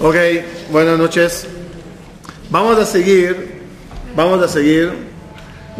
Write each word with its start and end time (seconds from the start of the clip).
Ok, 0.00 0.14
buenas 0.70 0.96
noches. 0.96 1.44
Vamos 2.50 2.78
a 2.78 2.86
seguir, 2.86 3.62
vamos 4.14 4.40
a 4.40 4.46
seguir 4.46 4.92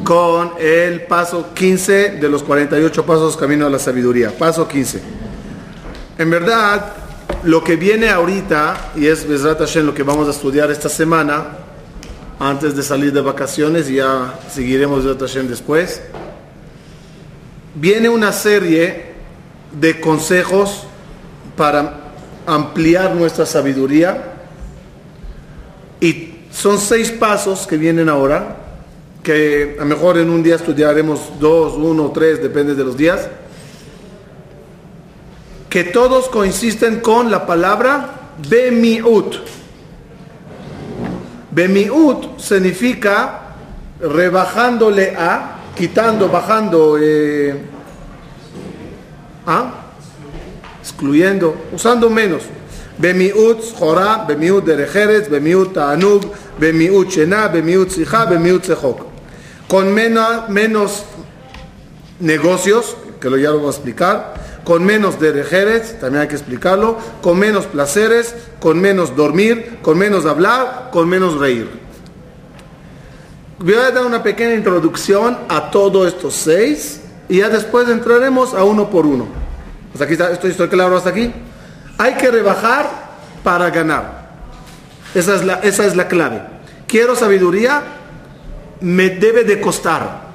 con 0.03 0.55
el 0.59 1.03
paso 1.03 1.55
15 1.55 2.17
de 2.17 2.29
los 2.29 2.43
48 2.43 3.07
pasos 3.07 3.37
camino 3.37 3.67
a 3.67 3.71
la 3.71 3.79
sabiduría. 3.79 4.37
Paso 4.37 4.67
15. 4.67 5.01
En 6.19 6.31
verdad, 6.31 6.95
lo 7.45 7.63
que 7.63 7.77
viene 7.77 8.11
ahorita, 8.11 8.91
y 8.97 9.07
es 9.07 9.25
Besrat 9.25 9.61
Hashem 9.61 9.87
lo 9.87 9.95
que 9.95 10.03
vamos 10.03 10.27
a 10.27 10.33
estudiar 10.33 10.69
esta 10.73 10.89
semana, 10.89 11.51
antes 12.41 12.75
de 12.75 12.83
salir 12.83 13.13
de 13.13 13.21
vacaciones, 13.21 13.89
y 13.89 13.95
ya 13.97 14.35
seguiremos 14.53 15.05
Besrat 15.05 15.21
Hashem 15.21 15.47
después, 15.47 16.03
viene 17.77 18.09
una 18.09 18.33
serie 18.33 19.13
de 19.81 20.01
consejos 20.01 20.83
para 21.57 22.08
ampliar 22.49 23.15
nuestra 23.15 23.45
sabiduría. 23.45 24.35
Y 26.01 26.47
son 26.51 26.79
seis 26.79 27.11
pasos 27.11 27.67
que 27.67 27.77
vienen 27.77 28.09
ahora, 28.09 28.57
que 29.23 29.77
a 29.79 29.83
lo 29.83 29.87
mejor 29.87 30.19
en 30.19 30.31
un 30.31 30.43
día 30.43 30.57
estudiaremos 30.57 31.39
dos, 31.39 31.75
uno, 31.75 32.11
tres, 32.11 32.43
depende 32.43 32.75
de 32.75 32.85
los 32.85 32.97
días, 32.97 33.29
que 35.69 35.85
todos 35.85 36.29
coinciden 36.29 37.01
con 37.01 37.31
la 37.31 37.47
palabra 37.47 38.33
Bemiut. 38.49 39.37
Bemiut 41.51 42.39
significa 42.39 43.41
rebajándole 44.01 45.15
a, 45.17 45.59
quitando, 45.77 46.29
bajando, 46.29 46.97
eh, 46.99 47.55
¿ah? 49.47 49.88
Excluyendo, 50.89 51.55
usando 51.73 52.11
menos. 52.11 52.43
Bemiut 52.99 53.61
Jorá, 53.79 54.25
Bemiut 54.27 54.65
Derejeres, 54.65 55.31
Bemiut 55.31 55.73
Ta'anug, 55.73 56.23
Bemiut 56.59 57.09
Shena, 57.09 57.49
Bemiut 57.49 57.91
Sija, 57.91 58.25
Bemiut 58.25 58.65
Sejok. 58.65 59.07
Con 59.69 59.95
menos, 59.95 60.49
menos 60.49 61.05
negocios, 62.19 62.97
que 63.21 63.31
lo 63.31 63.37
ya 63.37 63.51
lo 63.51 63.59
voy 63.59 63.69
a 63.69 63.71
explicar, 63.71 64.35
con 64.65 64.85
menos 64.85 65.19
derejeres, 65.21 65.99
también 66.01 66.23
hay 66.23 66.29
que 66.29 66.35
explicarlo, 66.35 66.99
con 67.23 67.39
menos 67.39 67.67
placeres, 67.67 68.35
con 68.61 68.81
menos 68.81 69.17
dormir, 69.17 69.79
con 69.83 69.97
menos 69.97 70.27
hablar, 70.27 70.91
con 70.93 71.09
menos 71.09 71.39
reír. 71.39 71.69
Voy 73.61 73.75
a 73.75 73.91
dar 73.91 74.05
una 74.05 74.23
pequeña 74.23 74.55
introducción 74.55 75.39
a 75.49 75.71
todos 75.71 76.09
estos 76.09 76.35
seis 76.35 77.01
y 77.29 77.39
ya 77.39 77.49
después 77.49 77.89
entraremos 77.89 78.55
a 78.55 78.65
uno 78.65 78.91
por 78.91 79.07
uno. 79.07 79.48
Hasta 79.99 80.05
aquí 80.05 80.13
está, 80.13 80.31
estoy, 80.31 80.53
estoy 80.53 80.69
claro 80.69 80.97
hasta 80.97 81.11
aquí. 81.11 81.29
Hay 81.99 82.15
que 82.15 82.31
rebajar 82.31 82.89
para 83.43 83.69
ganar. 83.71 84.29
Esa 85.13 85.35
es, 85.35 85.45
la, 85.45 85.55
esa 85.55 85.87
es 85.87 85.97
la 85.97 86.07
clave. 86.07 86.41
Quiero 86.87 87.17
sabiduría, 87.17 87.83
me 88.81 89.11
debe 89.11 89.43
de 89.43 89.61
costar. 89.61 90.29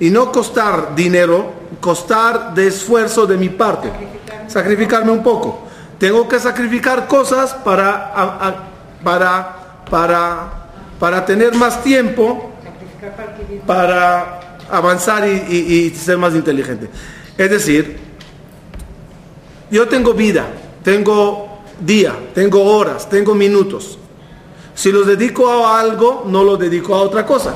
Y 0.00 0.08
no 0.08 0.32
costar 0.32 0.94
dinero, 0.94 1.52
costar 1.82 2.54
de 2.54 2.68
esfuerzo 2.68 3.26
de 3.26 3.36
mi 3.36 3.50
parte. 3.50 3.90
Sacrificarme 4.48 5.12
un 5.12 5.22
poco. 5.22 5.68
Tengo 5.98 6.26
que 6.26 6.38
sacrificar 6.38 7.06
cosas 7.06 7.52
para, 7.52 8.40
para, 9.04 9.56
para, 9.90 10.50
para 10.98 11.26
tener 11.26 11.54
más 11.56 11.82
tiempo, 11.82 12.52
para 13.66 14.40
avanzar 14.70 15.28
y, 15.28 15.54
y 15.54 15.90
ser 15.90 16.16
más 16.16 16.34
inteligente. 16.34 16.88
Es 17.36 17.50
decir, 17.50 18.03
yo 19.70 19.88
tengo 19.88 20.14
vida, 20.14 20.46
tengo 20.82 21.60
día, 21.80 22.14
tengo 22.34 22.62
horas, 22.62 23.08
tengo 23.08 23.34
minutos. 23.34 23.98
Si 24.74 24.90
los 24.90 25.06
dedico 25.06 25.48
a 25.48 25.80
algo, 25.80 26.24
no 26.26 26.42
los 26.42 26.58
dedico 26.58 26.94
a 26.94 27.02
otra 27.02 27.24
cosa. 27.24 27.54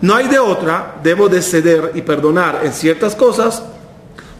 No 0.00 0.14
hay 0.14 0.28
de 0.28 0.38
otra, 0.38 0.96
debo 1.02 1.28
de 1.28 1.40
ceder 1.40 1.92
y 1.94 2.02
perdonar 2.02 2.60
en 2.64 2.72
ciertas 2.72 3.14
cosas 3.14 3.62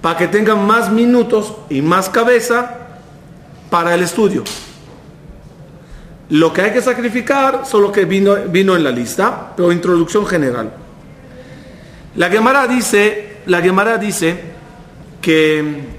para 0.02 0.18
que 0.18 0.28
tengan 0.28 0.66
más 0.66 0.90
minutos 0.92 1.54
y 1.70 1.80
más 1.80 2.10
cabeza 2.10 2.76
para 3.70 3.94
el 3.94 4.02
estudio. 4.02 4.44
Lo 6.30 6.52
que 6.52 6.62
hay 6.62 6.72
que 6.72 6.82
sacrificar 6.82 7.64
son 7.64 7.82
lo 7.82 7.92
que 7.92 8.04
vino, 8.04 8.34
vino 8.48 8.76
en 8.76 8.84
la 8.84 8.90
lista, 8.90 9.52
pero 9.56 9.72
introducción 9.72 10.26
general. 10.26 10.72
La 12.16 12.28
Gemara 12.28 12.66
dice, 12.66 13.38
la 13.46 13.60
dice 13.98 14.40
que 15.20 15.93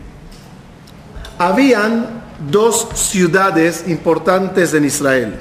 habían 1.38 2.24
dos 2.52 2.88
ciudades 2.94 3.86
importantes 3.88 4.74
en 4.74 4.86
Israel. 4.86 5.36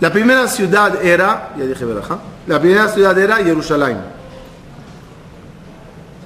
La 0.00 0.12
primera 0.12 0.48
ciudad 0.48 1.04
era, 1.04 1.54
ya 1.56 1.64
dije, 1.64 1.84
la 2.46 2.60
primera 2.60 2.88
ciudad 2.88 3.18
era 3.18 3.36
Jerusalén. 3.36 3.98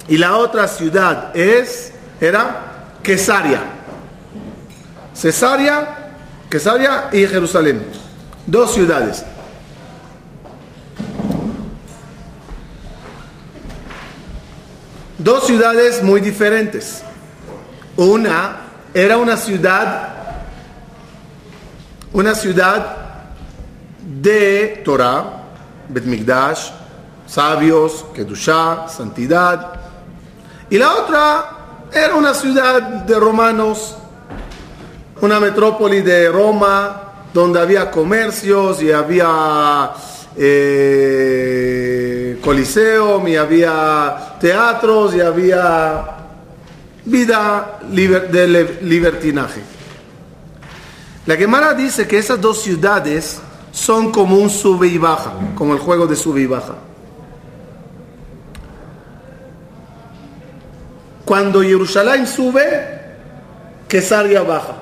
Y 0.09 0.17
la 0.17 0.37
otra 0.37 0.67
ciudad 0.67 1.37
es, 1.37 1.93
era 2.21 2.95
Quesaria. 3.03 3.61
Cesaria, 5.15 6.13
Quesaria 6.49 7.09
y 7.13 7.27
Jerusalén. 7.27 7.85
Dos 8.47 8.73
ciudades. 8.73 9.25
Dos 15.19 15.47
ciudades 15.47 16.03
muy 16.03 16.21
diferentes. 16.21 17.03
Una 17.97 18.68
era 18.95 19.17
una 19.17 19.37
ciudad, 19.37 20.09
una 22.13 22.35
ciudad 22.35 22.97
de 24.01 24.83
Torah, 24.85 25.25
Bet 25.89 26.05
Migdash, 26.05 26.71
sabios, 27.27 28.05
Kedushá, 28.15 28.89
santidad. 28.89 29.73
Y 30.71 30.79
la 30.79 30.95
otra 30.95 31.51
era 31.93 32.15
una 32.15 32.35
ciudad 32.35 32.83
de 32.83 33.19
romanos, 33.19 33.97
una 35.21 35.41
metrópoli 35.41 36.03
de 36.03 36.31
Roma, 36.31 37.03
donde 37.33 37.61
había 37.61 37.91
comercios 37.91 38.83
y 38.83 38.93
había 38.93 39.91
eh, 40.37 42.39
y 43.27 43.37
había 43.37 44.37
teatros 44.41 45.15
y 45.15 45.21
había 45.21 46.18
vida 47.09 47.81
de 47.91 48.79
libertinaje. 48.83 49.61
La 51.27 51.37
Gemara 51.37 51.75
dice 51.75 52.07
que 52.07 52.19
esas 52.19 52.41
dos 52.41 52.63
ciudades 52.63 53.41
son 53.71 54.13
como 54.13 54.37
un 54.37 54.51
sube 54.51 54.89
y 54.89 54.99
baja, 54.99 55.33
como 55.55 55.75
el 55.75 55.79
juego 55.79 56.07
de 56.07 56.17
sube 56.17 56.41
y 56.41 56.47
baja. 56.47 56.75
Cuando 61.25 61.63
Jerusalén 61.63 62.27
sube, 62.27 62.99
Quesaria 63.87 64.43
baja. 64.43 64.75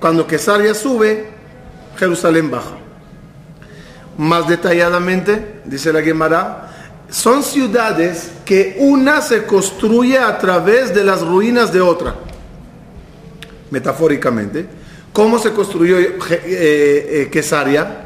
Cuando 0.00 0.26
Quesaria 0.26 0.74
sube, 0.74 1.30
Jerusalén 1.96 2.50
baja. 2.50 2.76
Más 4.16 4.48
detalladamente, 4.48 5.60
dice 5.64 5.92
la 5.92 6.00
Gemara, 6.00 6.73
son 7.08 7.42
ciudades 7.42 8.30
que 8.44 8.76
una 8.78 9.20
se 9.20 9.44
construye 9.44 10.18
a 10.18 10.38
través 10.38 10.94
de 10.94 11.04
las 11.04 11.22
ruinas 11.22 11.72
de 11.72 11.80
otra, 11.80 12.14
metafóricamente. 13.70 14.66
¿Cómo 15.12 15.38
se 15.38 15.52
construyó 15.52 15.98
eh, 15.98 16.18
eh, 16.30 17.28
Quesaria? 17.30 18.00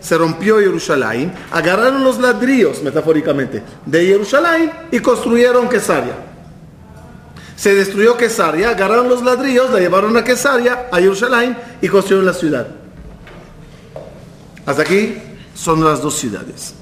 Se 0.00 0.16
rompió 0.16 0.58
Jerusalén, 0.58 1.32
agarraron 1.50 2.02
los 2.02 2.18
ladrillos, 2.18 2.82
metafóricamente, 2.82 3.62
de 3.84 4.06
Jerusalén 4.06 4.70
y 4.90 5.00
construyeron 5.00 5.68
Quesaria. 5.68 6.14
Se 7.56 7.74
destruyó 7.74 8.16
Quesaria, 8.16 8.70
agarraron 8.70 9.08
los 9.08 9.22
ladrillos, 9.22 9.70
la 9.70 9.80
llevaron 9.80 10.16
a 10.16 10.24
Quesaria, 10.24 10.88
a 10.92 10.98
Jerusalén 10.98 11.56
y 11.80 11.88
construyeron 11.88 12.26
la 12.26 12.34
ciudad. 12.34 12.68
Hasta 14.64 14.82
aquí 14.82 15.16
son 15.54 15.84
las 15.84 16.00
dos 16.00 16.14
ciudades. 16.16 16.74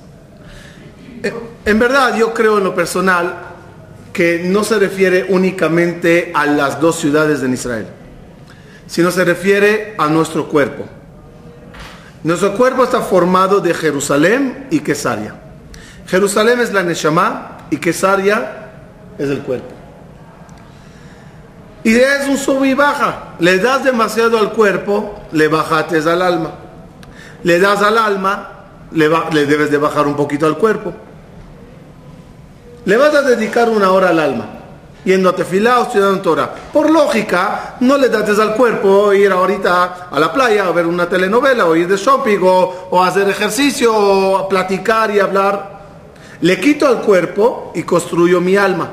Eh, 1.22 1.32
en 1.64 1.78
verdad, 1.78 2.16
yo 2.16 2.34
creo 2.34 2.58
en 2.58 2.64
lo 2.64 2.74
personal 2.74 3.34
que 4.12 4.42
no 4.44 4.62
se 4.64 4.78
refiere 4.78 5.26
únicamente 5.28 6.30
a 6.34 6.46
las 6.46 6.80
dos 6.80 6.96
ciudades 6.96 7.40
de 7.40 7.50
Israel, 7.50 7.86
sino 8.86 9.10
se 9.10 9.24
refiere 9.24 9.94
a 9.98 10.08
nuestro 10.08 10.48
cuerpo. 10.48 10.84
Nuestro 12.22 12.54
cuerpo 12.54 12.84
está 12.84 13.00
formado 13.00 13.60
de 13.60 13.74
Jerusalén 13.74 14.68
y 14.70 14.80
Quesaria. 14.80 15.34
Jerusalén 16.06 16.60
es 16.60 16.72
la 16.72 16.82
Neshama 16.82 17.66
y 17.70 17.78
Quesaria 17.78 18.70
es 19.18 19.28
el 19.28 19.40
cuerpo. 19.40 19.74
Y 21.82 21.96
es 21.96 22.26
un 22.28 22.38
sub 22.38 22.64
y 22.64 22.72
baja. 22.72 23.34
Le 23.38 23.58
das 23.58 23.84
demasiado 23.84 24.38
al 24.38 24.52
cuerpo, 24.52 25.22
le 25.32 25.48
bajates 25.48 26.06
al 26.06 26.22
alma. 26.22 26.52
Le 27.42 27.58
das 27.58 27.82
al 27.82 27.98
alma, 27.98 28.64
le, 28.92 29.10
le 29.32 29.44
debes 29.44 29.70
de 29.70 29.76
bajar 29.76 30.06
un 30.06 30.16
poquito 30.16 30.46
al 30.46 30.56
cuerpo. 30.56 30.94
Le 32.84 32.96
vas 32.96 33.14
a 33.14 33.22
dedicar 33.22 33.68
una 33.68 33.92
hora 33.92 34.10
al 34.10 34.18
alma. 34.18 34.46
yendo 35.04 35.28
a 35.28 35.36
tefilá 35.36 35.80
o 35.80 35.82
estudiando 35.84 36.20
Torah. 36.20 36.54
Por 36.72 36.90
lógica, 36.90 37.76
no 37.80 37.98
le 37.98 38.08
dates 38.08 38.38
al 38.38 38.54
cuerpo 38.54 39.12
ir 39.12 39.30
ahorita 39.30 40.08
a 40.10 40.18
la 40.18 40.32
playa 40.32 40.66
a 40.66 40.72
ver 40.72 40.86
una 40.86 41.08
telenovela 41.08 41.66
o 41.66 41.76
ir 41.76 41.86
de 41.86 41.96
shopping 41.96 42.38
o, 42.42 42.88
o 42.90 43.02
hacer 43.02 43.28
ejercicio 43.28 43.94
o 43.94 44.48
platicar 44.48 45.14
y 45.14 45.20
hablar. 45.20 45.74
Le 46.40 46.58
quito 46.58 46.86
al 46.86 47.02
cuerpo 47.02 47.72
y 47.74 47.82
construyo 47.82 48.40
mi 48.40 48.56
alma. 48.56 48.88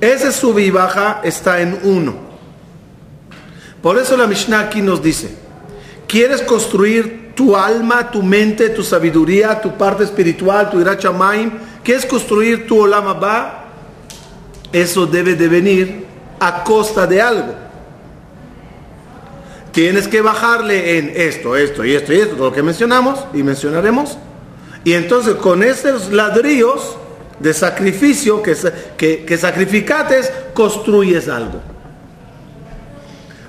Ese 0.00 0.32
sub 0.32 0.58
y 0.58 0.70
baja 0.70 1.20
está 1.22 1.60
en 1.60 1.78
uno. 1.84 2.14
Por 3.80 3.98
eso 3.98 4.16
la 4.16 4.26
Mishnah 4.26 4.60
aquí 4.60 4.82
nos 4.82 5.02
dice, 5.02 5.36
¿quieres 6.06 6.42
construir 6.42 7.21
tu 7.34 7.56
alma, 7.56 8.10
tu 8.10 8.22
mente, 8.22 8.70
tu 8.70 8.82
sabiduría, 8.82 9.60
tu 9.60 9.76
parte 9.76 10.04
espiritual, 10.04 10.70
tu 10.70 10.80
irachamaim? 10.80 11.50
¿Quieres 11.82 12.06
construir 12.06 12.66
tu 12.66 12.80
olama 12.80 13.14
ba? 13.14 13.64
Eso 14.72 15.06
debe 15.06 15.34
de 15.34 15.48
venir 15.48 16.06
a 16.40 16.64
costa 16.64 17.06
de 17.06 17.20
algo. 17.20 17.54
Tienes 19.72 20.06
que 20.06 20.20
bajarle 20.20 20.98
en 20.98 21.12
esto, 21.14 21.56
esto 21.56 21.84
y 21.84 21.94
esto 21.94 22.12
y 22.12 22.20
esto, 22.20 22.36
todo 22.36 22.50
lo 22.50 22.54
que 22.54 22.62
mencionamos 22.62 23.24
y 23.32 23.42
mencionaremos. 23.42 24.18
Y 24.84 24.92
entonces 24.92 25.34
con 25.36 25.62
esos 25.62 26.12
ladrillos 26.12 26.96
de 27.38 27.54
sacrificio 27.54 28.42
que, 28.42 28.54
que, 28.96 29.24
que 29.24 29.38
sacrificates, 29.38 30.30
construyes 30.54 31.28
algo. 31.28 31.71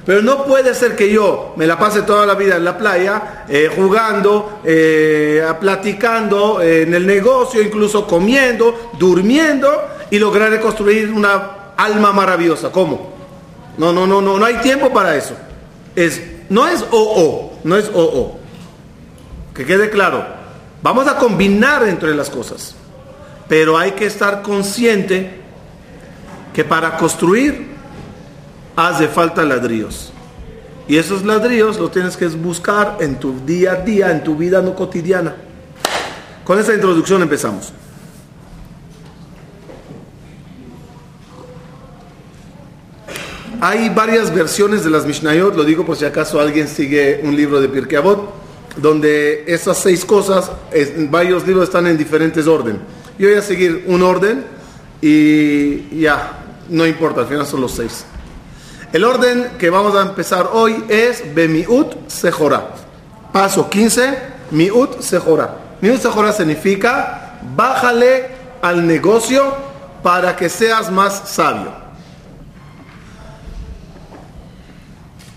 Pero 0.05 0.21
no 0.21 0.43
puede 0.43 0.75
ser 0.75 0.95
que 0.95 1.09
yo 1.09 1.53
me 1.55 1.65
la 1.65 1.79
pase 1.79 2.01
toda 2.01 2.25
la 2.25 2.35
vida 2.35 2.57
en 2.57 2.65
la 2.65 2.77
playa, 2.77 3.45
eh, 3.47 3.69
jugando, 3.73 4.59
eh, 4.65 5.45
platicando, 5.61 6.61
eh, 6.61 6.83
en 6.83 6.93
el 6.93 7.07
negocio, 7.07 7.61
incluso 7.61 8.05
comiendo, 8.05 8.91
durmiendo 8.99 9.69
y 10.11 10.19
lograr 10.19 10.59
construir 10.59 11.09
una 11.09 11.73
alma 11.77 12.11
maravillosa. 12.11 12.69
¿Cómo? 12.69 13.13
No, 13.77 13.93
no, 13.93 14.05
no, 14.05 14.21
no, 14.21 14.37
no 14.37 14.45
hay 14.45 14.55
tiempo 14.55 14.91
para 14.91 15.15
eso. 15.15 15.35
Es, 15.95 16.21
no 16.49 16.67
es 16.67 16.81
o 16.81 16.87
o, 16.91 17.59
no 17.63 17.77
es 17.77 17.89
o 17.93 18.01
o. 18.03 18.39
Que 19.55 19.65
quede 19.65 19.89
claro. 19.89 20.25
Vamos 20.81 21.07
a 21.07 21.15
combinar 21.15 21.87
entre 21.87 22.13
las 22.13 22.29
cosas. 22.29 22.75
Pero 23.47 23.77
hay 23.77 23.91
que 23.91 24.05
estar 24.05 24.41
consciente 24.41 25.41
que 26.53 26.65
para 26.65 26.97
construir 26.97 27.72
hace 28.75 29.07
falta 29.07 29.43
ladrillos. 29.43 30.11
Y 30.87 30.97
esos 30.97 31.23
ladrillos 31.23 31.79
los 31.79 31.91
tienes 31.91 32.17
que 32.17 32.27
buscar 32.27 32.97
en 32.99 33.19
tu 33.19 33.39
día 33.45 33.73
a 33.73 33.75
día, 33.75 34.11
en 34.11 34.23
tu 34.23 34.35
vida 34.35 34.61
no 34.61 34.75
cotidiana. 34.75 35.35
Con 36.43 36.59
esta 36.59 36.73
introducción 36.73 37.21
empezamos. 37.21 37.71
Hay 43.61 43.87
varias 43.87 44.33
versiones 44.33 44.83
de 44.83 44.89
las 44.89 45.05
Mishnayot, 45.05 45.55
lo 45.55 45.63
digo 45.63 45.85
por 45.85 45.95
si 45.95 46.03
acaso 46.03 46.41
alguien 46.41 46.67
sigue 46.67 47.21
un 47.23 47.33
libro 47.33 47.61
de 47.61 47.69
Pirkei 47.69 47.97
Avot, 47.97 48.33
donde 48.75 49.45
esas 49.47 49.77
seis 49.77 50.03
cosas, 50.03 50.51
en 50.73 51.09
varios 51.09 51.47
libros 51.47 51.69
están 51.69 51.87
en 51.87 51.97
diferentes 51.97 52.45
orden. 52.45 52.79
Yo 53.17 53.29
voy 53.29 53.37
a 53.37 53.41
seguir 53.41 53.85
un 53.87 54.01
orden 54.01 54.43
y 55.01 55.97
ya, 55.97 56.43
no 56.67 56.85
importa, 56.85 57.21
al 57.21 57.27
final 57.27 57.45
son 57.45 57.61
los 57.61 57.71
seis. 57.71 58.05
El 58.93 59.05
orden 59.05 59.53
que 59.57 59.71
vamos 59.71 59.95
a 59.95 60.03
empezar 60.03 60.51
hoy 60.53 60.85
es 60.87 61.33
Bemiut 61.33 62.07
Sejora. 62.07 62.67
Paso 63.31 63.67
15, 63.67 64.17
Miut 64.51 65.01
Sejora. 65.01 65.55
Miut 65.81 65.99
Sejora 65.99 66.31
significa 66.31 67.39
bájale 67.55 68.27
al 68.61 68.85
negocio 68.85 69.51
para 70.03 70.35
que 70.35 70.47
seas 70.47 70.91
más 70.91 71.27
sabio. 71.27 71.71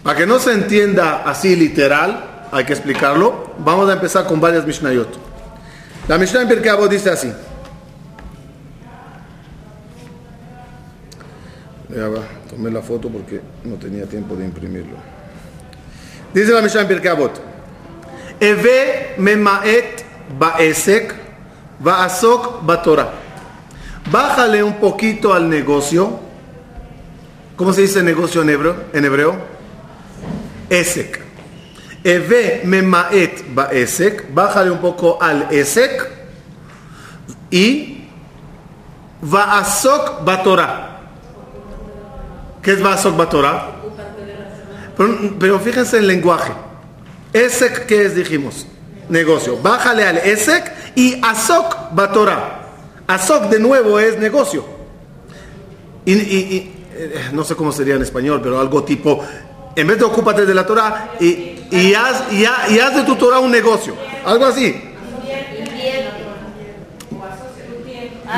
Para 0.03 0.19
que 0.19 0.27
no 0.27 0.39
se 0.39 0.53
entienda 0.53 1.23
así 1.25 1.57
literal, 1.57 2.47
hay 2.53 2.67
que 2.67 2.75
explicarlo. 2.75 3.55
Vamos 3.59 3.89
a 3.89 3.95
empezar 3.95 4.27
con 4.27 4.39
varias 4.39 4.67
Mishnayot. 4.67 5.19
La 6.09 6.19
Mishnah 6.19 6.43
en 6.43 6.49
Pirkei 6.49 6.89
dice 6.91 7.09
así. 7.09 7.33
Ya 11.89 12.09
va, 12.09 12.21
tomé 12.57 12.71
la 12.71 12.81
foto 12.81 13.09
porque 13.11 13.41
no 13.65 13.77
tenía 13.77 14.07
tiempo 14.07 14.35
de 14.35 14.47
imprimirlo. 14.47 14.97
Dice 16.33 16.53
la 16.53 16.63
Mishnah 16.63 16.83
en 16.83 16.89
Pirkei 16.89 17.11
Avot. 17.11 17.41
Eve 18.41 19.15
memaet 19.19 20.05
baesek 20.39 21.15
vaasok 21.81 22.65
batora. 22.65 23.13
Bájale 24.11 24.63
un 24.63 24.75
poquito 24.77 25.35
al 25.35 25.49
negocio. 25.49 26.21
¿Cómo 27.57 27.73
se 27.73 27.83
dice 27.83 28.03
negocio 28.03 28.43
en 28.43 28.51
hebreo? 28.51 28.77
En 28.93 29.05
hebreo? 29.05 29.37
Esek. 30.71 31.21
Eve 32.05 32.63
memaet 32.65 33.55
baesek. 33.55 34.33
Bájale 34.33 34.71
un 34.71 34.79
poco 34.79 35.19
al 35.21 35.49
esek. 35.51 36.11
Y 37.51 38.09
vaasok 39.21 40.25
batora. 40.25 40.96
¿Qué 42.67 42.73
es 42.73 42.83
Vasok 42.83 43.17
Batorah? 43.17 43.77
Pero, 44.97 45.37
pero 45.39 45.61
fíjense 45.61 45.99
el 45.99 46.09
lenguaje. 46.09 46.53
Esek, 47.33 47.87
¿qué 47.87 48.07
es? 48.07 48.17
Dijimos. 48.17 48.67
Negocio. 49.09 49.57
Bájale 49.63 50.05
al 50.05 50.17
Esek 50.17 50.73
y 50.97 51.21
Asok 51.23 51.93
Batorah. 51.93 52.63
Asok 53.07 53.45
de 53.45 53.61
nuevo 53.61 54.01
es 54.01 54.19
negocio. 54.19 54.65
Y, 56.05 56.15
y, 56.15 56.87
no 57.33 57.45
sé 57.45 57.55
cómo 57.55 57.71
sería 57.71 57.95
en 57.95 58.03
español, 58.03 58.41
pero 58.43 58.59
algo 58.59 58.83
tipo, 58.83 59.25
en 59.77 59.87
vez 59.87 59.99
de 59.99 60.05
ocúpate 60.05 60.45
de 60.45 60.53
la 60.53 60.67
Torah 60.67 61.13
y, 61.21 61.61
y, 61.71 61.95
haz, 61.95 62.25
y 62.33 62.45
haz 62.81 62.97
de 62.97 63.05
tu 63.05 63.15
Torah 63.15 63.39
un 63.39 63.53
negocio. 63.53 63.95
Algo 64.25 64.45
así. 64.45 64.75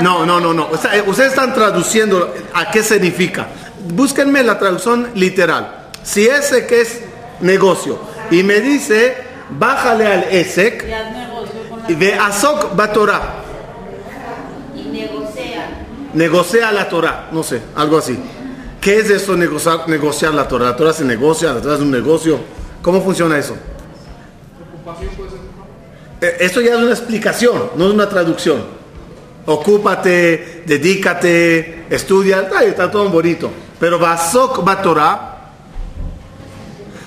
No, 0.03 0.27
no, 0.27 0.39
no, 0.39 0.53
no. 0.53 0.77
Sea, 0.77 1.03
ustedes 1.07 1.31
están 1.31 1.55
traduciendo 1.55 2.35
a 2.53 2.71
qué 2.71 2.83
significa 2.83 3.49
búsquenme 3.89 4.43
la 4.43 4.59
traducción 4.59 5.11
literal. 5.15 5.91
Si 6.03 6.27
ese 6.27 6.67
que 6.67 6.83
es 6.83 7.01
negocio 7.41 7.99
y 8.31 8.43
me 8.43 8.61
dice, 8.61 9.17
bájale 9.51 10.07
al 10.07 10.25
ESEC 10.31 10.85
y 11.89 11.95
de 11.95 12.15
Azok 12.15 12.79
va 12.79 12.93
Torah. 12.93 13.35
Y 14.75 14.83
negocia. 14.89 15.69
Negocia 16.15 16.73
la 16.73 16.89
Torah, 16.89 17.29
no 17.33 17.43
sé, 17.43 17.61
algo 17.75 17.99
así. 17.99 18.19
¿Qué 18.81 19.01
es 19.01 19.11
eso 19.11 19.37
negociar, 19.37 19.89
negociar 19.89 20.35
la 20.35 20.47
Torah? 20.47 20.67
La 20.67 20.77
Torah 20.77 20.93
se 20.93 21.05
negocia, 21.05 21.53
la 21.53 21.61
Torah 21.61 21.75
es 21.75 21.81
un 21.81 21.91
negocio. 21.91 22.39
¿Cómo 22.81 23.03
funciona 23.03 23.37
eso? 23.37 23.57
Eh, 26.21 26.37
Esto 26.41 26.61
ya 26.61 26.75
es 26.75 26.79
una 26.79 26.91
explicación, 26.91 27.71
no 27.77 27.89
es 27.89 27.95
una 27.95 28.09
traducción. 28.09 28.79
Ocúpate, 29.47 30.63
dedícate, 30.67 31.87
estudia, 31.91 32.49
está 32.63 32.91
todo 32.91 33.09
bonito. 33.09 33.51
Pero 33.79 33.99
Basok 33.99 34.65
Batorah, 34.65 35.37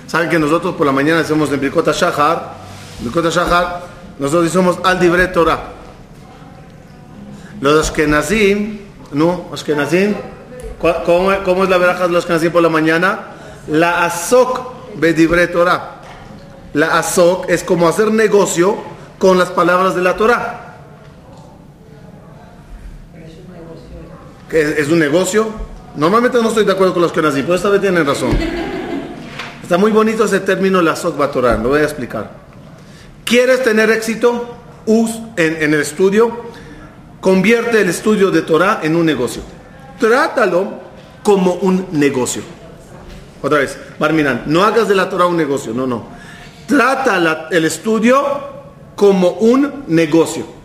saben 0.07 0.29
que 0.29 0.39
nosotros 0.39 0.75
por 0.75 0.85
la 0.85 0.91
mañana 0.91 1.19
decimos 1.19 1.51
en 1.51 1.59
Birkota 1.59 1.91
Shahar, 1.91 2.53
Birkota 2.99 3.29
Shahar, 3.29 3.81
nosotros 4.19 4.45
decimos 4.45 4.77
al 4.83 4.99
Dibre 4.99 5.27
Torah. 5.27 5.59
Los 7.59 7.89
Ashkenazim, 7.89 8.79
no, 9.11 9.49
Ashkenazim, 9.53 10.15
¿cómo, 11.05 11.31
cómo 11.43 11.63
es 11.63 11.69
la 11.69 11.77
veraja 11.77 12.07
de 12.07 12.13
los 12.13 12.23
Ashkenazim 12.23 12.51
por 12.51 12.61
la 12.61 12.69
mañana? 12.69 13.19
La 13.67 14.05
Asok 14.05 14.95
Bedibre 14.95 15.47
Torah. 15.47 16.01
La 16.73 16.97
Asok 16.97 17.49
es 17.49 17.63
como 17.63 17.87
hacer 17.87 18.11
negocio 18.11 18.77
con 19.19 19.37
las 19.37 19.49
palabras 19.49 19.93
de 19.93 20.01
la 20.01 20.15
Torah. 20.15 20.67
¿Es 24.51 24.89
un 24.89 24.99
negocio? 24.99 25.70
Normalmente 25.95 26.41
no 26.41 26.49
estoy 26.49 26.65
de 26.65 26.71
acuerdo 26.71 26.93
con 26.93 27.03
los 27.03 27.11
que 27.11 27.21
nacen, 27.21 27.43
pero 27.43 27.55
esta 27.55 27.69
vez 27.69 27.81
tienen 27.81 28.05
razón. 28.05 28.31
Está 29.61 29.77
muy 29.77 29.91
bonito 29.91 30.25
ese 30.25 30.39
término, 30.39 30.81
la 30.81 30.95
Sokba 30.95 31.31
Torah, 31.31 31.57
lo 31.57 31.69
voy 31.69 31.81
a 31.81 31.83
explicar. 31.83 32.31
¿Quieres 33.25 33.63
tener 33.63 33.89
éxito 33.91 34.55
en, 34.85 35.63
en, 35.63 35.73
el 35.73 35.81
estudio? 35.81 36.41
Convierte 37.19 37.81
el 37.81 37.89
estudio 37.89 38.31
de 38.31 38.41
Torah 38.41 38.79
en 38.83 38.95
un 38.95 39.05
negocio. 39.05 39.41
Trátalo 39.99 40.79
como 41.23 41.53
un 41.55 41.87
negocio. 41.91 42.41
Otra 43.41 43.59
vez, 43.59 43.77
Barminan, 43.99 44.43
no 44.47 44.63
hagas 44.63 44.87
de 44.87 44.95
la 44.95 45.09
Torah 45.09 45.25
un 45.25 45.37
negocio, 45.37 45.73
no, 45.73 45.87
no. 45.87 46.05
Trata 46.67 47.49
el 47.51 47.65
estudio 47.65 48.23
como 48.95 49.29
un 49.31 49.83
negocio. 49.87 50.60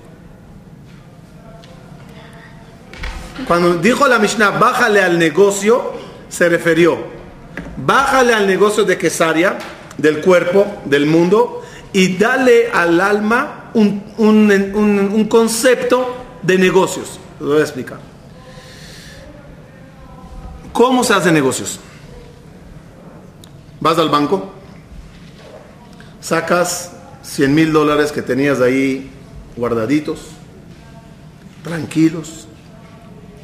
Cuando 3.47 3.75
dijo 3.79 4.07
la 4.09 4.19
Mishnah, 4.19 4.51
bájale 4.51 5.01
al 5.03 5.19
negocio, 5.19 5.93
se 6.29 6.49
refirió, 6.49 6.99
bájale 7.77 8.35
al 8.35 8.47
negocio 8.47 8.85
de 8.85 8.99
Quesaria, 8.99 9.57
del 9.99 10.21
cuerpo, 10.21 10.67
del 10.85 11.07
mundo, 11.07 11.63
y 11.93 12.17
dale 12.17 12.71
al 12.73 13.01
alma 13.01 13.71
un, 13.75 14.03
un- 14.19 14.51
un- 15.15 15.25
concepto 15.29 16.17
de 16.43 16.59
negocios. 16.59 17.21
Lo 17.41 17.49
voy 17.49 17.59
a 17.59 17.63
explicar. 17.63 17.99
¿Cómo 20.73 21.05
se 21.05 21.15
hacen 21.15 21.33
negocios? 21.35 21.79
Vas 23.81 23.99
al 23.99 24.09
banco, 24.09 24.51
sacas 26.21 26.93
100 27.23 27.55
mil 27.55 27.73
dólares 27.73 28.11
que 28.13 28.23
tenías 28.23 28.61
ahí 28.61 29.11
guardaditos, 29.57 30.19
tranquilos, 31.63 32.46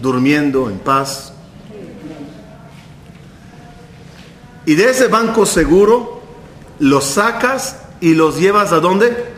durmiendo 0.03 0.69
en 0.69 0.79
paz. 0.79 1.33
Y 4.67 4.75
de 4.75 4.91
ese 4.91 5.07
banco 5.09 5.47
seguro 5.47 6.21
los 6.79 7.05
sacas 7.05 7.77
y 8.01 8.15
los 8.15 8.39
llevas 8.39 8.73
a 8.73 8.81
dónde? 8.81 9.33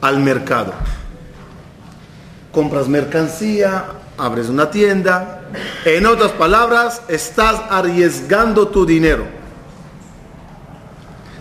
Al 0.00 0.18
mercado. 0.20 0.72
Compras 2.50 2.88
mercancía, 2.88 3.84
abres 4.18 4.48
una 4.48 4.70
tienda. 4.70 5.42
En 5.84 6.06
otras 6.06 6.32
palabras, 6.32 7.02
estás 7.08 7.60
arriesgando 7.70 8.68
tu 8.68 8.84
dinero. 8.86 9.26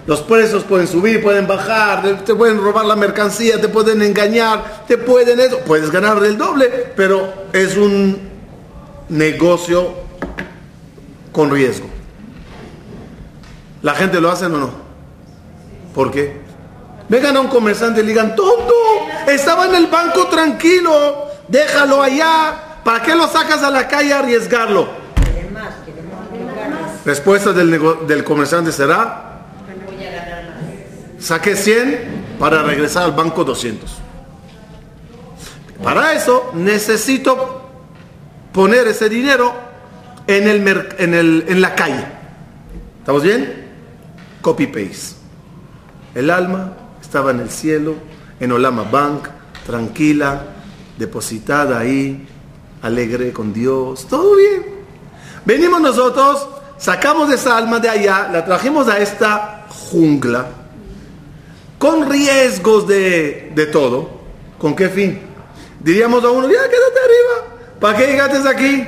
Los 0.08 0.22
precios 0.22 0.64
pueden 0.64 0.88
subir, 0.88 1.22
pueden 1.22 1.48
bajar, 1.48 2.24
te 2.26 2.36
pueden 2.36 2.62
robar 2.62 2.86
la 2.86 2.96
mercancía, 2.96 3.62
te 3.62 3.70
pueden 3.70 4.02
engañar, 4.02 4.84
te 4.88 4.98
pueden 4.98 5.40
eso. 5.40 5.60
Puedes 5.60 5.92
ganar 5.92 6.20
del 6.20 6.38
doble, 6.38 6.92
pero 6.96 7.32
es 7.54 7.78
un 7.78 8.31
negocio 9.12 9.94
con 11.32 11.52
riesgo. 11.52 11.88
¿La 13.82 13.94
gente 13.94 14.20
lo 14.20 14.32
hace 14.32 14.46
o 14.46 14.50
no? 14.50 14.72
¿Por 15.94 16.12
qué? 16.12 16.42
Vengan 17.10 17.36
a 17.36 17.42
un 17.42 17.48
comerciante 17.48 18.02
y 18.02 18.06
digan, 18.06 18.36
tonto, 18.36 18.74
estaba 19.28 19.66
en 19.66 19.76
el 19.76 19.88
banco 19.88 20.28
tranquilo, 20.28 21.28
déjalo 21.48 22.02
allá, 22.02 22.80
¿para 22.84 23.04
qué 23.04 23.14
lo 23.14 23.28
sacas 23.28 23.62
a 23.64 23.70
la 23.70 23.88
calle 23.88 24.14
a 24.14 24.20
arriesgarlo? 24.20 24.88
Respuesta 27.04 27.52
del, 27.52 27.80
del 28.08 28.24
comerciante 28.24 28.72
será, 28.72 29.42
saqué 31.20 31.56
100 31.56 32.36
para 32.40 32.64
regresar 32.64 33.04
al 33.04 33.12
banco 33.12 33.44
200. 33.44 33.92
Para 35.84 36.14
eso 36.14 36.52
necesito 36.54 37.61
poner 38.54 38.88
ese 38.88 39.10
dinero 39.10 39.54
en, 40.28 40.48
el 40.48 40.68
en, 40.98 41.14
el- 41.14 41.46
en 41.48 41.62
la 41.62 41.76
calle. 41.76 42.06
¿Estamos 43.00 43.24
bien? 43.24 43.70
Copy 44.42 44.68
paste. 44.68 45.16
El 46.16 46.30
alma 46.30 46.74
estaba 47.02 47.32
en 47.32 47.40
el 47.40 47.50
cielo, 47.50 47.96
en 48.40 48.52
Olama 48.52 48.84
Bank, 48.84 49.28
tranquila, 49.66 50.44
depositada 50.98 51.80
ahí, 51.80 52.28
alegre 52.82 53.32
con 53.32 53.54
Dios, 53.54 54.08
todo 54.08 54.36
bien. 54.36 54.66
Venimos 55.46 55.80
nosotros, 55.82 56.48
sacamos 56.78 57.32
esa 57.32 57.58
alma 57.58 57.80
de 57.80 57.90
allá, 57.90 58.30
la 58.32 58.44
trajimos 58.46 58.88
a 58.88 59.00
esta 59.00 59.66
jungla, 59.70 60.48
con 61.78 62.10
riesgos 62.10 62.88
de, 62.88 63.52
de 63.56 63.66
todo. 63.68 64.22
¿Con 64.58 64.76
qué 64.76 64.90
fin? 64.90 65.20
Diríamos 65.80 66.24
a 66.24 66.30
uno, 66.30 66.48
ya 66.48 66.60
quédate 66.70 67.00
arriba, 67.04 67.51
¿para 67.82 67.98
qué 67.98 68.08
llegaste 68.08 68.48
aquí? 68.48 68.88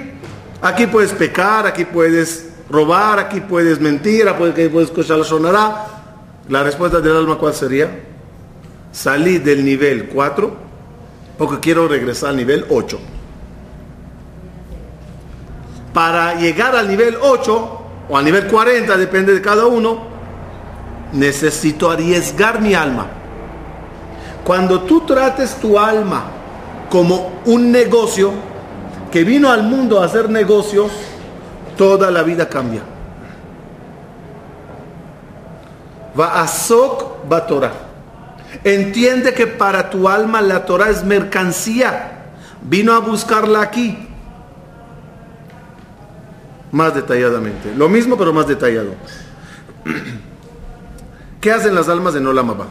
Aquí 0.61 0.87
puedes 0.87 1.11
pecar, 1.11 1.67
aquí 1.67 1.83
puedes 1.83 2.47
robar, 2.69 3.19
aquí 3.19 3.41
puedes 3.41 3.81
mentir, 3.81 4.29
aquí 4.29 4.69
puedes, 4.69 4.89
escuchar 4.89 5.17
la 5.17 5.25
sonará. 5.25 5.87
La 6.47 6.63
respuesta 6.63 7.01
del 7.01 7.17
alma, 7.17 7.37
¿cuál 7.37 7.53
sería? 7.53 7.89
Salí 8.93 9.39
del 9.39 9.65
nivel 9.65 10.07
4 10.07 10.55
porque 11.37 11.59
quiero 11.59 11.87
regresar 11.87 12.29
al 12.29 12.37
nivel 12.37 12.65
8. 12.69 12.99
Para 15.93 16.35
llegar 16.35 16.75
al 16.75 16.87
nivel 16.87 17.17
8 17.21 17.81
o 18.09 18.17
al 18.17 18.23
nivel 18.23 18.47
40, 18.47 18.95
depende 18.97 19.33
de 19.33 19.41
cada 19.41 19.65
uno, 19.65 20.03
necesito 21.11 21.89
arriesgar 21.91 22.61
mi 22.61 22.73
alma. 22.73 23.07
Cuando 24.43 24.81
tú 24.83 25.01
trates 25.01 25.55
tu 25.55 25.79
alma 25.79 26.25
como 26.89 27.41
un 27.45 27.71
negocio 27.71 28.52
que 29.13 29.23
vino 29.23 29.51
al 29.51 29.61
mundo 29.61 30.01
a 30.01 30.05
hacer 30.05 30.27
negocios, 30.27 30.91
toda 31.77 32.09
la 32.09 32.23
vida 32.23 32.49
cambia. 32.49 32.81
Va 36.19 36.41
a 36.41 36.47
Sok 36.47 37.31
va 37.31 37.45
Torah. 37.45 37.73
Entiende 38.63 39.35
que 39.35 39.45
para 39.45 39.91
tu 39.91 40.09
alma 40.09 40.41
la 40.41 40.65
Torah 40.65 40.89
es 40.89 41.03
mercancía. 41.03 42.23
Vino 42.63 42.91
a 42.91 43.01
buscarla 43.01 43.61
aquí. 43.61 44.09
Más 46.71 46.95
detalladamente. 46.95 47.71
Lo 47.75 47.89
mismo, 47.89 48.17
pero 48.17 48.33
más 48.33 48.47
detallado. 48.47 48.95
¿Qué 51.39 51.51
hacen 51.51 51.75
las 51.75 51.87
almas 51.87 52.15
de 52.15 52.21
Nolamaba? 52.21 52.65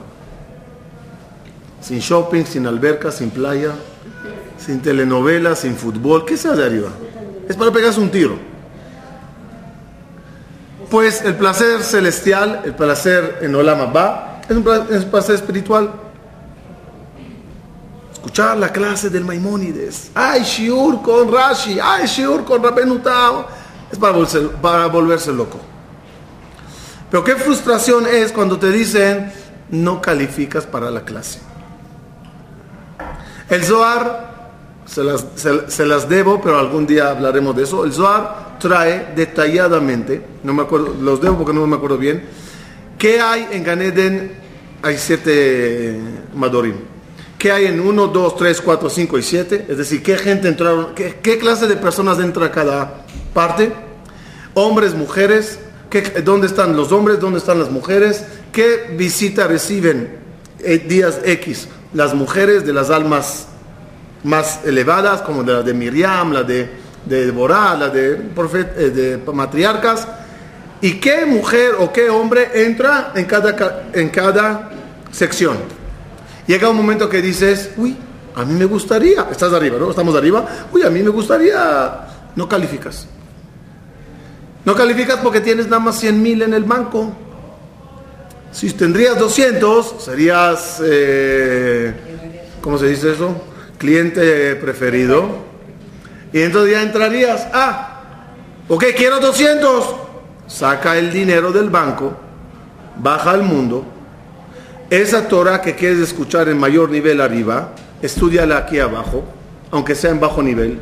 Sin 1.80 2.00
shopping, 2.00 2.42
sin 2.42 2.66
alberca, 2.66 3.12
sin 3.12 3.30
playa, 3.30 3.74
sin 4.64 4.80
telenovelas, 4.80 5.60
sin 5.60 5.76
fútbol. 5.76 6.24
¿Qué 6.24 6.36
se 6.36 6.48
hace 6.48 6.64
arriba? 6.64 6.88
Es 7.48 7.56
para 7.56 7.70
pegarse 7.70 8.00
un 8.00 8.10
tiro. 8.10 8.38
Pues 10.90 11.22
el 11.22 11.34
placer 11.34 11.82
celestial, 11.82 12.62
el 12.64 12.74
placer 12.74 13.38
en 13.42 13.54
Olama 13.54 13.86
va, 13.86 14.40
es 14.48 14.56
un, 14.56 14.62
placer 15.10 15.34
espiritual. 15.34 15.90
Escuchar 18.12 18.56
la 18.58 18.72
clase 18.72 19.10
del 19.10 19.24
Maimónides. 19.24 20.10
Ay, 20.14 20.42
Shiur 20.42 21.02
con 21.02 21.32
Rashi. 21.32 21.78
Ay, 21.82 22.06
Shiur 22.06 22.44
con 22.44 22.62
Rabenu 22.62 22.98
Tao. 22.98 23.46
Es 23.90 23.98
para 23.98 24.12
volverse, 24.12 24.40
para 24.60 24.86
volverse 24.86 25.32
loco. 25.32 25.58
Pero 27.10 27.24
qué 27.24 27.36
frustración 27.36 28.06
es 28.06 28.32
cuando 28.32 28.58
te 28.58 28.70
dicen 28.70 29.32
no 29.70 30.00
calificas 30.00 30.66
para 30.66 30.90
la 30.90 31.04
clase. 31.04 31.40
El 33.48 33.64
Zohar, 33.64 34.31
se 34.86 35.02
las, 35.04 35.26
se- 35.36 35.86
las 35.86 36.08
debo, 36.08 36.40
pero 36.40 36.58
algún 36.58 36.86
día 36.86 37.10
hablaremos 37.10 37.54
de 37.56 37.62
eso. 37.64 37.84
El 37.84 37.92
Zohar 37.92 38.58
trae 38.60 39.12
detalladamente, 39.16 40.22
no 40.42 40.52
me 40.54 40.62
acuerdo, 40.62 40.94
los 41.00 41.20
debo 41.20 41.38
porque 41.38 41.52
no 41.52 41.66
me 41.66 41.76
acuerdo 41.76 41.98
bien, 41.98 42.22
qué 42.98 43.20
hay 43.20 43.48
en 43.52 43.64
Ganeden, 43.64 44.32
hay 44.82 44.96
siete 44.98 45.98
Madorim. 46.34 46.74
¿Qué 47.38 47.50
hay 47.50 47.66
en 47.66 47.80
1, 47.80 48.06
2, 48.06 48.36
3, 48.36 48.60
4, 48.60 48.88
5 48.88 49.18
y 49.18 49.22
7? 49.24 49.66
Es 49.68 49.76
decir, 49.76 50.00
¿qué 50.00 50.16
gente 50.16 50.46
entraron? 50.46 50.94
¿Qué, 50.94 51.18
qué 51.20 51.38
clase 51.38 51.66
de 51.66 51.74
personas 51.76 52.20
entra 52.20 52.52
cada 52.52 53.04
parte? 53.34 53.72
Hombres, 54.54 54.94
mujeres, 54.94 55.58
¿qué- 55.90 56.02
¿dónde 56.24 56.46
están 56.46 56.76
los 56.76 56.92
hombres? 56.92 57.18
¿Dónde 57.18 57.38
están 57.40 57.58
las 57.58 57.68
mujeres? 57.68 58.24
¿Qué 58.52 58.94
visita 58.96 59.48
reciben 59.48 60.18
eh, 60.60 60.78
días 60.78 61.18
X? 61.24 61.66
Las 61.94 62.14
mujeres 62.14 62.64
de 62.64 62.72
las 62.74 62.90
almas 62.90 63.48
más 64.24 64.60
elevadas, 64.64 65.22
como 65.22 65.42
la 65.42 65.62
de 65.62 65.74
Miriam, 65.74 66.32
la 66.32 66.42
de, 66.42 66.70
de 67.04 67.32
la 67.32 67.88
de, 67.88 68.18
profet- 68.34 68.72
eh, 68.76 68.90
de 68.90 69.32
matriarcas. 69.32 70.06
¿Y 70.80 70.94
qué 70.94 71.24
mujer 71.26 71.72
o 71.78 71.92
qué 71.92 72.10
hombre 72.10 72.50
entra 72.66 73.12
en 73.14 73.24
cada, 73.24 73.54
ca- 73.54 73.82
en 73.92 74.08
cada 74.10 74.70
sección? 75.10 75.56
Llega 76.46 76.68
un 76.68 76.76
momento 76.76 77.08
que 77.08 77.22
dices, 77.22 77.70
uy, 77.76 77.96
a 78.34 78.44
mí 78.44 78.54
me 78.54 78.64
gustaría, 78.64 79.26
estás 79.30 79.52
arriba, 79.52 79.78
¿no? 79.78 79.90
Estamos 79.90 80.14
arriba, 80.16 80.44
uy, 80.72 80.82
a 80.82 80.90
mí 80.90 81.02
me 81.02 81.10
gustaría, 81.10 82.00
no 82.34 82.48
calificas. 82.48 83.06
No 84.64 84.74
calificas 84.74 85.18
porque 85.22 85.40
tienes 85.40 85.66
nada 85.66 85.80
más 85.80 85.98
100 86.00 86.22
mil 86.22 86.42
en 86.42 86.54
el 86.54 86.64
banco. 86.64 87.12
Si 88.52 88.70
tendrías 88.72 89.18
200, 89.18 89.94
serías, 90.04 90.80
eh, 90.84 91.94
¿cómo 92.60 92.78
se 92.78 92.86
dice 92.88 93.12
eso? 93.12 93.34
Cliente 93.82 94.54
preferido. 94.54 95.28
Y 96.32 96.40
entonces 96.40 96.70
ya 96.70 96.82
entrarías, 96.82 97.48
ah, 97.52 98.00
ok, 98.68 98.84
quiero 98.96 99.18
200. 99.18 99.96
Saca 100.46 100.96
el 100.96 101.12
dinero 101.12 101.50
del 101.50 101.68
banco, 101.68 102.12
baja 102.96 103.32
al 103.32 103.42
mundo. 103.42 103.84
Esa 104.88 105.26
Torah 105.26 105.60
que 105.60 105.74
quieres 105.74 105.98
escuchar 105.98 106.48
en 106.48 106.58
mayor 106.58 106.90
nivel 106.90 107.20
arriba, 107.20 107.72
estudiala 108.00 108.58
aquí 108.58 108.78
abajo, 108.78 109.24
aunque 109.72 109.96
sea 109.96 110.12
en 110.12 110.20
bajo 110.20 110.44
nivel. 110.44 110.78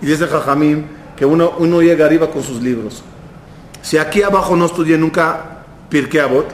Y 0.00 0.06
dice 0.06 0.26
Jajamim 0.26 0.84
que 1.14 1.26
uno, 1.26 1.52
uno 1.58 1.82
llega 1.82 2.06
arriba 2.06 2.30
con 2.30 2.42
sus 2.42 2.62
libros. 2.62 3.02
Si 3.82 3.98
aquí 3.98 4.22
abajo 4.22 4.56
no 4.56 4.64
estudié 4.64 4.96
nunca 4.96 5.58
Pirkei 5.90 6.20
Avot, 6.20 6.46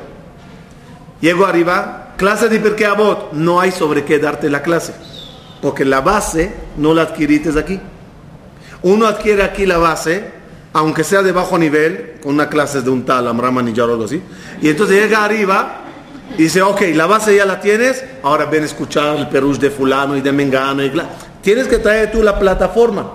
llego 1.20 1.46
arriba, 1.46 2.05
clase 2.16 2.48
de 2.48 2.58
Pirkei 2.58 2.86
Avot, 2.86 3.32
no 3.32 3.60
hay 3.60 3.70
sobre 3.70 4.04
qué 4.04 4.18
darte 4.18 4.50
la 4.50 4.62
clase, 4.62 4.94
porque 5.60 5.84
la 5.84 6.00
base 6.00 6.52
no 6.76 6.94
la 6.94 7.02
adquirites 7.02 7.56
aquí. 7.56 7.80
Uno 8.82 9.06
adquiere 9.06 9.42
aquí 9.42 9.66
la 9.66 9.78
base, 9.78 10.30
aunque 10.72 11.04
sea 11.04 11.22
de 11.22 11.32
bajo 11.32 11.58
nivel, 11.58 12.14
con 12.22 12.34
una 12.34 12.48
clase 12.48 12.82
de 12.82 12.90
un 12.90 13.04
tal 13.04 13.28
Amram 13.28 13.58
Anillar 13.58 13.88
o 13.88 13.92
algo 13.92 14.04
así, 14.04 14.22
y 14.60 14.68
entonces 14.68 15.00
llega 15.00 15.24
arriba 15.24 15.82
Y 16.38 16.42
dice, 16.42 16.60
ok, 16.60 16.82
la 16.94 17.06
base 17.06 17.36
ya 17.36 17.46
la 17.46 17.60
tienes, 17.60 18.04
ahora 18.22 18.46
ven 18.46 18.64
a 18.64 18.66
escuchar 18.66 19.16
el 19.16 19.28
perush 19.28 19.58
de 19.58 19.70
fulano 19.70 20.16
y 20.16 20.20
de 20.20 20.32
mengano. 20.32 20.84
Y 20.84 20.92
tienes 21.40 21.68
que 21.68 21.78
traer 21.78 22.10
tú 22.10 22.22
la 22.22 22.38
plataforma. 22.38 23.12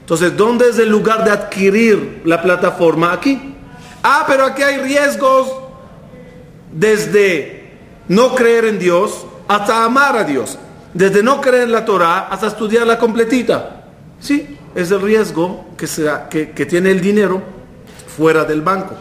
Entonces, 0.00 0.36
¿dónde 0.36 0.68
es 0.68 0.78
el 0.78 0.90
lugar 0.90 1.24
de 1.24 1.30
adquirir 1.30 2.22
la 2.24 2.42
plataforma? 2.42 3.12
Aquí. 3.12 3.54
Ah, 4.02 4.24
pero 4.26 4.44
aquí 4.44 4.62
hay 4.62 4.78
riesgos 4.78 5.50
desde 6.70 7.63
no 8.08 8.34
creer 8.34 8.66
en 8.66 8.78
Dios 8.78 9.26
hasta 9.48 9.84
amar 9.84 10.16
a 10.16 10.24
Dios. 10.24 10.58
Desde 10.92 11.22
no 11.22 11.40
creer 11.40 11.64
en 11.64 11.72
la 11.72 11.84
Torah 11.84 12.28
hasta 12.30 12.46
estudiarla 12.46 12.98
completita. 12.98 13.86
Sí, 14.20 14.56
es 14.74 14.90
el 14.90 15.00
riesgo 15.00 15.66
que, 15.76 15.86
que, 16.30 16.50
que 16.50 16.66
tiene 16.66 16.90
el 16.90 17.00
dinero 17.00 17.42
fuera 18.16 18.44
del 18.44 18.62
banco. 18.62 18.94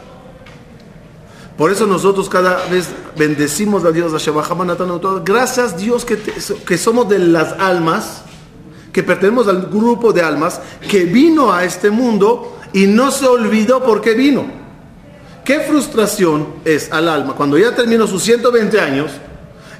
Por 1.57 1.71
eso 1.71 1.85
nosotros 1.85 2.29
cada 2.29 2.65
vez 2.65 2.89
bendecimos 3.15 3.85
a 3.85 3.91
Dios, 3.91 4.13
a 4.13 5.21
Gracias 5.23 5.77
Dios 5.77 6.03
que, 6.03 6.17
que 6.17 6.77
somos 6.77 7.07
de 7.09 7.19
las 7.19 7.53
almas, 7.59 8.23
que 8.91 9.03
pertenecemos 9.03 9.47
al 9.47 9.67
grupo 9.67 10.11
de 10.13 10.23
almas, 10.23 10.59
que 10.89 11.05
vino 11.05 11.53
a 11.53 11.63
este 11.63 11.91
mundo 11.91 12.57
y 12.73 12.87
no 12.87 13.11
se 13.11 13.27
olvidó 13.27 13.83
por 13.83 14.01
qué 14.01 14.15
vino. 14.15 14.62
Qué 15.43 15.59
frustración 15.59 16.55
es 16.63 16.91
al 16.91 17.09
alma 17.09 17.33
cuando 17.33 17.57
ya 17.57 17.75
terminó 17.75 18.07
sus 18.07 18.23
120 18.23 18.79
años 18.79 19.11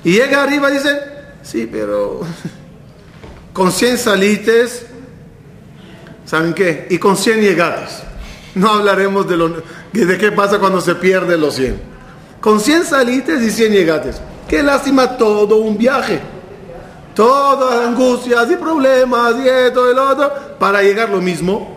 y 0.04 0.14
llega 0.14 0.44
arriba 0.44 0.70
y 0.70 0.74
dice, 0.74 1.00
sí, 1.42 1.70
pero 1.72 2.22
con 3.54 3.72
100 3.72 3.98
salites, 3.98 4.86
¿saben 6.26 6.54
qué? 6.54 6.88
Y 6.90 6.98
con 6.98 7.16
100 7.16 7.42
llegates. 7.42 8.04
No 8.56 8.70
hablaremos 8.70 9.28
de, 9.28 9.38
lo, 9.38 9.64
de 9.94 10.18
qué 10.18 10.32
pasa 10.32 10.60
cuando 10.60 10.82
se 10.82 10.96
pierde 10.96 11.38
los 11.38 11.56
100. 11.56 11.82
Con 12.42 12.60
100 12.60 12.86
salites 12.86 13.42
y 13.42 13.50
100 13.50 13.72
llegates. 13.72 14.22
Qué 14.48 14.62
lástima 14.62 15.18
todo 15.18 15.58
un 15.58 15.78
viaje. 15.78 16.20
Todas 17.16 17.88
angustias 17.88 18.52
y 18.52 18.56
problemas 18.58 19.36
y 19.44 19.48
esto 19.48 19.90
y 19.90 19.96
lo 19.96 20.10
otro 20.10 20.32
para 20.60 20.82
llegar 20.82 21.10
lo 21.10 21.22
mismo. 21.22 21.73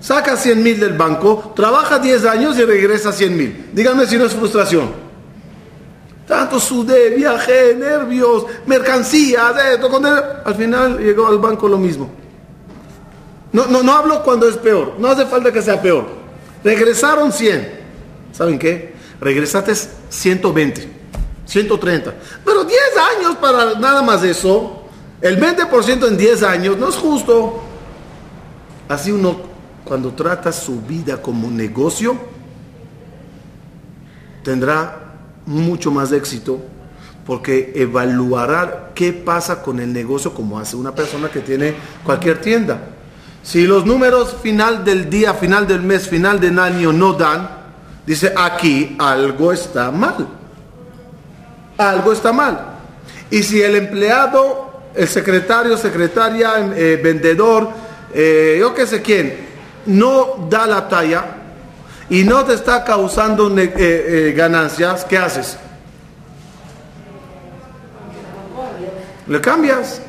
Saca 0.00 0.36
100 0.36 0.62
mil 0.62 0.78
del 0.78 0.92
banco, 0.92 1.52
trabaja 1.56 1.98
10 1.98 2.24
años 2.24 2.58
y 2.58 2.64
regresa 2.64 3.12
100 3.12 3.36
mil. 3.36 3.70
Díganme 3.72 4.06
si 4.06 4.16
no 4.16 4.26
es 4.26 4.34
frustración. 4.34 5.08
Tanto 6.26 6.60
sudé, 6.60 7.10
viaje, 7.10 7.74
nervios, 7.74 8.44
mercancías, 8.66 9.54
esto, 9.72 9.90
al 10.44 10.54
final 10.54 10.98
llegó 10.98 11.26
al 11.26 11.38
banco 11.38 11.68
lo 11.68 11.78
mismo. 11.78 12.10
No, 13.52 13.66
no, 13.66 13.82
no 13.82 13.92
hablo 13.92 14.22
cuando 14.22 14.46
es 14.46 14.58
peor, 14.58 14.94
no 14.98 15.08
hace 15.08 15.24
falta 15.24 15.50
que 15.50 15.62
sea 15.62 15.80
peor. 15.80 16.06
Regresaron 16.62 17.32
100. 17.32 17.78
¿Saben 18.32 18.58
qué? 18.58 18.94
Regresaste 19.20 19.74
120, 20.10 20.88
130. 21.46 22.14
Pero 22.44 22.64
10 22.64 22.80
años 23.16 23.36
para 23.36 23.78
nada 23.78 24.02
más 24.02 24.22
eso. 24.22 24.84
El 25.20 25.40
20% 25.40 26.06
en 26.06 26.16
10 26.16 26.42
años 26.42 26.76
no 26.76 26.90
es 26.90 26.94
justo. 26.94 27.62
Así 28.88 29.10
uno, 29.10 29.47
cuando 29.88 30.12
trata 30.12 30.52
su 30.52 30.82
vida 30.82 31.22
como 31.22 31.50
negocio, 31.50 32.14
tendrá 34.44 35.14
mucho 35.46 35.90
más 35.90 36.12
éxito 36.12 36.60
porque 37.24 37.72
evaluará 37.74 38.90
qué 38.94 39.14
pasa 39.14 39.62
con 39.62 39.80
el 39.80 39.92
negocio 39.92 40.34
como 40.34 40.58
hace 40.58 40.76
una 40.76 40.94
persona 40.94 41.30
que 41.30 41.40
tiene 41.40 41.74
cualquier 42.04 42.40
tienda. 42.40 42.80
Si 43.42 43.66
los 43.66 43.86
números 43.86 44.36
final 44.42 44.84
del 44.84 45.08
día, 45.08 45.32
final 45.32 45.66
del 45.66 45.80
mes, 45.80 46.06
final 46.06 46.38
del 46.38 46.58
año 46.58 46.92
no 46.92 47.14
dan, 47.14 47.48
dice 48.06 48.34
aquí 48.36 48.94
algo 48.98 49.52
está 49.52 49.90
mal. 49.90 50.28
Algo 51.78 52.12
está 52.12 52.32
mal. 52.32 52.76
Y 53.30 53.42
si 53.42 53.62
el 53.62 53.76
empleado, 53.76 54.90
el 54.94 55.08
secretario, 55.08 55.76
secretaria, 55.78 56.72
eh, 56.76 57.00
vendedor, 57.02 57.70
eh, 58.12 58.56
yo 58.58 58.74
qué 58.74 58.86
sé 58.86 59.02
quién, 59.02 59.47
no 59.88 60.46
da 60.48 60.66
la 60.66 60.88
talla 60.88 61.24
y 62.10 62.22
no 62.22 62.44
te 62.44 62.54
está 62.54 62.84
causando 62.84 63.52
eh, 63.58 64.32
ganancias, 64.36 65.04
¿qué 65.04 65.18
haces? 65.18 65.58
Le 69.26 69.40
cambias. 69.40 70.00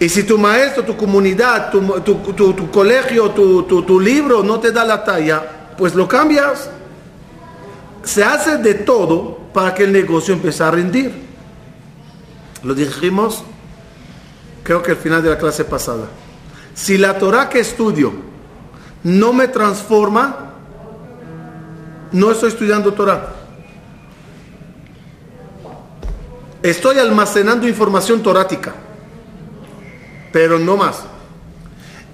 Y 0.00 0.08
si 0.08 0.22
tu 0.22 0.38
maestro, 0.38 0.84
tu 0.84 0.96
comunidad, 0.96 1.70
tu, 1.70 2.70
colegio, 2.70 3.30
tu, 3.30 4.00
libro 4.00 4.42
no 4.42 4.60
te 4.60 4.70
da 4.70 4.84
la 4.84 5.02
talla, 5.02 5.42
pues 5.76 5.94
lo 5.94 6.06
cambias. 6.06 6.70
Se 8.04 8.22
hace 8.22 8.58
de 8.58 8.74
todo 8.74 9.38
para 9.52 9.74
que 9.74 9.84
el 9.84 9.92
negocio 9.92 10.34
empiece 10.34 10.62
a 10.62 10.70
rendir. 10.70 11.26
Lo 12.62 12.74
dijimos, 12.74 13.42
creo 14.62 14.82
que 14.82 14.92
al 14.92 14.96
final 14.98 15.22
de 15.22 15.30
la 15.30 15.38
clase 15.38 15.64
pasada. 15.64 16.06
Si 16.78 16.96
la 16.96 17.18
Torah 17.18 17.48
que 17.48 17.58
estudio 17.58 18.12
no 19.02 19.32
me 19.32 19.48
transforma, 19.48 20.52
no 22.12 22.30
estoy 22.30 22.50
estudiando 22.50 22.94
Torah. 22.94 23.34
Estoy 26.62 26.98
almacenando 26.98 27.66
información 27.66 28.22
torática 28.22 28.74
pero 30.32 30.58
no 30.58 30.76
más. 30.76 31.02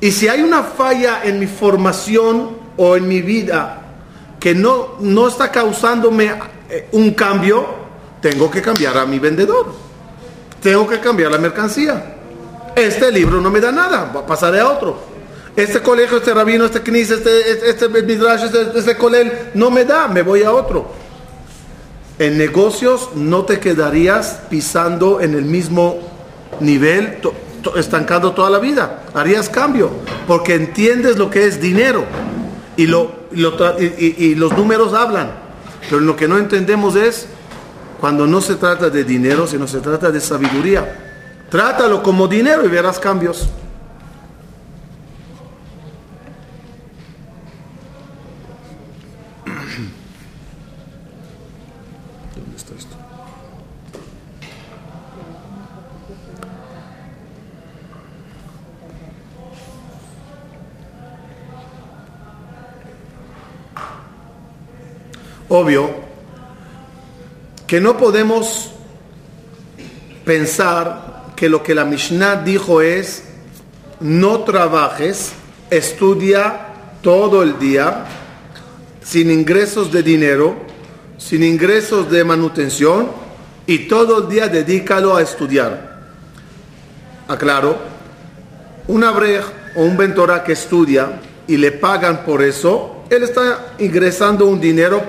Y 0.01 0.11
si 0.13 0.29
hay 0.29 0.43
una 0.43 0.63
falla 0.63 1.21
en 1.25 1.39
mi 1.39 1.47
formación 1.47 2.57
o 2.77 2.97
en 2.97 3.09
mi 3.09 3.23
vida 3.23 3.83
que 4.41 4.55
no, 4.55 4.97
no 5.01 5.29
está 5.29 5.51
causándome 5.51 6.33
eh, 6.69 6.89
un 6.93 7.13
cambio, 7.13 7.67
tengo 8.21 8.51
que 8.51 8.61
cambiar 8.61 8.99
a 8.99 9.07
mi 9.07 9.19
vendedor. 9.19 9.73
Tengo 10.61 10.87
que 10.87 11.01
cambiar 11.01 11.33
la 11.33 11.39
mercancía. 11.39 12.17
Este 12.77 13.13
libro 13.13 13.41
no 13.41 13.51
me 13.51 13.61
da 13.61 13.71
nada, 13.71 14.13
pasaré 14.27 14.61
a 14.61 14.69
otro. 14.69 15.15
Este 15.57 15.81
colegio, 15.81 16.17
este 16.17 16.35
rabino, 16.35 16.65
este 16.65 16.81
knis, 16.81 17.11
este, 17.11 17.51
este, 17.53 17.71
este 17.71 17.89
midrash, 17.89 18.45
este, 18.45 18.77
este 18.77 18.97
colel, 18.97 19.33
no 19.55 19.71
me 19.71 19.85
da, 19.85 20.09
me 20.09 20.23
voy 20.23 20.43
a 20.43 20.53
otro. 20.53 20.87
En 22.19 22.37
negocios 22.39 23.11
no 23.15 23.45
te 23.45 23.61
quedarías 23.61 24.41
pisando 24.51 25.21
en 25.21 25.35
el 25.35 25.45
mismo 25.45 25.99
nivel 26.61 27.19
estancado 27.77 28.33
toda 28.33 28.51
la 28.51 28.59
vida. 28.59 29.05
Harías 29.15 29.49
cambio, 29.49 29.91
porque 30.27 30.55
entiendes 30.55 31.17
lo 31.17 31.31
que 31.31 31.47
es 31.47 31.61
dinero 31.61 32.05
y, 32.77 32.87
lo, 32.87 33.13
y, 33.33 34.35
los 34.35 34.57
números 34.57 34.93
hablan. 34.93 35.33
Pero 35.89 36.01
lo 36.01 36.17
que 36.17 36.27
no 36.27 36.39
entendemos 36.39 36.97
es 36.97 37.27
cuando 38.01 38.27
no 38.27 38.41
se 38.41 38.57
trata 38.57 38.91
de 38.91 39.05
dinero, 39.05 39.47
sino 39.47 39.69
se 39.69 39.81
trata 39.81 40.11
de 40.11 40.21
sabiduría. 40.21 41.14
Trátalo 41.55 42.03
como 42.03 42.27
dinero 42.27 42.65
y 42.65 42.69
verás 42.69 42.99
cambios. 42.99 43.49
obvio 65.49 65.89
que 67.65 67.81
no 67.81 67.97
podemos 67.97 68.73
pensar 70.25 71.14
que 71.37 71.49
lo 71.49 71.63
que 71.63 71.75
la 71.75 71.85
Mishnah 71.85 72.37
dijo 72.37 72.81
es 72.81 73.25
no 74.01 74.41
trabajes, 74.41 75.33
estudia 75.71 76.69
todo 77.03 77.43
el 77.43 77.59
día, 77.59 78.05
sin 79.03 79.31
ingresos 79.31 79.93
de 79.93 80.03
dinero, 80.03 80.57
sin 81.19 81.43
ingresos 81.43 82.11
de 82.11 82.25
manutención 82.25 83.09
y 83.67 83.89
todo 83.89 84.19
el 84.19 84.29
día 84.29 84.49
dedícalo 84.49 85.17
a 85.17 85.23
estudiar. 85.23 85.95
Aclaro, 87.29 87.79
un 88.89 89.05
abrej 89.05 89.45
o 89.75 89.83
un 89.83 89.97
ventora 89.97 90.45
que 90.45 90.53
estudia 90.53 91.21
y 91.47 91.57
le 91.57 91.73
pagan 91.73 92.25
por 92.25 92.43
eso, 92.43 93.05
él 93.11 93.23
está 93.23 93.75
ingresando 93.79 94.47
un 94.47 94.61
dinero 94.61 95.03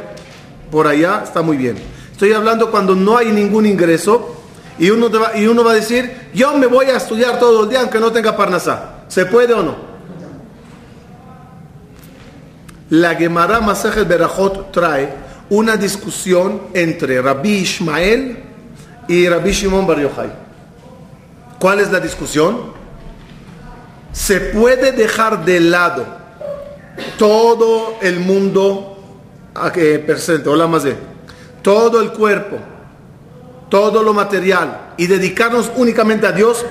por 0.72 0.88
allá 0.88 1.22
está 1.24 1.42
muy 1.42 1.58
bien. 1.58 1.78
Estoy 2.12 2.34
hablando 2.34 2.72
cuando 2.72 2.96
no 2.96 3.18
hay 3.18 3.32
ningún 3.32 3.66
ingreso 3.66 4.35
y 4.78 4.90
uno, 4.90 5.10
va, 5.10 5.38
y 5.38 5.48
uno 5.48 5.64
va 5.64 5.72
a 5.72 5.76
decir, 5.76 6.30
yo 6.34 6.58
me 6.58 6.68
voy 6.68 6.88
a 6.88 6.98
estudiar 6.98 7.40
todo 7.40 7.64
el 7.64 7.70
día 7.70 7.82
aunque 7.82 8.00
no 8.00 8.12
tenga 8.12 8.36
parnasá. 8.36 9.04
¿Se 9.08 9.26
puede 9.26 9.54
o 9.54 9.64
no? 9.64 9.76
La 12.90 13.16
Gemara 13.16 13.62
Masejet 13.62 14.08
Berajot 14.08 14.72
trae 14.72 15.14
una 15.50 15.78
discusión 15.78 16.62
entre 16.74 17.22
Rabbi 17.22 17.58
Ishmael 17.60 18.44
y 19.08 19.28
Rabbi 19.28 19.52
Shimon 19.52 19.88
Bar 19.88 20.00
Yochai. 20.00 20.30
¿Cuál 21.60 21.80
es 21.80 21.92
la 21.92 22.00
discusión? 22.00 22.74
Se 24.12 24.40
puede 24.40 24.92
dejar 24.92 25.46
de 25.46 25.60
lado 25.60 26.06
todo 27.18 27.98
el 28.02 28.20
mundo 28.20 28.98
presente, 30.06 30.50
hola 30.50 30.68
más 30.68 30.84
todo 31.62 32.02
el 32.02 32.12
cuerpo, 32.12 32.58
todo 33.70 34.04
lo 34.04 34.14
material 34.14 34.94
y 34.98 35.08
dedicarnos 35.08 35.72
únicamente 35.76 36.28
a 36.28 36.32
Dios 36.32 36.66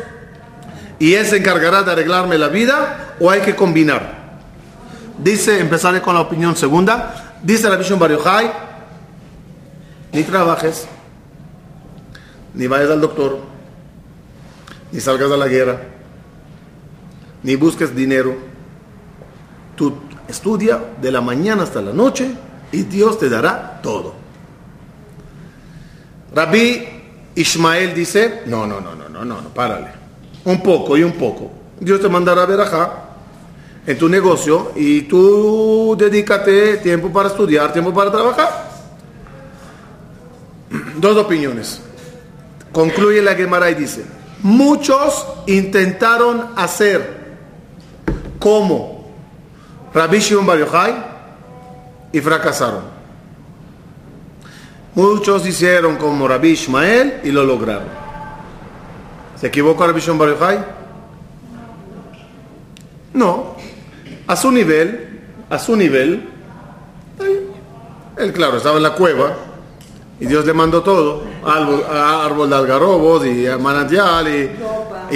y 0.98 1.14
Él 1.14 1.26
se 1.26 1.36
encargará 1.36 1.82
de 1.82 1.92
arreglarme 1.92 2.38
la 2.38 2.48
vida 2.48 3.14
o 3.20 3.30
hay 3.30 3.40
que 3.40 3.56
combinar. 3.56 4.24
Dice, 5.18 5.60
empezaré 5.60 6.00
con 6.00 6.14
la 6.14 6.20
opinión 6.20 6.56
segunda, 6.56 7.36
dice 7.42 7.68
la 7.68 7.76
visión 7.76 7.98
Bariohai, 7.98 8.50
ni 10.12 10.22
trabajes, 10.22 10.86
ni 12.54 12.66
vayas 12.66 12.90
al 12.90 13.00
doctor, 13.00 13.38
ni 14.92 15.00
salgas 15.00 15.30
a 15.30 15.36
la 15.36 15.48
guerra, 15.48 15.80
ni 17.42 17.56
busques 17.56 17.94
dinero. 17.94 18.36
Tú 19.76 19.94
estudia 20.28 20.80
de 21.00 21.10
la 21.10 21.20
mañana 21.20 21.64
hasta 21.64 21.82
la 21.82 21.92
noche 21.92 22.30
y 22.72 22.82
Dios 22.82 23.18
te 23.18 23.28
dará 23.28 23.80
todo. 23.82 24.23
Rabbi 26.34 26.84
Ismael 27.36 27.94
dice, 27.94 28.42
no, 28.46 28.66
no, 28.66 28.80
no, 28.80 28.94
no, 28.94 29.08
no, 29.08 29.24
no, 29.24 29.40
no, 29.40 29.48
párale. 29.50 29.88
Un 30.44 30.62
poco 30.62 30.96
y 30.96 31.02
un 31.02 31.12
poco. 31.12 31.50
Dios 31.78 32.00
te 32.00 32.08
mandará 32.08 32.42
a 32.42 32.46
verajá 32.46 32.92
en 33.86 33.98
tu 33.98 34.08
negocio 34.08 34.72
y 34.76 35.02
tú 35.02 35.96
dedícate 35.98 36.78
tiempo 36.78 37.10
para 37.12 37.28
estudiar, 37.28 37.72
tiempo 37.72 37.92
para 37.92 38.10
trabajar. 38.10 38.70
Dos 40.96 41.16
opiniones. 41.16 41.80
Concluye 42.72 43.22
la 43.22 43.34
Gemara 43.34 43.70
y 43.70 43.74
dice, 43.74 44.04
muchos 44.42 45.26
intentaron 45.46 46.48
hacer 46.56 47.22
como 48.38 49.12
Rabbi 49.92 50.18
Shimon 50.18 50.46
Bar 50.46 50.58
Yochai 50.58 50.94
y 52.12 52.20
fracasaron. 52.20 52.82
Muchos 54.94 55.46
hicieron 55.46 55.96
como 55.96 56.28
Rabbi 56.28 56.50
Ishmael 56.50 57.20
y 57.24 57.30
lo 57.30 57.44
lograron. 57.44 57.88
¿Se 59.36 59.48
equivocó 59.48 59.86
Rabbi 59.86 60.00
Shimon 60.00 60.38
Bar? 60.38 60.74
No. 63.12 63.56
A 64.26 64.36
su 64.36 64.50
nivel, 64.50 65.20
a 65.50 65.58
su 65.58 65.76
nivel, 65.76 66.28
él 68.16 68.32
claro, 68.32 68.58
estaba 68.58 68.76
en 68.76 68.84
la 68.84 68.94
cueva 68.94 69.36
y 70.20 70.26
Dios 70.26 70.46
le 70.46 70.52
mandó 70.52 70.82
todo, 70.82 71.24
árbol, 71.44 71.84
árbol 71.90 72.48
de 72.48 72.56
algarrobos 72.56 73.26
y 73.26 73.46
manantial 73.60 74.28
y, 74.28 74.50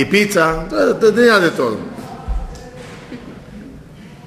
y 0.01 0.05
pizza, 0.07 0.67
tenía 1.01 1.39
de 1.39 1.51
todo. 1.51 1.77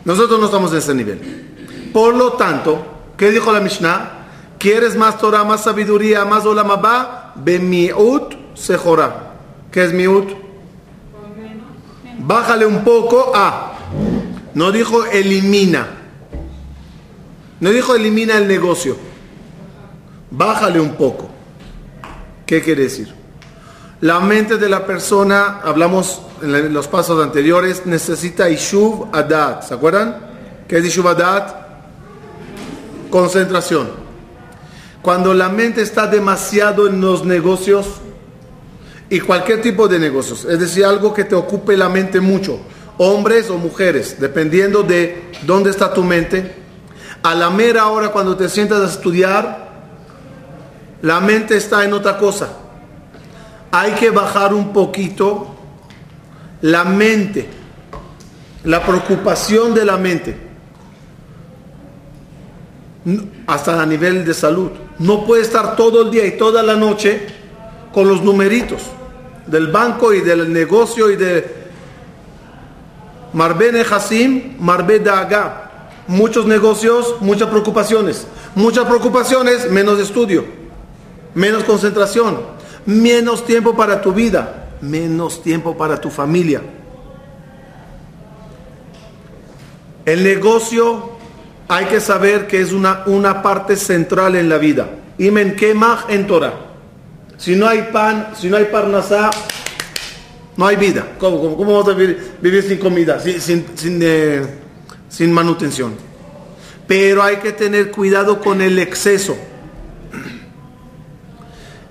Nosotros 0.05 0.39
no 0.39 0.45
estamos 0.45 0.71
en 0.71 0.77
ese 0.77 0.93
nivel. 0.95 1.91
Por 1.93 2.15
lo 2.15 2.33
tanto, 2.33 2.83
¿qué 3.17 3.29
dijo 3.29 3.51
la 3.51 3.59
Mishnah? 3.59 4.20
¿Quieres 4.61 4.95
más 4.95 5.17
Torah, 5.17 5.43
más 5.43 5.63
sabiduría, 5.63 6.23
más 6.23 6.45
olamabá? 6.45 7.33
Bemiut 7.35 8.35
sejora. 8.53 9.31
¿Qué 9.71 9.83
es 9.83 9.91
miut? 9.91 10.29
Bájale 12.19 12.67
un 12.67 12.83
poco 12.83 13.31
a. 13.33 13.73
No 14.53 14.71
dijo 14.71 15.03
elimina. 15.05 15.87
No 17.59 17.71
dijo 17.71 17.95
elimina 17.95 18.37
el 18.37 18.47
negocio. 18.47 18.97
Bájale 20.29 20.79
un 20.79 20.93
poco. 20.93 21.31
¿Qué 22.45 22.61
quiere 22.61 22.83
decir? 22.83 23.11
La 24.01 24.19
mente 24.19 24.57
de 24.59 24.69
la 24.69 24.85
persona, 24.85 25.61
hablamos 25.63 26.21
en 26.43 26.71
los 26.71 26.87
pasos 26.87 27.23
anteriores, 27.23 27.87
necesita 27.87 28.47
Ishuv 28.47 29.07
Adat. 29.11 29.63
¿Se 29.63 29.73
acuerdan? 29.73 30.17
¿Qué 30.67 30.77
es 30.77 30.85
Ishuv 30.85 31.07
Adat? 31.07 31.49
Concentración. 33.09 34.00
Cuando 35.01 35.33
la 35.33 35.49
mente 35.49 35.81
está 35.81 36.07
demasiado 36.07 36.87
en 36.87 37.01
los 37.01 37.25
negocios 37.25 37.87
y 39.09 39.19
cualquier 39.19 39.61
tipo 39.61 39.87
de 39.87 39.99
negocios, 39.99 40.45
es 40.45 40.59
decir, 40.59 40.85
algo 40.85 41.13
que 41.13 41.23
te 41.23 41.35
ocupe 41.35 41.75
la 41.75 41.89
mente 41.89 42.21
mucho, 42.21 42.59
hombres 42.97 43.49
o 43.49 43.57
mujeres, 43.57 44.17
dependiendo 44.19 44.83
de 44.83 45.31
dónde 45.45 45.71
está 45.71 45.93
tu 45.93 46.03
mente, 46.03 46.55
a 47.23 47.35
la 47.35 47.49
mera 47.49 47.87
hora 47.87 48.09
cuando 48.09 48.37
te 48.37 48.47
sientas 48.47 48.79
a 48.81 48.85
estudiar, 48.85 49.71
la 51.01 51.19
mente 51.19 51.57
está 51.57 51.83
en 51.83 51.93
otra 51.93 52.17
cosa. 52.17 52.49
Hay 53.71 53.93
que 53.93 54.11
bajar 54.11 54.53
un 54.53 54.71
poquito 54.71 55.55
la 56.61 56.83
mente, 56.83 57.47
la 58.63 58.83
preocupación 58.83 59.73
de 59.73 59.85
la 59.85 59.97
mente, 59.97 60.37
hasta 63.47 63.81
a 63.81 63.85
nivel 63.85 64.23
de 64.25 64.33
salud. 64.33 64.71
No 65.01 65.25
puede 65.25 65.41
estar 65.41 65.75
todo 65.75 66.03
el 66.03 66.11
día 66.11 66.25
y 66.27 66.37
toda 66.37 66.61
la 66.61 66.75
noche 66.75 67.25
con 67.91 68.07
los 68.07 68.21
numeritos 68.21 68.83
del 69.47 69.67
banco 69.67 70.13
y 70.13 70.21
del 70.21 70.53
negocio 70.53 71.09
y 71.09 71.15
de 71.15 71.61
Marbene 73.33 73.81
Hasim, 73.81 74.57
Marbe 74.59 74.99
Daga. 74.99 75.69
Muchos 76.07 76.45
negocios, 76.45 77.15
muchas 77.19 77.49
preocupaciones. 77.49 78.27
Muchas 78.53 78.85
preocupaciones, 78.85 79.71
menos 79.71 79.99
estudio, 79.99 80.45
menos 81.33 81.63
concentración, 81.63 82.41
menos 82.85 83.43
tiempo 83.45 83.75
para 83.75 84.01
tu 84.01 84.13
vida, 84.13 84.67
menos 84.81 85.41
tiempo 85.41 85.75
para 85.75 85.99
tu 85.99 86.11
familia. 86.11 86.61
El 90.05 90.23
negocio 90.23 91.10
hay 91.71 91.85
que 91.85 92.01
saber 92.01 92.47
que 92.47 92.59
es 92.59 92.73
una, 92.73 93.03
una 93.05 93.41
parte 93.41 93.77
central 93.77 94.35
en 94.35 94.49
la 94.49 94.57
vida. 94.57 94.89
Imen 95.17 95.55
kemach 95.55 96.09
en 96.09 96.27
Torah. 96.27 96.53
Si 97.37 97.55
no 97.55 97.65
hay 97.65 97.83
pan, 97.93 98.31
si 98.37 98.49
no 98.49 98.57
hay 98.57 98.65
parnasá, 98.65 99.29
no 100.57 100.67
hay 100.67 100.75
vida. 100.75 101.13
¿Cómo, 101.17 101.55
cómo, 101.55 101.71
vamos 101.71 101.87
a 101.87 101.93
vivir, 101.93 102.33
vivir 102.41 102.63
sin 102.63 102.77
comida, 102.77 103.21
sin, 103.21 103.39
sin, 103.39 103.65
sin, 103.75 103.99
eh, 104.03 104.45
sin 105.07 105.31
manutención? 105.31 105.95
Pero 106.87 107.23
hay 107.23 107.37
que 107.37 107.53
tener 107.53 107.89
cuidado 107.89 108.41
con 108.41 108.61
el 108.61 108.77
exceso. 108.77 109.37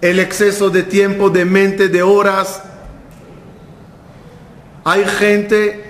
El 0.03 0.19
exceso 0.19 0.69
de 0.69 0.83
tiempo, 0.83 1.31
de 1.31 1.47
mente, 1.47 1.89
de 1.89 2.03
horas. 2.03 2.63
Hay 4.85 5.07
gente, 5.07 5.90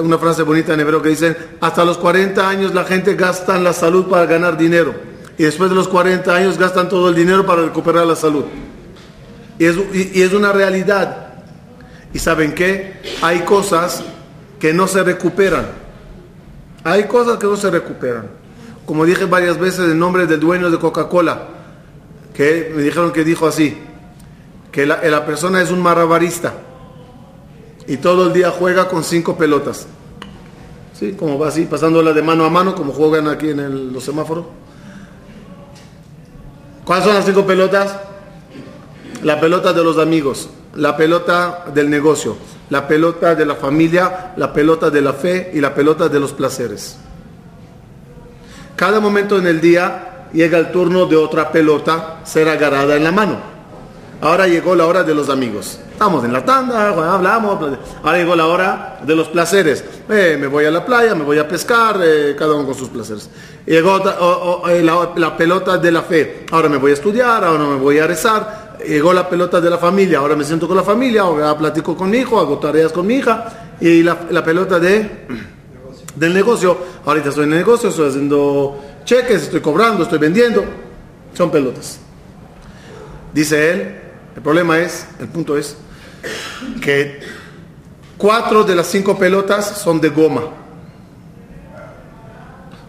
una 0.00 0.18
frase 0.18 0.42
bonita 0.42 0.74
en 0.74 0.80
hebreo 0.80 1.02
que 1.02 1.08
dicen, 1.08 1.36
hasta 1.60 1.84
los 1.84 1.98
40 1.98 2.48
años 2.48 2.74
la 2.74 2.84
gente 2.84 3.14
gasta 3.14 3.58
la 3.58 3.72
salud 3.72 4.06
para 4.06 4.26
ganar 4.26 4.56
dinero. 4.56 4.94
Y 5.38 5.44
después 5.44 5.70
de 5.70 5.76
los 5.76 5.88
40 5.88 6.34
años 6.34 6.58
gastan 6.58 6.88
todo 6.88 7.08
el 7.08 7.14
dinero 7.14 7.46
para 7.46 7.62
recuperar 7.62 8.06
la 8.06 8.16
salud. 8.16 8.44
Y 9.58 9.64
es, 9.64 9.76
y 9.92 10.22
es 10.22 10.32
una 10.32 10.52
realidad. 10.52 11.34
¿Y 12.12 12.18
saben 12.18 12.54
qué? 12.54 13.00
Hay 13.22 13.40
cosas 13.40 14.02
que 14.58 14.72
no 14.72 14.86
se 14.86 15.02
recuperan. 15.02 15.66
Hay 16.84 17.04
cosas 17.04 17.38
que 17.38 17.46
no 17.46 17.56
se 17.56 17.70
recuperan. 17.70 18.28
Como 18.86 19.04
dije 19.04 19.24
varias 19.24 19.58
veces 19.58 19.90
en 19.90 19.98
nombre 19.98 20.26
del 20.26 20.40
dueño 20.40 20.70
de 20.70 20.78
Coca-Cola, 20.78 21.48
que 22.34 22.72
me 22.74 22.82
dijeron 22.82 23.12
que 23.12 23.24
dijo 23.24 23.46
así, 23.46 23.78
que 24.72 24.86
la, 24.86 25.02
la, 25.02 25.26
persona 25.26 25.60
es 25.60 25.70
un 25.70 25.82
marabarista 25.82 26.54
y 27.90 27.96
todo 27.96 28.28
el 28.28 28.32
día 28.32 28.52
juega 28.52 28.86
con 28.86 29.02
cinco 29.02 29.36
pelotas. 29.36 29.88
¿Sí? 30.96 31.14
Como 31.18 31.40
va 31.40 31.48
así, 31.48 31.64
pasándola 31.64 32.12
de 32.12 32.22
mano 32.22 32.44
a 32.44 32.48
mano, 32.48 32.76
como 32.76 32.92
juegan 32.92 33.26
aquí 33.26 33.50
en 33.50 33.92
los 33.92 34.04
semáforos. 34.04 34.44
¿Cuáles 36.84 37.04
son 37.04 37.14
las 37.14 37.24
cinco 37.24 37.44
pelotas? 37.44 37.98
La 39.24 39.40
pelota 39.40 39.72
de 39.72 39.82
los 39.82 39.98
amigos, 39.98 40.50
la 40.76 40.96
pelota 40.96 41.64
del 41.74 41.90
negocio, 41.90 42.36
la 42.68 42.86
pelota 42.86 43.34
de 43.34 43.44
la 43.44 43.56
familia, 43.56 44.34
la 44.36 44.52
pelota 44.52 44.88
de 44.88 45.00
la 45.00 45.12
fe 45.12 45.50
y 45.52 45.60
la 45.60 45.74
pelota 45.74 46.08
de 46.08 46.20
los 46.20 46.32
placeres. 46.32 46.96
Cada 48.76 49.00
momento 49.00 49.36
en 49.36 49.48
el 49.48 49.60
día 49.60 50.28
llega 50.32 50.58
el 50.58 50.70
turno 50.70 51.06
de 51.06 51.16
otra 51.16 51.50
pelota 51.50 52.20
ser 52.22 52.48
agarrada 52.48 52.94
en 52.94 53.02
la 53.02 53.10
mano. 53.10 53.59
Ahora 54.22 54.46
llegó 54.46 54.74
la 54.74 54.86
hora 54.86 55.02
de 55.02 55.14
los 55.14 55.30
amigos. 55.30 55.78
Estamos 55.92 56.24
en 56.24 56.32
la 56.32 56.44
tanda, 56.44 56.88
hablamos. 57.14 57.78
Ahora 58.02 58.18
llegó 58.18 58.36
la 58.36 58.46
hora 58.46 59.00
de 59.02 59.16
los 59.16 59.28
placeres. 59.28 59.82
Eh, 60.10 60.36
me 60.38 60.46
voy 60.46 60.66
a 60.66 60.70
la 60.70 60.84
playa, 60.84 61.14
me 61.14 61.24
voy 61.24 61.38
a 61.38 61.48
pescar, 61.48 61.98
eh, 62.02 62.36
cada 62.38 62.54
uno 62.54 62.66
con 62.66 62.74
sus 62.74 62.90
placeres. 62.90 63.30
Llegó 63.64 63.94
oh, 64.20 64.62
la, 65.16 65.36
pelota 65.36 65.78
de 65.78 65.90
la 65.90 66.02
fe. 66.02 66.46
Ahora 66.50 66.68
me 66.68 66.76
voy 66.76 66.90
a 66.90 66.94
estudiar, 66.94 67.44
ahora 67.44 67.64
me 67.64 67.76
voy 67.76 67.98
a 67.98 68.06
rezar 68.06 68.70
llegó 68.86 69.12
la 69.12 69.28
pelota 69.28 69.60
de 69.60 69.68
la 69.68 69.76
familia, 69.76 70.20
ahora 70.20 70.34
me 70.34 70.42
siento 70.42 70.66
con 70.66 70.74
la 70.74 70.82
familia, 70.82 71.20
ahora 71.20 71.54
platico 71.56 71.94
con 71.94 72.08
mi 72.08 72.16
hijo, 72.16 72.40
hago 72.40 72.58
tareas 72.58 72.92
con 72.92 73.06
mi 73.06 73.16
hija, 73.16 73.76
y 73.78 74.02
la, 74.02 74.16
la 74.30 74.42
pelota 74.42 74.80
de, 74.80 75.26
del 76.16 76.32
negocio, 76.32 76.78
ahorita 77.04 77.28
estoy 77.28 77.44
en 77.44 77.52
el 77.52 77.58
negocio, 77.58 77.90
estoy 77.90 78.08
haciendo 78.08 78.80
cheques, 79.04 79.42
estoy 79.42 79.60
cobrando, 79.60 80.04
estoy 80.04 80.18
vendiendo, 80.18 80.64
son 81.34 81.50
pelotas. 81.50 81.98
Dice 83.32 83.70
él, 83.70 84.00
el 84.36 84.42
problema 84.42 84.78
es, 84.78 85.06
el 85.18 85.28
punto 85.28 85.56
es, 85.56 85.76
que 86.82 87.20
cuatro 88.16 88.64
de 88.64 88.74
las 88.74 88.86
cinco 88.86 89.18
pelotas 89.18 89.78
son 89.78 90.00
de 90.00 90.10
goma, 90.10 90.42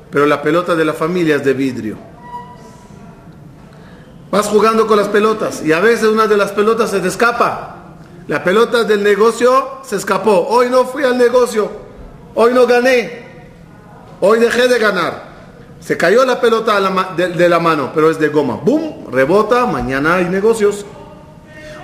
pero 0.10 0.26
la 0.26 0.42
pelota 0.42 0.76
de 0.76 0.86
la 0.86 0.94
familia 0.94 1.38
es 1.38 1.46
de 1.46 1.54
vidrio. 1.54 1.98
Vas 4.30 4.48
jugando 4.48 4.88
con 4.88 4.98
las 4.98 5.10
pelotas 5.10 5.62
y 5.64 5.74
a 5.74 5.80
veces 5.82 6.08
una 6.08 6.26
de 6.26 6.38
las 6.38 6.52
pelotas 6.52 6.90
se 6.90 7.02
te 7.02 7.10
escapa. 7.10 7.78
La 8.28 8.42
pelota 8.44 8.86
del 8.86 9.04
negocio 9.04 9.80
se 9.84 9.98
escapó. 9.98 10.48
Hoy 10.48 10.70
no 10.70 10.86
fui 10.86 11.04
al 11.04 11.18
negocio. 11.18 11.70
Hoy 12.34 12.54
no 12.54 12.66
gané. 12.66 13.26
Hoy 14.22 14.40
dejé 14.40 14.70
de 14.70 14.80
ganar. 14.80 15.32
Se 15.82 15.98
cayó 15.98 16.24
la 16.24 16.40
pelota 16.40 16.80
de, 17.18 17.50
la 17.50 17.60
mano, 17.60 17.92
pero 17.94 18.10
es 18.10 18.20
de 18.20 18.30
goma. 18.30 18.56
¡Bum! 18.56 19.12
Rebota. 19.12 19.66
Mañana 19.66 20.16
hay 20.16 20.26
negocios. 20.26 20.86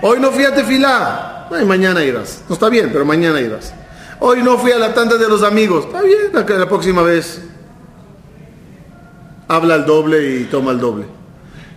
Hoy 0.01 0.19
no 0.19 0.31
fui 0.31 0.45
a 0.45 0.53
tefilar. 0.53 1.47
Ay, 1.51 1.65
mañana 1.65 2.03
irás. 2.03 2.43
No 2.47 2.53
está 2.53 2.69
bien, 2.69 2.89
pero 2.91 3.05
mañana 3.05 3.41
irás. 3.41 3.73
Hoy 4.19 4.41
no 4.41 4.57
fui 4.57 4.71
a 4.71 4.77
la 4.77 4.93
tanda 4.93 5.17
de 5.17 5.27
los 5.27 5.43
amigos. 5.43 5.85
Está 5.85 6.01
bien, 6.01 6.31
la, 6.33 6.67
próxima 6.67 7.01
vez 7.01 7.41
habla 9.47 9.75
el 9.75 9.85
doble 9.85 10.39
y 10.39 10.43
toma 10.45 10.71
el 10.71 10.79
doble. 10.79 11.05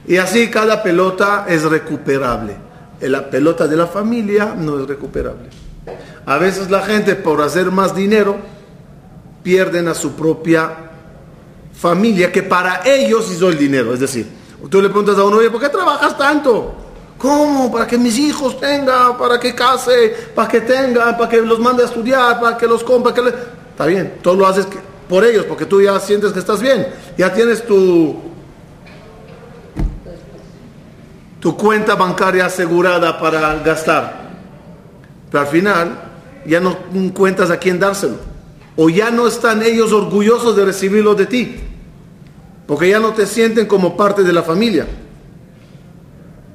Y 0.06 0.16
así 0.16 0.48
cada 0.48 0.83
pelota 0.83 1.46
es 1.48 1.64
recuperable. 1.64 2.56
La 3.00 3.30
pelota 3.30 3.66
de 3.66 3.76
la 3.76 3.87
familia 3.87 4.54
no 4.56 4.80
es 4.80 4.87
recuperable. 4.87 5.48
A 6.26 6.38
veces 6.38 6.70
la 6.70 6.83
gente 6.83 7.14
por 7.14 7.40
hacer 7.42 7.70
más 7.70 7.94
dinero 7.94 8.37
pierden 9.42 9.88
a 9.88 9.94
su 9.94 10.12
propia 10.12 10.70
familia 11.72 12.30
que 12.30 12.42
para 12.42 12.83
ellos 12.85 13.30
hizo 13.33 13.48
el 13.48 13.59
dinero. 13.59 13.94
Es 13.94 14.00
decir, 14.00 14.26
tú 14.68 14.83
le 14.83 14.88
preguntas 14.88 15.16
a 15.16 15.24
uno, 15.24 15.38
oye, 15.38 15.50
¿por 15.50 15.61
qué 15.61 15.68
trabajas 15.68 16.16
tanto? 16.16 16.89
¿Cómo? 17.20 17.70
Para 17.70 17.87
que 17.87 17.98
mis 17.98 18.18
hijos 18.18 18.59
tengan, 18.59 19.18
para 19.18 19.38
que 19.38 19.54
case, 19.54 20.16
para 20.35 20.48
que 20.48 20.62
tengan, 20.62 21.18
para 21.18 21.28
que 21.28 21.42
los 21.42 21.59
mande 21.59 21.83
a 21.83 21.87
estudiar, 21.87 22.40
para 22.40 22.56
que 22.56 22.66
los 22.66 22.83
compre. 22.83 23.12
Que 23.12 23.20
Está 23.28 23.85
bien, 23.85 24.14
todo 24.22 24.37
lo 24.37 24.46
haces 24.46 24.66
por 25.06 25.22
ellos, 25.22 25.44
porque 25.44 25.66
tú 25.66 25.83
ya 25.83 26.00
sientes 26.00 26.33
que 26.33 26.38
estás 26.38 26.62
bien. 26.62 26.87
Ya 27.18 27.30
tienes 27.30 27.66
tu, 27.66 28.16
tu 31.40 31.54
cuenta 31.59 31.94
bancaria 31.94 32.46
asegurada 32.46 33.18
para 33.18 33.56
gastar. 33.56 34.30
Pero 35.30 35.42
al 35.42 35.48
final 35.48 36.02
ya 36.46 36.59
no 36.59 36.74
cuentas 37.12 37.50
a 37.50 37.59
quién 37.59 37.78
dárselo. 37.78 38.16
O 38.76 38.88
ya 38.88 39.11
no 39.11 39.26
están 39.26 39.62
ellos 39.62 39.92
orgullosos 39.92 40.56
de 40.56 40.64
recibirlo 40.64 41.14
de 41.14 41.26
ti. 41.26 41.56
Porque 42.66 42.88
ya 42.88 42.98
no 42.98 43.12
te 43.12 43.26
sienten 43.26 43.66
como 43.66 43.94
parte 43.94 44.22
de 44.22 44.33
la 44.33 44.42
familia. 44.42 44.87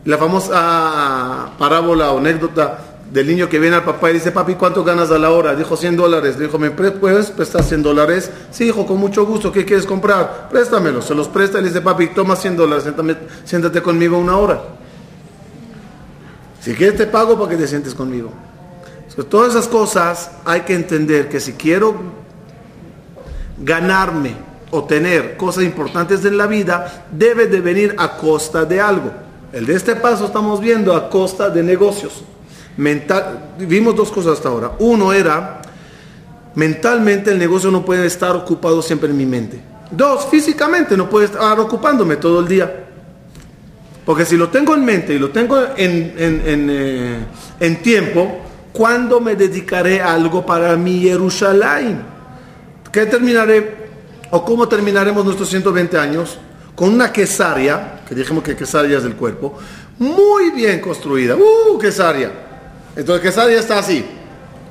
La 0.05 0.17
famosa 0.17 1.51
parábola 1.57 2.11
o 2.11 2.19
anécdota 2.19 2.79
del 3.11 3.27
niño 3.27 3.49
que 3.49 3.59
viene 3.59 3.75
al 3.75 3.83
papá 3.83 4.09
y 4.09 4.13
dice, 4.13 4.31
papi, 4.31 4.55
¿cuánto 4.55 4.83
ganas 4.83 5.09
a 5.11 5.17
la 5.17 5.31
hora? 5.31 5.55
Dijo 5.55 5.75
100 5.75 5.95
dólares. 5.95 6.37
dijo, 6.39 6.57
¿me 6.59 6.71
puedes 6.71 7.31
prestar 7.31 7.63
100 7.63 7.83
dólares? 7.83 8.31
Sí, 8.51 8.65
hijo, 8.65 8.85
con 8.85 8.97
mucho 8.97 9.25
gusto. 9.25 9.51
¿Qué 9.51 9.65
quieres 9.65 9.85
comprar? 9.85 10.49
Préstamelo. 10.49 11.01
Se 11.01 11.15
los 11.15 11.27
presta 11.27 11.59
y 11.59 11.61
le 11.61 11.69
dice, 11.69 11.81
papi, 11.81 12.07
toma 12.07 12.35
100 12.35 12.57
dólares, 12.57 12.85
siéntate 13.45 13.81
conmigo 13.81 14.17
una 14.17 14.37
hora. 14.37 14.61
Si 16.61 16.73
quieres 16.73 16.97
te 16.97 17.05
pago 17.05 17.37
para 17.37 17.51
que 17.51 17.57
te 17.57 17.67
sientes 17.67 17.93
conmigo. 17.93 18.31
todas 19.29 19.51
esas 19.51 19.67
cosas 19.67 20.31
hay 20.45 20.61
que 20.61 20.73
entender 20.73 21.29
que 21.29 21.39
si 21.39 21.53
quiero 21.53 21.95
ganarme 23.59 24.35
o 24.71 24.83
tener 24.83 25.37
cosas 25.37 25.63
importantes 25.63 26.25
en 26.25 26.37
la 26.37 26.47
vida, 26.47 27.05
debe 27.11 27.45
de 27.47 27.61
venir 27.61 27.95
a 27.97 28.17
costa 28.17 28.65
de 28.65 28.81
algo. 28.81 29.11
El 29.55 29.65
de 29.65 29.73
este 29.73 29.95
paso 29.95 30.25
estamos 30.25 30.59
viendo 30.59 30.93
a 30.93 31.09
costa 31.09 31.49
de 31.49 31.63
negocios. 31.63 32.25
Mental, 32.75 33.53
vimos 33.57 33.95
dos 33.95 34.11
cosas 34.11 34.33
hasta 34.33 34.49
ahora. 34.49 34.73
Uno 34.79 35.13
era, 35.13 35.61
mentalmente 36.55 37.31
el 37.31 37.39
negocio 37.39 37.71
no 37.71 37.85
puede 37.85 38.05
estar 38.05 38.35
ocupado 38.35 38.81
siempre 38.81 39.09
en 39.09 39.15
mi 39.15 39.25
mente. 39.25 39.61
Dos, 39.89 40.27
físicamente 40.29 40.97
no 40.97 41.09
puede 41.09 41.27
estar 41.27 41.57
ocupándome 41.57 42.17
todo 42.17 42.41
el 42.41 42.49
día. 42.49 42.83
Porque 44.05 44.25
si 44.25 44.35
lo 44.35 44.49
tengo 44.49 44.75
en 44.75 44.83
mente 44.83 45.13
y 45.13 45.19
lo 45.19 45.29
tengo 45.29 45.57
en, 45.77 46.13
en, 46.17 46.67
eh, 46.69 47.79
tiempo, 47.81 48.41
¿cuándo 48.73 49.21
me 49.21 49.37
dedicaré 49.37 50.01
a 50.01 50.15
algo 50.15 50.45
para 50.45 50.75
mi 50.75 50.99
Jerusalén? 50.99 52.03
¿Qué 52.91 53.05
terminaré 53.05 53.73
o 54.31 54.43
cómo 54.43 54.67
terminaremos 54.67 55.23
nuestros 55.23 55.47
120 55.47 55.97
años? 55.97 56.39
con 56.75 56.93
una 56.93 57.11
quesaria, 57.11 57.94
que 58.07 58.15
dijimos 58.15 58.43
que 58.43 58.55
quesaria 58.55 58.97
es 58.97 59.03
del 59.03 59.15
cuerpo, 59.15 59.57
muy 59.97 60.51
bien 60.51 60.79
construida. 60.79 61.35
¡Uh, 61.35 61.77
quesaria! 61.77 62.31
Entonces 62.95 63.21
quesaria 63.21 63.59
está 63.59 63.79
así, 63.79 64.05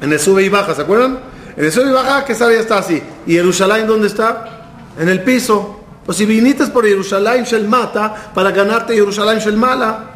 en 0.01 0.13
el 0.13 0.21
sube 0.21 0.43
y 0.43 0.49
baja, 0.49 0.75
¿se 0.75 0.83
acuerdan? 0.83 1.19
En 1.57 1.65
el 1.65 1.73
sube 1.73 1.91
y 1.91 1.93
baja, 1.93 2.25
quesaria 2.25 2.61
está 2.61 2.79
así. 2.79 3.03
¿Y 3.27 3.35
Jerusalén 3.35 3.87
dónde 3.87 4.07
está? 4.09 4.71
En 4.99 5.09
el 5.09 5.23
piso. 5.23 5.81
Pues 6.05 6.19
si 6.19 6.27
viniste 6.27 6.67
por 6.67 6.87
Jerusalén 6.87 7.45
Shel 7.45 7.67
Mata 7.67 8.33
para 8.35 8.51
ganarte 8.51 8.95
Jerusalén 8.95 9.39
Shel 9.39 9.57
Mala, 9.57 10.11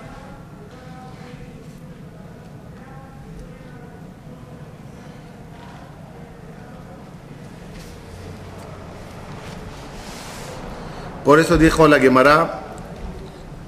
Por 11.29 11.39
eso 11.39 11.59
dijo 11.59 11.87
la 11.87 12.01
Gemara 12.01 12.68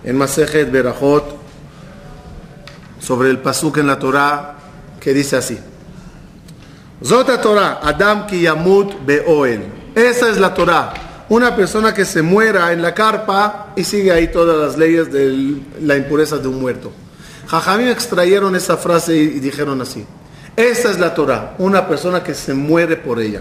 en 0.04 0.16
Masejet 0.16 0.70
Berajot 0.70 1.36
sobre 3.00 3.30
el 3.30 3.38
pasuk 3.38 3.78
en 3.78 3.86
la 3.86 3.98
Torah 3.98 4.56
que 5.00 5.14
dice 5.14 5.36
así. 5.36 5.58
Zota 7.02 7.40
Torah, 7.40 7.80
Adam 7.82 8.26
ki 8.26 8.42
yamut 8.42 8.94
be'oel. 9.06 9.62
Esa 9.94 10.28
es 10.28 10.38
la 10.38 10.52
Torah. 10.52 10.92
Una 11.30 11.56
persona 11.56 11.94
que 11.94 12.04
se 12.04 12.22
muera 12.22 12.72
en 12.72 12.82
la 12.82 12.92
carpa 12.92 13.72
y 13.76 13.84
sigue 13.84 14.12
ahí 14.12 14.28
todas 14.28 14.58
las 14.58 14.76
leyes 14.76 15.10
de 15.10 15.62
la 15.80 15.96
impureza 15.96 16.38
de 16.38 16.48
un 16.48 16.60
muerto. 16.60 16.92
Jajamín 17.46 17.88
extrayeron 17.88 18.54
esa 18.54 18.76
frase 18.76 19.16
y 19.16 19.40
dijeron 19.40 19.80
así. 19.80 20.04
Esa 20.56 20.90
es 20.90 20.98
la 20.98 21.14
Torah, 21.14 21.54
una 21.58 21.88
persona 21.88 22.22
que 22.22 22.34
se 22.34 22.52
muere 22.52 22.96
por 22.96 23.20
ella. 23.20 23.40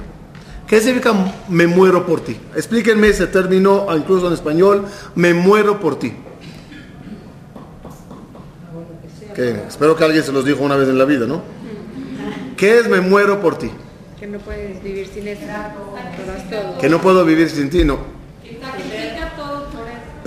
¿Qué 0.67 0.80
significa 0.80 1.13
me 1.50 1.67
muero 1.67 2.06
por 2.06 2.22
ti? 2.22 2.39
Explíquenme 2.56 3.10
ese 3.10 3.28
término, 3.28 3.88
incluso 3.95 4.28
en 4.28 4.34
español, 4.34 4.86
me 5.15 5.34
muero 5.34 5.80
por 5.80 5.98
ti. 5.98 6.13
Espero 9.39 9.95
que 9.95 10.04
alguien 10.04 10.23
se 10.23 10.32
los 10.32 10.43
dijo 10.43 10.63
una 10.63 10.75
vez 10.75 10.89
en 10.89 10.97
la 10.97 11.06
vida, 11.06 11.25
¿no? 11.25 11.41
¿Qué 12.58 12.80
es 12.80 12.89
me 12.89 12.99
muero 12.99 13.39
por 13.39 13.58
ti? 13.58 13.71
Que 14.19 14.28
no 14.28 14.38
puedes 14.39 14.84
vivir 14.84 15.08
sin 15.08 15.28
eso. 15.30 15.41
Que 16.82 16.89
no 16.89 16.99
puedo 16.99 17.23
vivir 17.23 17.49
sin 17.49 17.69
ti, 17.69 17.86
no. 17.86 17.99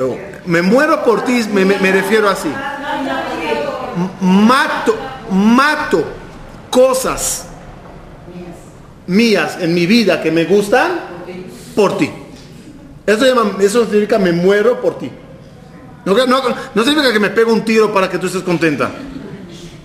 Oh, 0.00 0.16
me 0.46 0.62
muero 0.62 1.04
por 1.04 1.24
ti, 1.24 1.44
me, 1.52 1.66
me 1.66 1.92
refiero 1.92 2.28
así. 2.28 2.50
Mato, 4.22 4.96
mato 5.30 6.04
cosas 6.70 7.48
mías 9.06 9.58
en 9.60 9.74
mi 9.74 9.84
vida 9.84 10.22
que 10.22 10.30
me 10.30 10.46
gustan 10.46 10.92
por 11.76 11.98
ti. 11.98 12.10
Eso, 13.06 13.26
eso 13.60 13.84
significa 13.84 14.18
me 14.18 14.32
muero 14.32 14.80
por 14.80 14.98
ti. 14.98 15.10
No, 16.04 16.14
no, 16.74 16.84
significa 16.84 17.12
que 17.12 17.20
me 17.20 17.30
pego 17.30 17.52
un 17.52 17.64
tiro 17.64 17.92
para 17.92 18.08
que 18.10 18.18
tú 18.18 18.26
estés 18.26 18.42
contenta. 18.42 18.90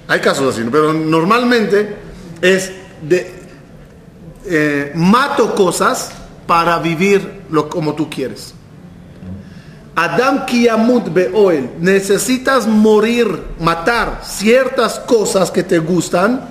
Hay 0.08 0.20
casos 0.20 0.56
así, 0.56 0.68
pero 0.72 0.94
normalmente 0.94 1.96
es 2.42 2.72
de 3.02 3.34
eh, 4.46 4.92
mato 4.96 5.54
cosas 5.54 6.12
para 6.48 6.80
vivir 6.80 7.44
lo, 7.52 7.70
como 7.70 7.94
tú 7.94 8.10
quieres. 8.10 8.54
Adam 9.96 10.46
Kiyamut 10.46 11.12
Beoel, 11.12 11.72
necesitas 11.80 12.68
morir, 12.68 13.28
matar 13.60 14.22
ciertas 14.24 15.00
cosas 15.00 15.50
que 15.50 15.64
te 15.64 15.80
gustan 15.80 16.50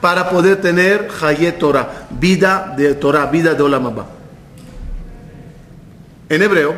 para 0.00 0.28
poder 0.28 0.60
tener 0.60 1.08
Hayet 1.22 1.52
Torah, 1.52 2.08
vida 2.10 2.74
de 2.76 2.94
Torah, 2.94 3.26
vida 3.26 3.54
de 3.54 3.62
Olam 3.62 4.04
En 6.28 6.42
hebreo, 6.42 6.74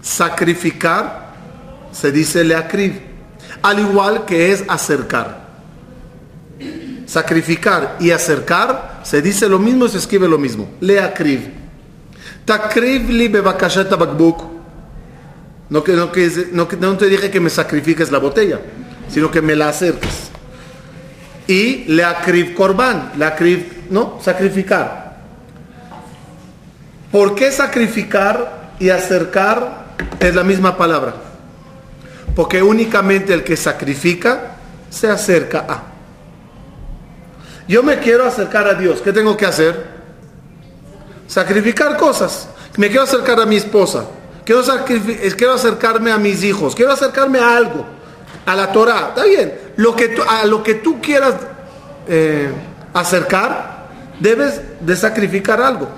sacrificar 0.00 1.29
se 1.92 2.12
dice 2.12 2.44
leakriv, 2.44 3.00
al 3.62 3.78
igual 3.78 4.24
que 4.24 4.52
es 4.52 4.64
acercar. 4.68 5.48
Sacrificar 7.06 7.96
y 7.98 8.10
acercar 8.12 9.00
se 9.02 9.20
dice 9.20 9.48
lo 9.48 9.58
mismo 9.58 9.86
y 9.86 9.88
se 9.88 9.98
escribe 9.98 10.28
lo 10.28 10.38
mismo. 10.38 10.70
Leakriv. 10.80 11.50
Takriv 12.44 13.10
li 13.10 13.28
bebakashat 13.28 13.90
bakbuk. 13.90 14.42
No, 15.70 15.84
no, 15.86 16.66
no, 16.80 16.96
te 16.96 17.06
dije 17.06 17.30
que 17.30 17.40
me 17.40 17.50
sacrifiques 17.50 18.10
la 18.10 18.18
botella, 18.18 18.60
sino 19.08 19.30
que 19.30 19.40
me 19.40 19.54
la 19.54 19.68
acerques 19.68 20.30
y 21.50 21.84
le 21.88 22.04
acrib 22.04 22.54
korban, 22.54 23.12
le 23.16 23.24
acrib, 23.24 23.90
¿no? 23.90 24.18
Sacrificar. 24.22 25.18
¿Por 27.10 27.34
qué 27.34 27.50
sacrificar 27.50 28.74
y 28.78 28.90
acercar 28.90 29.96
es 30.20 30.32
la 30.32 30.44
misma 30.44 30.76
palabra? 30.76 31.29
Porque 32.34 32.62
únicamente 32.62 33.34
el 33.34 33.44
que 33.44 33.56
sacrifica 33.56 34.56
se 34.88 35.08
acerca 35.08 35.66
a. 35.68 35.82
Yo 37.68 37.82
me 37.82 37.98
quiero 37.98 38.26
acercar 38.26 38.66
a 38.66 38.74
Dios, 38.74 39.00
¿qué 39.00 39.12
tengo 39.12 39.36
que 39.36 39.46
hacer? 39.46 39.86
Sacrificar 41.26 41.96
cosas. 41.96 42.48
Me 42.76 42.88
quiero 42.88 43.04
acercar 43.04 43.40
a 43.40 43.46
mi 43.46 43.56
esposa. 43.56 44.06
quiero, 44.44 44.62
quiero 45.36 45.54
acercarme 45.54 46.10
a 46.10 46.18
mis 46.18 46.42
hijos, 46.42 46.74
quiero 46.74 46.92
acercarme 46.92 47.38
a 47.38 47.56
algo, 47.56 47.86
a 48.46 48.56
la 48.56 48.72
Torah. 48.72 49.08
Está 49.10 49.24
bien, 49.24 49.54
lo 49.76 49.94
que 49.94 50.16
a 50.28 50.46
lo 50.46 50.62
que 50.62 50.74
tú 50.74 51.00
quieras 51.00 51.34
eh, 52.08 52.50
acercar, 52.92 53.88
debes 54.18 54.60
de 54.80 54.96
sacrificar 54.96 55.60
algo. 55.60 55.88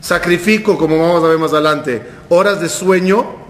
Sacrifico, 0.00 0.78
como 0.78 0.98
vamos 0.98 1.24
a 1.24 1.28
ver 1.28 1.38
más 1.38 1.52
adelante, 1.52 2.02
horas 2.28 2.60
de 2.60 2.68
sueño, 2.68 3.47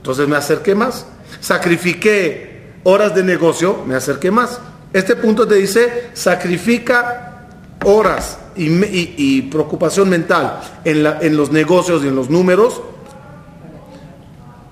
entonces 0.00 0.26
me 0.26 0.36
acerqué 0.36 0.74
más. 0.74 1.04
Sacrifiqué 1.40 2.72
horas 2.84 3.14
de 3.14 3.22
negocio, 3.22 3.84
me 3.86 3.94
acerqué 3.94 4.30
más. 4.30 4.58
Este 4.94 5.14
punto 5.14 5.46
te 5.46 5.56
dice, 5.56 6.08
sacrifica 6.14 7.48
horas 7.84 8.38
y, 8.56 9.42
preocupación 9.42 10.08
mental 10.08 10.60
en, 10.84 11.36
los 11.36 11.52
negocios 11.52 12.02
y 12.02 12.08
en 12.08 12.16
los 12.16 12.30
números, 12.30 12.80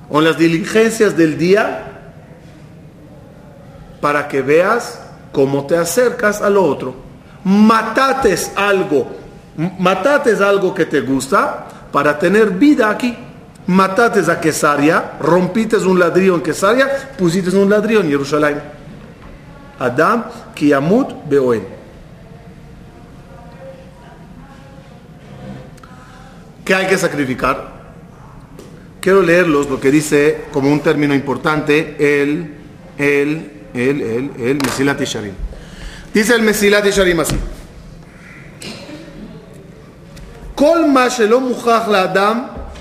o 0.09 0.19
en 0.19 0.25
las 0.25 0.38
diligencias 0.38 1.14
del 1.14 1.37
día, 1.37 1.85
para 4.01 4.29
que 4.29 4.41
veas 4.41 5.01
cómo 5.33 5.67
te 5.67 5.77
acercas 5.77 6.41
a 6.41 6.49
lo 6.49 6.64
otro. 6.64 6.95
Matates 7.45 8.51
algo, 8.57 9.09
matates 9.79 10.41
algo 10.41 10.75
que 10.75 10.87
te 10.87 11.03
gusta 11.03 11.67
para 11.93 12.19
tener 12.19 12.51
vida 12.53 12.88
aquí 12.88 13.14
Matates 13.67 14.28
a 14.28 14.41
Quesaria, 14.41 15.13
rompites 15.22 15.84
un 15.84 15.98
ladrillo 15.98 16.36
en 16.36 16.41
Quesaria, 16.41 17.12
pusiste 17.17 17.56
un 17.56 17.69
ladrillo 17.69 18.02
en 18.02 18.10
Jerusalén. 18.10 18.62
Adam 19.80 20.26
Kiyamut 20.54 21.28
Beoen. 21.30 21.65
¿Qué 26.65 26.76
hay 26.76 26.88
que 26.88 26.98
sacrificar? 26.98 27.72
Quiero 29.00 29.22
leerlos 29.22 29.69
lo 29.69 29.80
que 29.80 29.91
dice 29.91 30.46
como 30.52 30.72
un 30.72 30.80
término 30.80 31.13
importante 31.13 31.96
el, 32.00 32.54
el, 32.98 33.52
el, 33.74 34.02
el, 34.02 34.32
el 34.39 34.58
Mesilat 34.63 35.00
Yesharim. 35.00 35.34
Dice 36.13 36.36
el 36.36 36.41
Mesilat 36.41 36.86
Yesharim 36.86 37.19
así. 37.19 37.36
כל 40.56 40.86
מה 40.93 41.10
שלא 41.10 41.41
מוכרח 41.41 41.88
לאדם 41.88 42.43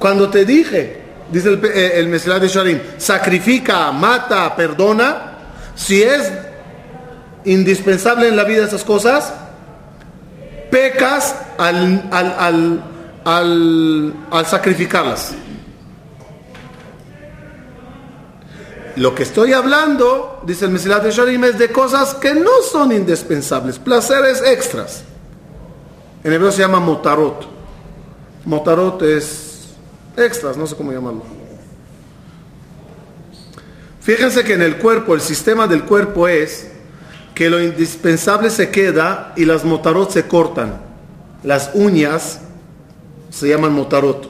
Cuando 0.00 0.30
te 0.30 0.46
dije, 0.46 0.96
dice 1.30 1.50
el, 1.50 1.62
eh, 1.62 2.00
el 2.00 2.10
de 2.10 2.48
Sharim, 2.48 2.80
sacrifica, 2.96 3.92
mata, 3.92 4.56
perdona, 4.56 5.32
si 5.76 6.02
es 6.02 6.32
indispensable 7.44 8.28
en 8.28 8.34
la 8.34 8.44
vida 8.44 8.64
esas 8.64 8.82
cosas, 8.82 9.30
pecas 10.70 11.36
al, 11.58 12.08
al, 12.10 12.82
al, 13.26 14.14
al, 14.30 14.46
sacrificarlas. 14.46 15.34
Lo 18.96 19.14
que 19.14 19.24
estoy 19.24 19.52
hablando, 19.52 20.40
dice 20.46 20.64
el 20.64 20.70
Mesilat 20.70 21.02
de 21.02 21.10
Sharim, 21.10 21.44
es 21.44 21.58
de 21.58 21.70
cosas 21.70 22.14
que 22.14 22.32
no 22.34 22.62
son 22.72 22.90
indispensables, 22.90 23.78
placeres 23.78 24.42
extras. 24.46 25.04
En 26.24 26.32
hebreo 26.32 26.50
se 26.50 26.62
llama 26.62 26.80
motarot. 26.80 27.46
Motarot 28.46 29.02
es 29.02 29.49
extras, 30.20 30.56
no 30.56 30.66
sé 30.66 30.76
cómo 30.76 30.92
llamarlo. 30.92 31.22
Fíjense 34.00 34.44
que 34.44 34.54
en 34.54 34.62
el 34.62 34.76
cuerpo, 34.78 35.14
el 35.14 35.20
sistema 35.20 35.66
del 35.66 35.84
cuerpo 35.84 36.26
es 36.26 36.70
que 37.34 37.50
lo 37.50 37.62
indispensable 37.62 38.50
se 38.50 38.70
queda 38.70 39.32
y 39.36 39.44
las 39.44 39.64
motarot 39.64 40.10
se 40.10 40.26
cortan. 40.26 40.80
Las 41.42 41.70
uñas 41.74 42.40
se 43.30 43.48
llaman 43.48 43.72
motarot. 43.72 44.28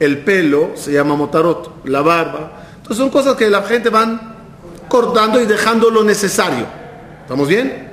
El 0.00 0.18
pelo 0.18 0.72
se 0.74 0.92
llama 0.92 1.16
motarot. 1.16 1.86
La 1.86 2.02
barba. 2.02 2.52
Entonces 2.76 2.98
son 2.98 3.10
cosas 3.10 3.36
que 3.36 3.48
la 3.48 3.62
gente 3.62 3.88
van 3.90 4.36
cortando 4.88 5.40
y 5.40 5.46
dejando 5.46 5.90
lo 5.90 6.02
necesario. 6.02 6.66
¿Estamos 7.22 7.46
bien? 7.46 7.88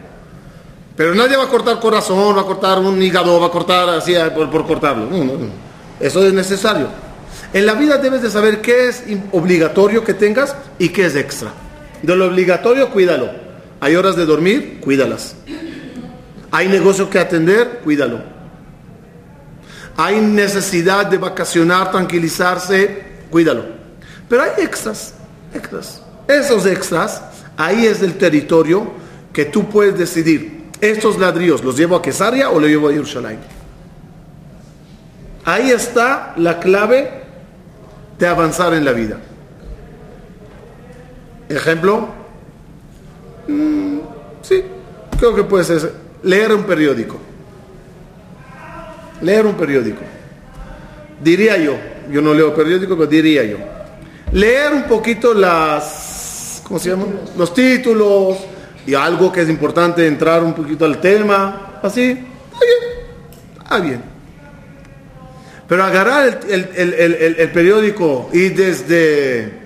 Pero 0.96 1.14
nadie 1.14 1.36
va 1.36 1.44
a 1.44 1.50
cortar 1.50 1.80
corazón, 1.80 2.38
va 2.38 2.42
a 2.42 2.46
cortar 2.46 2.80
un 2.80 3.02
hígado, 3.02 3.40
va 3.40 3.48
a 3.48 3.52
cortar 3.52 3.90
así 3.90 4.16
por, 4.34 4.50
por 4.50 4.66
cortarlo. 4.66 5.10
Eso 6.00 6.26
es 6.26 6.34
necesario. 6.34 6.88
En 7.56 7.66
la 7.66 7.74
vida 7.74 7.98
debes 8.00 8.22
de 8.22 8.30
saber 8.30 8.60
qué 8.60 8.90
es 8.90 9.02
obligatorio 9.32 10.04
que 10.04 10.14
tengas 10.14 10.54
y 10.78 10.90
qué 10.90 11.06
es 11.06 11.16
extra. 11.16 11.54
De 12.02 12.14
lo 12.14 12.26
obligatorio, 12.26 12.90
cuídalo. 12.90 13.30
Hay 13.80 13.96
horas 13.96 14.18
de 14.18 14.26
dormir, 14.26 14.82
cuídalas. 14.82 15.38
Hay 16.52 16.68
negocio 16.68 17.10
que 17.10 17.18
atender, 17.18 17.80
cuídalo. 17.82 18.20
Hay 19.96 20.20
necesidad 20.20 21.06
de 21.06 21.18
vacacionar, 21.18 21.92
tranquilizarse, 21.92 23.04
cuídalo. 23.32 23.64
Pero 24.28 24.44
hay 24.44 24.50
extras, 24.62 25.14
extras. 25.54 26.02
Esos 26.28 26.66
extras, 26.66 27.22
ahí 27.56 27.86
es 27.86 28.02
el 28.02 28.16
territorio 28.16 28.92
que 29.32 29.46
tú 29.46 29.70
puedes 29.70 29.98
decidir. 29.98 30.66
Estos 30.82 31.18
ladrillos, 31.18 31.64
¿los 31.64 31.78
llevo 31.78 31.96
a 31.96 32.02
Quesaria 32.02 32.50
o 32.50 32.60
los 32.60 32.70
llevo 32.70 32.90
a 32.90 32.92
Jerusalén? 32.92 33.40
Ahí 35.46 35.72
está 35.72 36.34
la 36.36 36.60
clave 36.60 37.24
de 38.18 38.28
avanzar 38.28 38.74
en 38.74 38.86
la 38.86 38.92
vida. 38.92 39.18
Ejemplo, 41.50 42.10
Mm, 43.48 44.00
sí, 44.42 44.64
creo 45.18 45.36
que 45.36 45.44
puede 45.44 45.64
ser. 45.64 45.92
Leer 46.24 46.54
un 46.54 46.64
periódico. 46.64 47.18
Leer 49.22 49.46
un 49.46 49.56
periódico. 49.56 50.02
Diría 51.24 51.58
yo, 51.58 51.78
yo 52.12 52.22
no 52.22 52.34
leo 52.34 52.54
periódico, 52.54 52.96
pero 52.96 53.08
diría 53.08 53.44
yo. 53.44 53.58
Leer 54.32 54.74
un 54.74 54.84
poquito 54.84 55.34
las, 55.34 56.62
¿cómo 56.64 56.80
se 56.80 56.90
llama? 56.90 57.06
Los 57.38 57.54
títulos 57.54 58.38
y 58.86 58.94
algo 58.94 59.32
que 59.32 59.42
es 59.42 59.50
importante, 59.50 60.06
entrar 60.06 60.44
un 60.44 60.54
poquito 60.54 60.86
al 60.86 61.00
tema, 61.00 61.80
así, 61.82 62.12
está 62.12 62.66
bien, 62.66 63.64
está 63.64 63.80
bien. 63.80 64.15
Pero 65.68 65.84
agarrar 65.84 66.42
el, 66.48 67.36
el 67.38 67.52
periódico 67.52 68.30
y 68.32 68.50
desde 68.50 69.66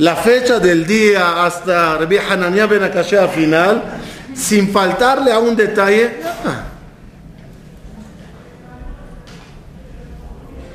la 0.00 0.16
fecha 0.16 0.58
del 0.58 0.86
día 0.86 1.44
hasta 1.44 1.98
Rabbi 1.98 2.16
Hananiah 2.16 2.66
Ben 2.66 2.82
al 2.84 3.28
final, 3.28 3.82
sin 4.34 4.70
faltarle 4.70 5.30
a 5.30 5.38
un 5.38 5.54
detalle. 5.54 6.12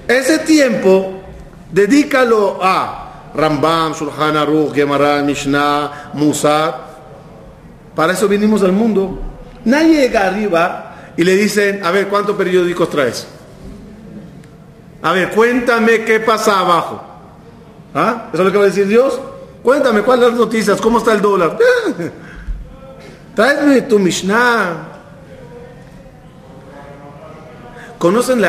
Ese 0.08 0.38
tiempo, 0.40 1.24
dedícalo 1.72 2.60
a 2.62 3.32
Rambam, 3.34 3.94
Shulchan 3.94 4.38
Aruch, 4.38 4.76
Gemara, 4.76 5.24
Mishnah, 5.24 6.12
Musa. 6.14 6.76
Para 7.96 8.14
eso 8.14 8.28
vinimos 8.28 8.62
al 8.62 8.74
mundo. 8.74 9.20
Nadie 9.66 10.02
llega 10.02 10.28
arriba 10.28 11.14
y 11.18 11.24
le 11.24 11.36
dicen, 11.36 11.84
a 11.84 11.90
ver, 11.90 12.10
¿cuántos 12.10 12.36
periódicos 12.36 12.92
traes? 12.92 13.28
A 15.06 15.12
ver, 15.12 15.30
cuéntame 15.30 16.04
qué 16.04 16.20
pasa 16.20 16.62
abajo. 16.62 17.00
¿Ah? 17.94 18.30
¿Eso 18.34 18.42
es 18.42 18.46
lo 18.46 18.52
que 18.52 18.58
va 18.58 18.64
a 18.64 18.68
decir 18.68 18.88
Dios? 18.88 19.20
Cuéntame, 19.62 20.02
¿cuáles 20.02 20.30
las 20.30 20.40
noticias? 20.40 20.82
¿Cómo 20.82 20.98
está 20.98 21.14
el 21.14 21.22
dólar? 21.22 21.60
Tráeme 23.36 23.84
tu 23.84 24.00
Mishnah. 24.00 24.94
¿Conocen 28.00 28.44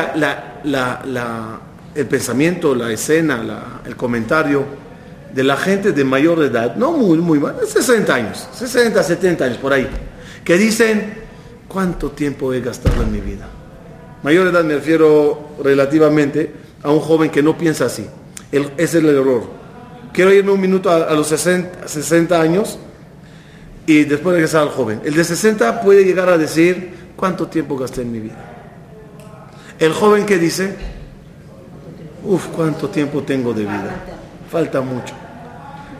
el 1.93 2.07
pensamiento, 2.07 2.73
la 2.73 2.91
escena, 2.91 3.81
el 3.85 3.95
comentario 3.95 4.65
de 5.35 5.43
la 5.43 5.57
gente 5.57 5.91
de 5.91 6.03
mayor 6.03 6.41
edad? 6.41 6.75
No 6.75 6.91
muy, 6.91 7.19
muy, 7.19 7.39
60 7.67 8.15
años, 8.15 8.49
60, 8.53 9.03
70 9.03 9.45
años 9.45 9.57
por 9.57 9.73
ahí, 9.73 9.87
que 10.43 10.57
dicen, 10.57 11.19
¿cuánto 11.67 12.09
tiempo 12.09 12.51
he 12.51 12.61
gastado 12.61 13.03
en 13.03 13.11
mi 13.11 13.21
vida? 13.21 13.47
Mayor 14.27 14.47
edad 14.47 14.65
me 14.65 14.75
refiero 14.75 15.55
relativamente 15.63 16.51
a 16.83 16.91
un 16.91 16.99
joven 16.99 17.29
que 17.29 17.41
no 17.41 17.57
piensa 17.57 17.85
así 17.85 18.05
ese 18.51 18.73
es 18.77 18.95
el 18.95 19.05
error. 19.05 19.43
Quiero 20.11 20.33
irme 20.33 20.51
un 20.51 20.59
minuto 20.59 20.91
a, 20.91 21.13
los 21.13 21.27
60, 21.29 22.41
años 22.41 22.77
y 23.85 24.03
después 24.03 24.33
regresar 24.33 24.63
al 24.63 24.69
joven. 24.69 24.99
El 25.05 25.13
de 25.13 25.23
60 25.23 25.79
puede 25.79 26.03
llegar 26.03 26.27
a 26.27 26.37
decir, 26.37 26.91
¿cuánto 27.15 27.47
tiempo 27.47 27.77
gasté 27.77 28.01
en 28.01 28.11
mi 28.11 28.19
vida? 28.19 28.35
El 29.79 29.93
joven 29.93 30.25
que 30.25 30.37
dice, 30.37 30.75
Uf, 32.25 32.47
cuánto 32.47 32.89
tiempo 32.89 33.23
tengo 33.23 33.53
de 33.53 33.61
vida. 33.61 33.95
Falta 34.51 34.81
mucho. 34.81 35.13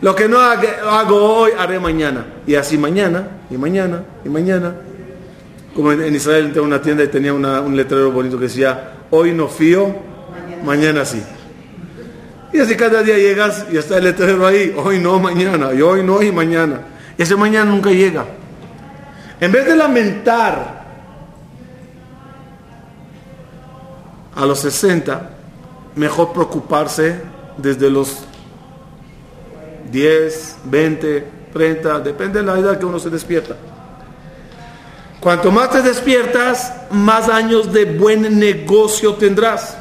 Lo 0.02 0.14
que 0.14 0.28
no 0.28 0.38
hago 0.38 1.16
hoy, 1.16 1.52
haré 1.58 1.80
mañana. 1.80 2.26
Y 2.46 2.56
así 2.56 2.76
mañana, 2.76 3.26
y 3.48 3.56
mañana, 3.56 4.04
y 4.22 4.28
mañana. 4.28 4.74
Como 5.78 5.92
en 5.92 6.12
Israel 6.12 6.52
tengo 6.52 6.66
una 6.66 6.82
tienda 6.82 7.04
y 7.04 7.06
tenía 7.06 7.32
un 7.32 7.76
letrero 7.76 8.10
bonito 8.10 8.36
que 8.36 8.46
decía, 8.46 8.94
hoy 9.12 9.30
no 9.30 9.46
fío, 9.46 9.94
mañana 10.64 11.04
sí. 11.04 11.22
Y 12.52 12.58
así 12.58 12.74
cada 12.74 13.00
día 13.00 13.16
llegas 13.16 13.64
y 13.70 13.76
está 13.76 13.98
el 13.98 14.02
letrero 14.02 14.44
ahí, 14.44 14.74
hoy 14.76 14.98
no, 14.98 15.20
mañana, 15.20 15.72
y 15.72 15.80
hoy 15.80 16.02
no, 16.02 16.20
y 16.20 16.32
mañana. 16.32 16.80
Y 17.16 17.22
ese 17.22 17.36
mañana 17.36 17.70
nunca 17.70 17.90
llega. 17.90 18.24
En 19.38 19.52
vez 19.52 19.66
de 19.66 19.76
lamentar 19.76 20.84
a 24.34 24.46
los 24.46 24.58
60, 24.58 25.30
mejor 25.94 26.32
preocuparse 26.32 27.20
desde 27.56 27.88
los 27.88 28.24
10, 29.92 30.56
20, 30.64 31.24
30, 31.52 32.00
depende 32.00 32.40
de 32.40 32.46
la 32.46 32.58
edad 32.58 32.80
que 32.80 32.84
uno 32.84 32.98
se 32.98 33.10
despierta. 33.10 33.54
Cuanto 35.20 35.50
más 35.50 35.70
te 35.70 35.82
despiertas, 35.82 36.72
más 36.90 37.28
años 37.28 37.72
de 37.72 37.84
buen 37.84 38.38
negocio 38.38 39.14
tendrás. 39.14 39.76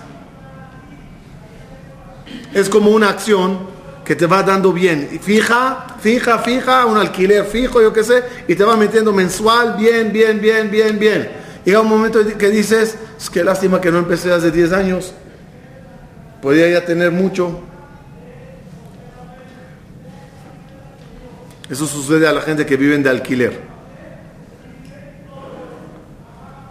Es 2.54 2.70
como 2.70 2.90
una 2.90 3.10
acción 3.10 3.60
que 4.04 4.16
te 4.16 4.26
va 4.26 4.42
dando 4.42 4.74
bien. 4.74 5.20
Fija, 5.22 5.96
fija, 6.00 6.40
fija, 6.40 6.86
un 6.86 6.98
alquiler 6.98 7.46
fijo, 7.46 7.82
yo 7.82 7.94
qué 7.94 8.04
sé, 8.04 8.24
y 8.48 8.56
te 8.56 8.64
va 8.64 8.76
metiendo 8.76 9.14
mensual, 9.14 9.76
bien, 9.78 10.12
bien, 10.12 10.42
bien, 10.42 10.72
bien, 10.72 10.98
bien. 10.98 11.30
Llega 11.64 11.82
un 11.82 11.90
momento 11.90 12.20
que 12.38 12.50
dices, 12.50 12.98
es 13.20 13.30
que 13.30 13.44
lástima 13.44 13.80
que 13.80 13.92
no 13.92 14.00
empecé 14.00 14.32
hace 14.32 14.50
10 14.50 14.72
años. 14.72 15.14
Podría 16.42 16.70
ya 16.70 16.86
tener 16.86 17.12
mucho. 17.12 17.60
Eso 21.70 21.86
sucede 21.86 22.28
a 22.28 22.32
la 22.32 22.42
gente 22.42 22.66
que 22.66 22.78
viven 22.78 23.04
de 23.04 23.10
alquiler. 23.10 23.76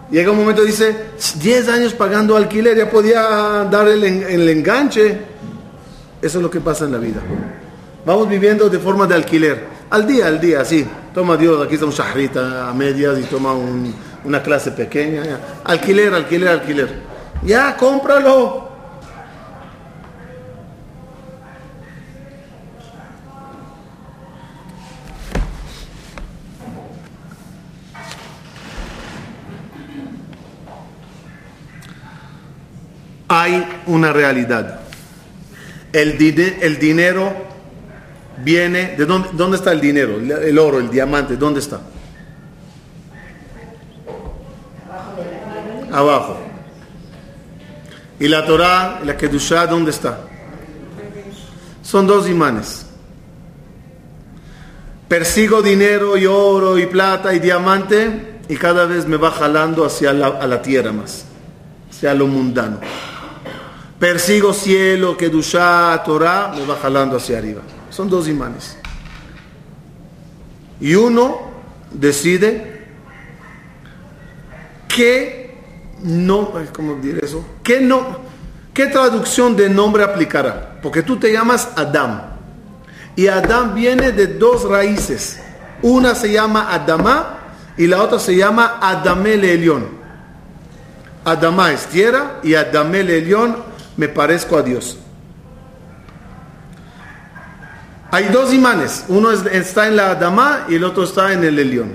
Llega 0.09 0.31
un 0.31 0.37
momento 0.37 0.63
dice, 0.63 0.95
10 1.41 1.67
años 1.69 1.93
pagando 1.93 2.37
alquiler, 2.37 2.77
ya 2.77 2.89
podía 2.89 3.21
dar 3.69 3.87
el, 3.89 4.03
el 4.03 4.49
enganche. 4.49 5.17
Eso 6.21 6.37
es 6.37 6.43
lo 6.43 6.49
que 6.49 6.61
pasa 6.61 6.85
en 6.85 6.93
la 6.93 6.97
vida. 6.97 7.21
Vamos 8.05 8.29
viviendo 8.29 8.69
de 8.69 8.79
forma 8.79 9.05
de 9.05 9.15
alquiler. 9.15 9.65
Al 9.89 10.07
día, 10.07 10.27
al 10.27 10.39
día, 10.39 10.63
sí. 10.63 10.87
Toma 11.13 11.35
Dios, 11.35 11.65
aquí 11.65 11.73
está 11.73 11.85
un 11.85 11.91
shahrita 11.91 12.69
a 12.69 12.73
medias 12.73 13.19
y 13.19 13.23
toma 13.23 13.53
una 14.23 14.41
clase 14.41 14.71
pequeña. 14.71 15.39
Alquiler, 15.65 16.13
alquiler, 16.13 16.49
alquiler. 16.49 16.89
Ya, 17.43 17.75
cómpralo. 17.75 18.67
hay 33.27 33.65
una 33.87 34.13
realidad. 34.13 34.81
El, 35.93 36.17
el 36.61 36.79
dinero 36.79 37.33
viene, 38.43 38.95
¿de 38.95 39.05
dónde, 39.05 39.29
dónde, 39.33 39.57
está 39.57 39.71
el 39.71 39.81
dinero? 39.81 40.17
El 40.19 40.57
oro, 40.59 40.79
el 40.79 40.89
diamante, 40.89 41.37
¿dónde 41.37 41.59
está? 41.59 41.81
Abajo. 45.91 46.37
¿Y 48.19 48.27
la 48.27 48.45
Torah, 48.45 48.99
la 49.03 49.15
Kedushah, 49.15 49.67
dónde 49.67 49.91
está? 49.91 50.19
Son 51.81 52.05
dos 52.05 52.27
imanes. 52.27 52.85
Persigo 55.07 55.61
dinero 55.61 56.17
y 56.17 56.25
oro 56.25 56.77
y 56.77 56.85
plata 56.85 57.33
y 57.33 57.39
diamante 57.39 58.39
y 58.49 58.57
cada 58.57 58.85
vez 58.85 59.05
me 59.07 59.17
va 59.17 59.31
jalando 59.31 59.85
hacia 59.85 60.11
la, 60.11 60.45
la 60.45 60.61
tierra 60.61 60.91
más, 60.91 61.25
hacia 61.89 62.13
lo 62.13 62.27
mundano. 62.27 62.79
Persigo 63.99 64.53
cielo, 64.53 65.17
que 65.17 65.25
Kedushá, 65.25 66.01
Torah, 66.05 66.53
me 66.55 66.65
va 66.65 66.75
jalando 66.75 67.17
hacia 67.17 67.37
arriba. 67.37 67.61
Son 67.89 68.09
dos 68.09 68.27
imanes. 68.27 68.77
Y 70.79 70.93
uno 70.93 71.49
decide 71.91 72.85
qué 74.87 75.55
no, 76.03 76.53
¿cómo 76.73 76.95
decir 76.95 77.19
eso? 77.23 77.43
¿Qué, 77.63 77.81
no, 77.81 78.19
¿Qué 78.73 78.85
traducción 78.85 79.55
de 79.55 79.69
nombre 79.69 80.03
aplicará? 80.03 80.77
Porque 80.83 81.01
tú 81.01 81.17
te 81.17 81.31
llamas 81.31 81.69
Adam. 81.75 82.21
Y 83.15 83.27
Adam 83.27 83.73
viene 83.73 84.11
de 84.11 84.27
dos 84.27 84.69
raíces. 84.69 85.39
Una 85.81 86.13
se 86.13 86.31
llama 86.31 86.71
Adama 86.71 87.39
y 87.77 87.87
la 87.87 88.03
otra 88.03 88.19
se 88.19 88.35
llama 88.35 88.77
Adamel 88.79 89.43
Elión. 89.43 89.87
Adama 91.25 91.71
es 91.71 91.87
tierra 91.87 92.39
y 92.43 92.53
Adamel 92.53 93.09
Elión 93.09 93.57
me 93.97 94.07
parezco 94.07 94.57
a 94.57 94.61
Dios. 94.61 94.97
Hay 98.09 98.25
dos 98.29 98.53
imanes, 98.53 99.03
uno 99.09 99.31
está 99.31 99.87
en 99.87 99.97
la 99.97 100.11
Adama 100.11 100.65
y 100.69 100.75
el 100.75 100.83
otro 100.85 101.03
está 101.03 101.33
en 101.33 101.43
el 101.43 101.59
Elión. 101.59 101.91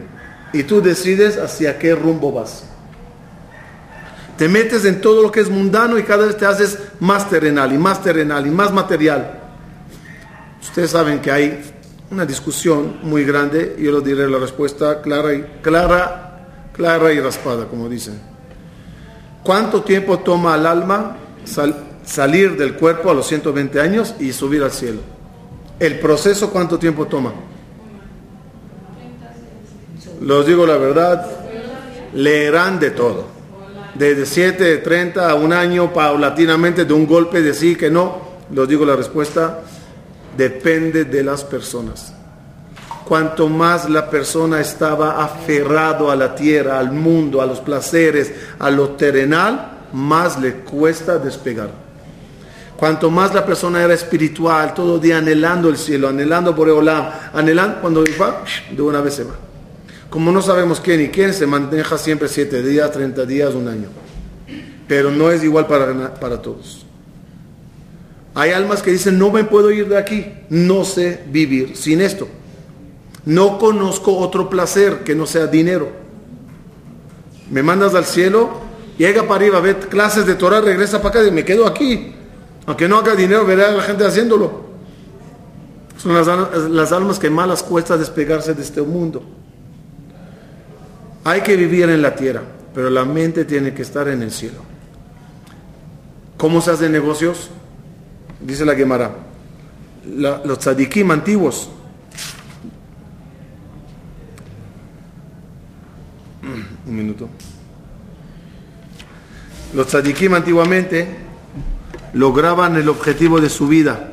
Y 0.52 0.64
tú 0.64 0.82
decides 0.82 1.38
hacia 1.38 1.78
qué 1.78 1.94
rumbo 1.94 2.32
vas. 2.32 2.64
Te 4.36 4.48
metes 4.48 4.84
en 4.84 5.00
todo 5.00 5.22
lo 5.22 5.32
que 5.32 5.40
es 5.40 5.48
mundano 5.48 5.98
y 5.98 6.02
cada 6.02 6.26
vez 6.26 6.36
te 6.36 6.44
haces 6.44 6.78
más 7.00 7.30
terrenal 7.30 7.72
y 7.72 7.78
más 7.78 8.02
terrenal 8.02 8.46
y 8.46 8.50
más 8.50 8.72
material. 8.72 9.40
Ustedes 10.60 10.90
saben 10.90 11.20
que 11.20 11.30
hay 11.30 11.72
una 12.10 12.26
discusión 12.26 12.98
muy 13.02 13.24
grande, 13.24 13.76
yo 13.78 13.92
les 13.92 14.04
diré 14.04 14.28
la 14.28 14.38
respuesta 14.38 15.00
clara 15.00 15.32
y 15.32 15.42
clara, 15.62 16.46
clara 16.72 17.12
y 17.12 17.20
raspada, 17.20 17.66
como 17.66 17.88
dicen. 17.88 18.20
¿Cuánto 19.42 19.82
tiempo 19.82 20.18
toma 20.18 20.54
al 20.54 20.66
alma 20.66 21.16
salir 22.04 22.56
del 22.56 22.74
cuerpo 22.74 23.10
a 23.10 23.14
los 23.14 23.26
120 23.26 23.80
años 23.80 24.14
y 24.18 24.32
subir 24.32 24.62
al 24.62 24.72
cielo. 24.72 25.00
¿El 25.78 25.98
proceso 25.98 26.50
cuánto 26.50 26.78
tiempo 26.78 27.06
toma? 27.06 27.32
Los 30.20 30.46
digo 30.46 30.66
la 30.66 30.76
verdad, 30.76 31.26
leerán 32.14 32.78
de 32.78 32.90
todo. 32.90 33.26
Desde 33.94 34.24
7, 34.24 34.62
de 34.62 34.78
30 34.78 35.28
a 35.28 35.34
un 35.34 35.52
año, 35.52 35.92
paulatinamente, 35.92 36.84
de 36.84 36.92
un 36.94 37.06
golpe 37.06 37.42
de 37.42 37.52
sí 37.52 37.76
que 37.76 37.90
no. 37.90 38.32
Los 38.52 38.68
digo 38.68 38.84
la 38.84 38.96
respuesta, 38.96 39.60
depende 40.36 41.04
de 41.04 41.22
las 41.22 41.44
personas. 41.44 42.14
Cuanto 43.04 43.48
más 43.48 43.90
la 43.90 44.08
persona 44.08 44.60
estaba 44.60 45.22
aferrado 45.22 46.10
a 46.10 46.16
la 46.16 46.34
tierra, 46.34 46.78
al 46.78 46.92
mundo, 46.92 47.42
a 47.42 47.46
los 47.46 47.60
placeres, 47.60 48.32
a 48.58 48.70
lo 48.70 48.90
terrenal, 48.90 49.80
más 49.92 50.40
le 50.40 50.54
cuesta 50.54 51.18
despegar. 51.18 51.81
Cuanto 52.82 53.12
más 53.12 53.32
la 53.32 53.46
persona 53.46 53.80
era 53.80 53.94
espiritual, 53.94 54.74
todo 54.74 54.98
día 54.98 55.18
anhelando 55.18 55.68
el 55.68 55.76
cielo, 55.76 56.08
anhelando 56.08 56.50
por 56.50 56.66
Boreolam, 56.66 57.10
anhelando, 57.32 57.80
cuando 57.80 58.02
va, 58.20 58.42
de 58.72 58.82
una 58.82 59.00
vez 59.00 59.14
se 59.14 59.22
va. 59.22 59.36
Como 60.10 60.32
no 60.32 60.42
sabemos 60.42 60.80
quién 60.80 61.00
y 61.00 61.06
quién, 61.06 61.32
se 61.32 61.46
maneja 61.46 61.96
siempre 61.96 62.26
siete 62.26 62.60
días, 62.60 62.90
30 62.90 63.24
días, 63.24 63.54
un 63.54 63.68
año. 63.68 63.86
Pero 64.88 65.12
no 65.12 65.30
es 65.30 65.44
igual 65.44 65.68
para, 65.68 66.12
para 66.14 66.42
todos. 66.42 66.84
Hay 68.34 68.50
almas 68.50 68.82
que 68.82 68.90
dicen, 68.90 69.16
no 69.16 69.30
me 69.30 69.44
puedo 69.44 69.70
ir 69.70 69.88
de 69.88 69.96
aquí, 69.96 70.26
no 70.48 70.84
sé 70.84 71.22
vivir 71.28 71.76
sin 71.76 72.00
esto. 72.00 72.26
No 73.24 73.58
conozco 73.58 74.16
otro 74.16 74.50
placer 74.50 75.04
que 75.04 75.14
no 75.14 75.26
sea 75.26 75.46
dinero. 75.46 75.92
Me 77.48 77.62
mandas 77.62 77.94
al 77.94 78.06
cielo, 78.06 78.50
llega 78.98 79.22
para 79.22 79.36
arriba, 79.36 79.60
ve 79.60 79.76
clases 79.76 80.26
de 80.26 80.34
Torah, 80.34 80.60
regresa 80.60 81.00
para 81.00 81.20
acá 81.20 81.28
y 81.28 81.30
me 81.30 81.44
quedo 81.44 81.64
aquí. 81.64 82.16
Aunque 82.66 82.88
no 82.88 82.98
haga 82.98 83.16
dinero, 83.16 83.44
verá 83.44 83.68
a 83.68 83.72
la 83.72 83.82
gente 83.82 84.04
haciéndolo. 84.04 84.72
Son 85.98 86.14
las, 86.74 86.92
almas 86.92 87.18
que 87.18 87.30
más 87.30 87.46
las 87.48 87.62
cuesta 87.62 87.96
despegarse 87.96 88.54
de 88.54 88.62
este 88.62 88.82
mundo. 88.82 89.22
Hay 91.24 91.42
que 91.42 91.56
vivir 91.56 91.88
en 91.88 92.02
la 92.02 92.14
tierra, 92.14 92.42
pero 92.74 92.90
la 92.90 93.04
mente 93.04 93.44
tiene 93.44 93.72
que 93.72 93.82
estar 93.82 94.08
en 94.08 94.22
el 94.22 94.32
cielo. 94.32 94.58
¿Cómo 96.36 96.60
se 96.60 96.72
hacen 96.72 96.90
negocios? 96.90 97.50
Dice 98.40 98.64
la 98.64 98.74
Gemara. 98.74 99.12
los 100.04 100.58
tzadikim 100.58 101.10
antiguos. 101.12 101.68
Un 106.84 106.96
minuto. 106.96 107.28
Los 109.72 109.86
tzadikim 109.86 110.34
antiguamente 110.34 111.31
lograban 112.12 112.76
el 112.76 112.88
objetivo 112.88 113.40
de 113.40 113.48
su 113.48 113.68
vida, 113.68 114.12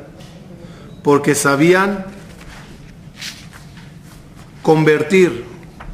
porque 1.02 1.34
sabían 1.34 2.06
convertir 4.62 5.44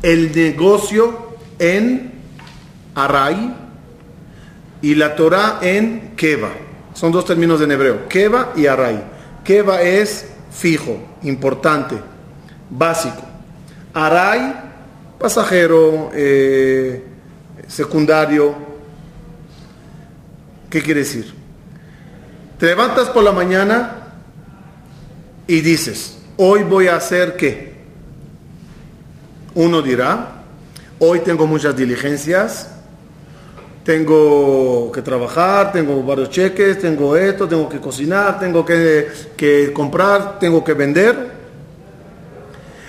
el 0.02 0.34
negocio 0.34 1.36
en 1.58 2.12
Aray 2.94 3.54
y 4.82 4.94
la 4.94 5.16
Torah 5.16 5.58
en 5.62 6.12
Keva. 6.16 6.50
Son 6.94 7.12
dos 7.12 7.24
términos 7.24 7.60
en 7.60 7.70
hebreo, 7.70 8.08
keva 8.08 8.52
y 8.56 8.66
aray. 8.66 9.02
Keva 9.44 9.82
es 9.82 10.28
fijo, 10.50 10.98
importante, 11.22 11.94
básico. 12.70 13.22
Aray, 13.92 14.54
pasajero, 15.18 16.10
eh, 16.14 17.04
secundario. 17.66 18.54
¿Qué 20.70 20.80
quiere 20.80 21.00
decir? 21.00 21.34
Te 22.58 22.66
levantas 22.66 23.10
por 23.10 23.22
la 23.22 23.32
mañana 23.32 23.96
y 25.46 25.60
dices, 25.60 26.18
hoy 26.38 26.62
voy 26.62 26.88
a 26.88 26.96
hacer 26.96 27.36
qué. 27.36 27.74
Uno 29.54 29.82
dirá, 29.82 30.42
hoy 30.98 31.20
tengo 31.20 31.46
muchas 31.46 31.76
diligencias, 31.76 32.70
tengo 33.84 34.90
que 34.90 35.02
trabajar, 35.02 35.70
tengo 35.70 36.02
varios 36.02 36.30
cheques, 36.30 36.80
tengo 36.80 37.14
esto, 37.14 37.46
tengo 37.46 37.68
que 37.68 37.78
cocinar, 37.78 38.38
tengo 38.38 38.64
que, 38.64 39.08
que 39.36 39.72
comprar, 39.74 40.38
tengo 40.38 40.64
que 40.64 40.72
vender. 40.72 41.30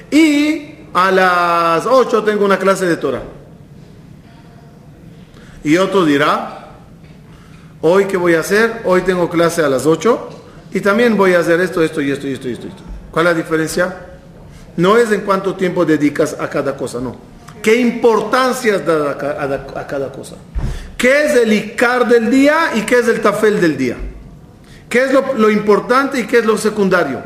Y 0.10 0.76
a 0.94 1.12
las 1.12 1.86
8 1.86 2.24
tengo 2.24 2.46
una 2.46 2.58
clase 2.58 2.86
de 2.86 2.96
Torah. 2.96 3.24
Y 5.64 5.76
otro 5.76 6.06
dirá, 6.06 6.57
hoy 7.82 8.06
qué 8.06 8.18
voy 8.18 8.36
a 8.36 8.42
hacer, 8.42 8.82
hoy 8.86 9.02
tengo 9.02 9.30
clase 9.30 9.62
a 9.62 9.70
las 9.70 9.86
8 9.86 10.30
y 10.74 10.82
también 10.82 11.16
voy 11.18 11.34
a 11.34 11.40
hacer 11.40 11.60
esto, 11.62 11.82
esto 11.82 12.02
y 12.02 12.12
esto 12.12 12.28
y 12.28 12.34
esto 12.34 12.50
y 12.50 12.54
esto. 12.54 12.68
¿Cuál 13.12 13.28
es 13.28 13.34
la 13.34 13.38
diferencia? 13.38 13.98
No 14.78 14.98
es 14.98 15.12
en 15.12 15.22
cuánto 15.22 15.56
tiempo 15.56 15.86
dedicas 15.86 16.36
a 16.40 16.50
cada 16.50 16.76
cosa, 16.76 17.00
no 17.00 17.38
¿Qué 17.62 17.76
importancia 17.76 18.80
da 18.80 19.12
a, 19.12 19.88
cada 19.88 20.10
cosa? 20.10 20.36
¿Qué 20.98 21.26
es 21.26 21.36
el 21.36 21.52
Icar 21.52 22.08
del 22.08 22.30
día 22.30 22.72
y 22.76 22.84
qué 22.84 23.00
es 23.00 23.10
el 23.10 23.20
Tafel 23.20 23.60
del 23.60 23.76
día? 23.76 23.98
¿Qué 24.88 25.04
es 25.04 25.12
lo, 25.12 25.50
importante 25.50 26.20
y 26.20 26.26
qué 26.26 26.40
es 26.40 26.46
lo 26.46 26.58
secundario? 26.58 27.22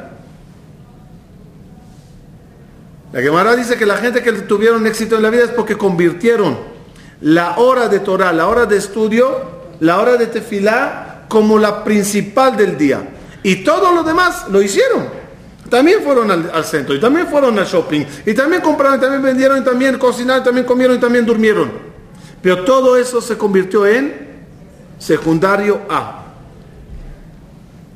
La 3.13 3.21
Gemara 3.21 3.55
dice 3.55 3.77
que 3.77 3.85
la 3.85 3.97
gente 3.97 4.23
que 4.23 4.31
tuvieron 4.31 4.87
éxito 4.87 5.15
en 5.15 5.21
la 5.21 5.29
vida 5.29 5.43
es 5.43 5.51
porque 5.51 5.77
convirtieron 5.77 6.57
la 7.19 7.57
hora 7.57 7.87
de 7.87 7.99
Torah, 7.99 8.33
la 8.33 8.47
hora 8.47 8.65
de 8.65 8.77
estudio, 8.77 9.60
la 9.81 9.99
hora 9.99 10.15
de 10.15 10.27
tefilá 10.27 11.25
como 11.27 11.57
la 11.57 11.83
principal 11.83 12.55
del 12.55 12.77
día. 12.77 13.01
Y 13.43 13.63
todo 13.63 13.93
lo 13.93 14.03
demás 14.03 14.45
lo 14.49 14.61
hicieron. 14.61 15.07
También 15.69 16.01
fueron 16.03 16.29
al, 16.29 16.65
centro, 16.65 16.93
y 16.93 16.99
también 16.99 17.27
fueron 17.27 17.57
al 17.57 17.65
shopping, 17.65 18.03
y 18.25 18.33
también 18.33 18.61
compraron, 18.61 18.97
y 18.97 19.01
también 19.01 19.21
vendieron, 19.21 19.59
y 19.59 19.63
también 19.63 19.97
cocinaron, 19.97 20.41
y 20.41 20.45
también 20.45 20.65
comieron, 20.65 20.97
y 20.97 20.99
también 20.99 21.25
durmieron. 21.25 21.71
Pero 22.41 22.65
todo 22.65 22.97
eso 22.97 23.21
se 23.21 23.37
convirtió 23.37 23.87
en 23.87 24.45
secundario 24.99 25.81
A. 25.89 26.25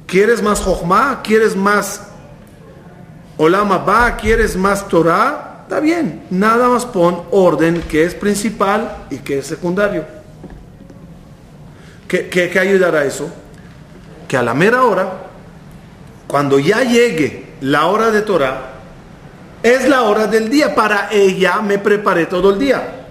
¿Quieres 0.07 0.41
más 0.41 0.61
Jochma? 0.61 1.21
¿Quieres 1.21 1.55
más 1.55 2.01
Olama 3.37 3.79
Ba? 3.79 4.15
¿Quieres 4.15 4.55
más 4.55 4.87
Torah? 4.87 5.63
Está 5.63 5.79
bien, 5.79 6.25
nada 6.29 6.69
más 6.69 6.85
pon 6.85 7.23
orden 7.31 7.81
que 7.81 8.05
es 8.05 8.13
principal 8.13 9.07
y 9.09 9.17
que 9.17 9.39
es 9.39 9.47
secundario. 9.47 10.14
¿Qué, 12.07 12.29
qué, 12.29 12.49
qué 12.49 12.59
ayudará 12.59 12.99
a 12.99 13.05
eso? 13.05 13.29
Que 14.27 14.37
a 14.37 14.43
la 14.43 14.53
mera 14.53 14.83
hora, 14.83 15.27
cuando 16.27 16.59
ya 16.59 16.83
llegue 16.83 17.53
la 17.61 17.87
hora 17.87 18.11
de 18.11 18.21
Torah 18.21 18.71
es 19.63 19.89
la 19.89 20.03
hora 20.03 20.27
del 20.27 20.49
día. 20.49 20.75
Para 20.75 21.09
ella 21.11 21.61
me 21.61 21.79
preparé 21.79 22.27
todo 22.27 22.51
el 22.51 22.59
día. 22.59 23.07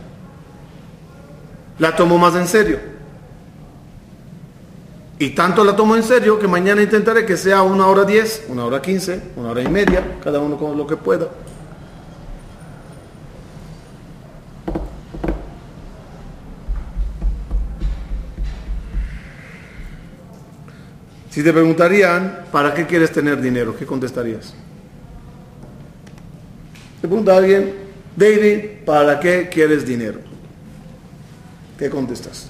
La 1.78 1.96
tomo 1.96 2.16
más 2.16 2.36
en 2.36 2.46
serio. 2.46 2.78
Y 5.18 5.30
tanto 5.30 5.64
la 5.64 5.74
tomo 5.74 5.96
en 5.96 6.02
serio 6.02 6.38
que 6.38 6.46
mañana 6.46 6.82
intentaré 6.82 7.26
que 7.26 7.36
sea 7.36 7.62
una 7.62 7.86
hora 7.86 8.04
diez, 8.04 8.44
una 8.48 8.64
hora 8.64 8.82
quince, 8.82 9.20
una 9.36 9.50
hora 9.50 9.62
y 9.62 9.68
media, 9.68 10.18
cada 10.22 10.38
uno 10.38 10.56
con 10.56 10.76
lo 10.76 10.86
que 10.86 10.96
pueda. 10.96 11.28
Si 21.34 21.42
te 21.42 21.52
preguntarían, 21.52 22.44
¿para 22.52 22.72
qué 22.72 22.86
quieres 22.86 23.10
tener 23.10 23.40
dinero? 23.42 23.74
¿Qué 23.76 23.84
contestarías? 23.84 24.54
Te 27.00 27.08
pregunta 27.08 27.36
alguien, 27.36 27.74
David, 28.14 28.84
¿para 28.86 29.18
qué 29.18 29.48
quieres 29.52 29.84
dinero? 29.84 30.20
¿Qué 31.76 31.90
contestas? 31.90 32.46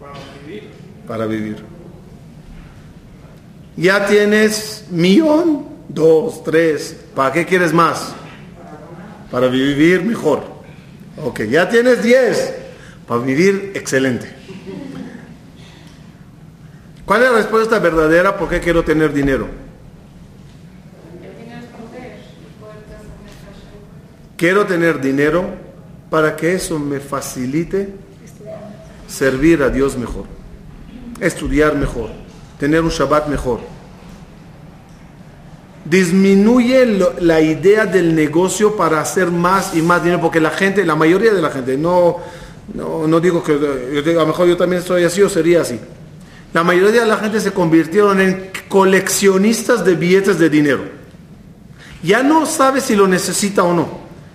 Para 0.00 0.14
vivir. 0.44 0.70
Para 1.06 1.26
vivir. 1.26 1.56
Ya 3.76 4.04
tienes 4.06 4.86
millón, 4.90 5.64
dos, 5.88 6.42
tres. 6.42 6.96
¿Para 7.14 7.30
qué 7.32 7.46
quieres 7.46 7.72
más? 7.72 8.12
Para 9.30 9.46
vivir 9.46 10.02
mejor. 10.02 10.42
Ok, 11.22 11.42
ya 11.42 11.68
tienes 11.68 12.02
diez. 12.02 12.54
Para 13.06 13.20
vivir 13.20 13.70
excelente. 13.76 14.33
¿Cuál 17.06 17.22
es 17.22 17.30
la 17.30 17.36
respuesta 17.36 17.78
verdadera? 17.78 18.36
¿Por 18.36 18.48
qué 18.48 18.60
quiero 18.60 18.82
tener 18.82 19.12
dinero? 19.12 19.46
Quiero 24.36 24.66
tener 24.66 25.00
dinero 25.00 25.44
para 26.10 26.34
que 26.34 26.54
eso 26.54 26.78
me 26.78 27.00
facilite 27.00 27.94
servir 29.06 29.62
a 29.62 29.68
Dios 29.68 29.96
mejor, 29.96 30.24
estudiar 31.20 31.76
mejor, 31.76 32.10
tener 32.58 32.80
un 32.80 32.88
Shabbat 32.88 33.28
mejor. 33.28 33.60
Disminuye 35.84 36.86
la 37.20 37.40
idea 37.42 37.84
del 37.84 38.14
negocio 38.14 38.76
para 38.76 39.00
hacer 39.00 39.30
más 39.30 39.74
y 39.76 39.82
más 39.82 40.02
dinero, 40.02 40.22
porque 40.22 40.40
la 40.40 40.50
gente, 40.50 40.84
la 40.86 40.96
mayoría 40.96 41.34
de 41.34 41.42
la 41.42 41.50
gente, 41.50 41.76
no, 41.76 42.16
no, 42.72 43.06
no 43.06 43.20
digo 43.20 43.44
que 43.44 43.52
a 43.52 44.12
lo 44.14 44.26
mejor 44.26 44.48
yo 44.48 44.56
también 44.56 44.80
estoy 44.80 45.04
así 45.04 45.20
o 45.20 45.28
sería 45.28 45.60
así 45.60 45.78
la 46.54 46.62
mayoría 46.62 47.00
de 47.00 47.08
la 47.08 47.16
gente 47.16 47.40
se 47.40 47.52
convirtieron 47.52 48.20
en 48.20 48.50
coleccionistas 48.68 49.84
de 49.84 49.96
billetes 49.96 50.38
de 50.38 50.48
dinero. 50.48 50.84
Ya 52.00 52.22
no 52.22 52.46
sabe 52.46 52.80
si 52.80 52.94
lo 52.94 53.08
necesita 53.08 53.64
o 53.64 53.74
no. 53.74 53.88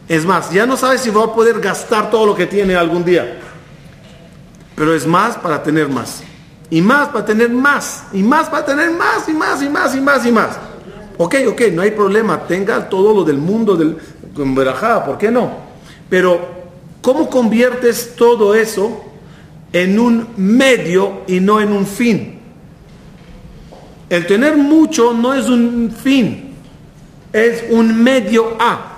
Es 0.10 0.26
más, 0.26 0.52
ya 0.52 0.66
no 0.66 0.76
sabe 0.76 0.98
si 0.98 1.10
va 1.12 1.24
a 1.24 1.34
poder 1.34 1.62
gastar 1.62 2.12
todo 2.12 2.26
lo 2.26 2.36
que 2.36 2.46
tiene 2.46 2.76
algún 2.76 3.06
día. 3.06 3.40
Pero 4.76 4.94
es 4.94 5.08
más 5.08 5.38
para 5.38 5.64
tener 5.64 5.88
más. 5.88 6.22
Y 6.70 6.82
más 6.82 7.08
para 7.08 7.24
tener 7.24 7.52
más. 7.52 8.04
Y 8.12 8.22
más 8.22 8.50
para 8.50 8.66
tener 8.66 8.92
más 8.92 9.30
y 9.30 9.34
más 9.34 9.62
y 9.62 9.70
más 9.70 9.96
y 9.96 10.02
más 10.02 10.26
y 10.26 10.32
más. 10.34 10.60
Ok, 11.18 11.36
ok, 11.48 11.62
no 11.72 11.84
hay 11.84 11.92
problema. 11.92 12.46
Tenga 12.46 12.90
todo 12.90 13.14
lo 13.14 13.24
del 13.24 13.38
mundo 13.38 13.78
del 13.78 13.98
con 14.36 14.54
¿por 14.54 15.18
qué 15.18 15.32
no? 15.32 15.52
Pero, 16.10 16.42
¿cómo 17.02 17.30
conviertes 17.30 18.14
todo 18.18 18.56
eso 18.56 19.09
en 19.72 20.00
un 20.00 20.28
medio 20.38 21.24
y 21.28 21.40
no 21.40 21.60
en 21.62 21.72
un 21.72 21.86
fin. 21.86 22.40
El 24.10 24.26
tener 24.26 24.58
mucho 24.58 25.14
no 25.14 25.34
es 25.34 25.48
un 25.48 25.92
fin, 25.92 26.56
es 27.32 27.64
un 27.70 28.04
medio 28.04 28.58
a. 28.60 28.98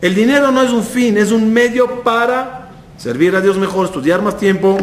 El 0.00 0.14
dinero 0.14 0.52
no 0.52 0.62
es 0.62 0.70
un 0.70 0.84
fin, 0.84 1.16
es 1.16 1.32
un 1.32 1.52
medio 1.52 2.02
para 2.02 2.70
servir 2.98 3.34
a 3.34 3.40
Dios 3.40 3.56
mejor, 3.56 3.86
estudiar 3.86 4.20
más 4.22 4.36
tiempo, 4.36 4.76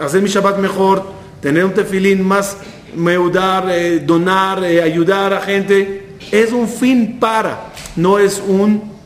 hacer 0.00 0.22
mi 0.22 0.28
Shabbat 0.28 0.58
mejor, 0.58 1.04
tener 1.40 1.64
un 1.64 1.74
tefilín 1.74 2.26
más, 2.26 2.56
meudar, 2.94 3.68
eh, 3.70 4.00
donar, 4.00 4.64
eh, 4.64 4.82
ayudar 4.82 5.34
a 5.34 5.40
gente. 5.40 6.16
Es 6.32 6.52
un 6.52 6.68
fin 6.68 7.18
para, 7.20 7.72
no 7.96 8.18
es 8.18 8.42
un 8.46 8.97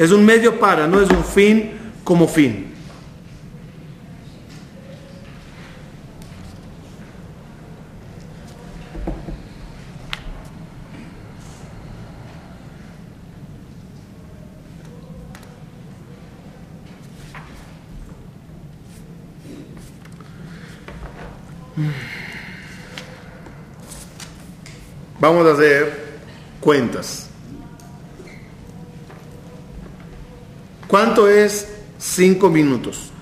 es 0.00 0.12
un 0.12 0.24
medio 0.24 0.58
para, 0.58 0.86
no 0.86 0.98
es 1.02 1.10
un 1.10 1.22
fin 1.22 1.72
como 2.02 2.26
fin. 2.26 2.68
Vamos 25.20 25.46
a 25.46 25.52
hacer 25.52 25.92
cuentas. 26.58 27.29
¿Cuánto 30.90 31.28
es 31.28 31.68
cinco 32.00 32.50
minutos? 32.50 33.12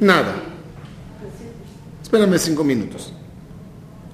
Nada. 0.00 0.42
Espérame 2.02 2.36
cinco 2.36 2.64
minutos. 2.64 3.12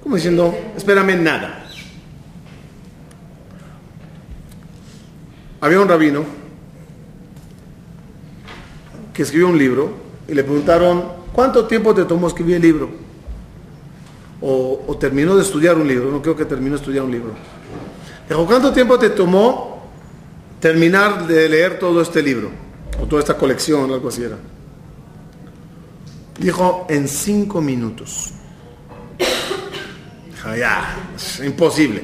Como 0.03 0.15
diciendo, 0.15 0.55
espérame 0.77 1.19
nada. 1.23 1.65
Había 5.59 5.79
un 5.79 5.87
rabino 5.87 6.23
que 9.11 9.23
escribió 9.23 9.47
un 9.47 9.57
libro 9.57 9.91
y 10.27 10.35
le 10.35 10.43
preguntaron, 10.43 11.03
¿cuánto 11.33 11.65
tiempo 11.65 11.95
te 11.95 12.05
tomó 12.05 12.27
escribir 12.27 12.57
el 12.57 12.61
libro? 12.61 12.91
O, 14.39 14.83
o 14.85 14.97
terminó 14.97 15.35
de 15.35 15.41
estudiar 15.41 15.77
un 15.77 15.87
libro, 15.87 16.11
no 16.11 16.21
creo 16.21 16.35
que 16.35 16.45
terminó 16.45 16.75
de 16.75 16.81
estudiar 16.81 17.03
un 17.03 17.11
libro. 17.11 17.60
¿Cuánto 18.35 18.71
tiempo 18.71 18.97
te 18.97 19.09
tomó 19.09 19.81
terminar 20.59 21.27
de 21.27 21.49
leer 21.49 21.79
todo 21.79 22.01
este 22.01 22.21
libro? 22.21 22.51
O 23.01 23.05
toda 23.05 23.21
esta 23.21 23.35
colección, 23.35 23.91
algo 23.91 24.09
así 24.09 24.23
era. 24.23 24.37
Dijo, 26.39 26.85
en 26.89 27.07
cinco 27.07 27.61
minutos. 27.61 28.31
Ya, 30.57 30.97
imposible. 31.43 32.01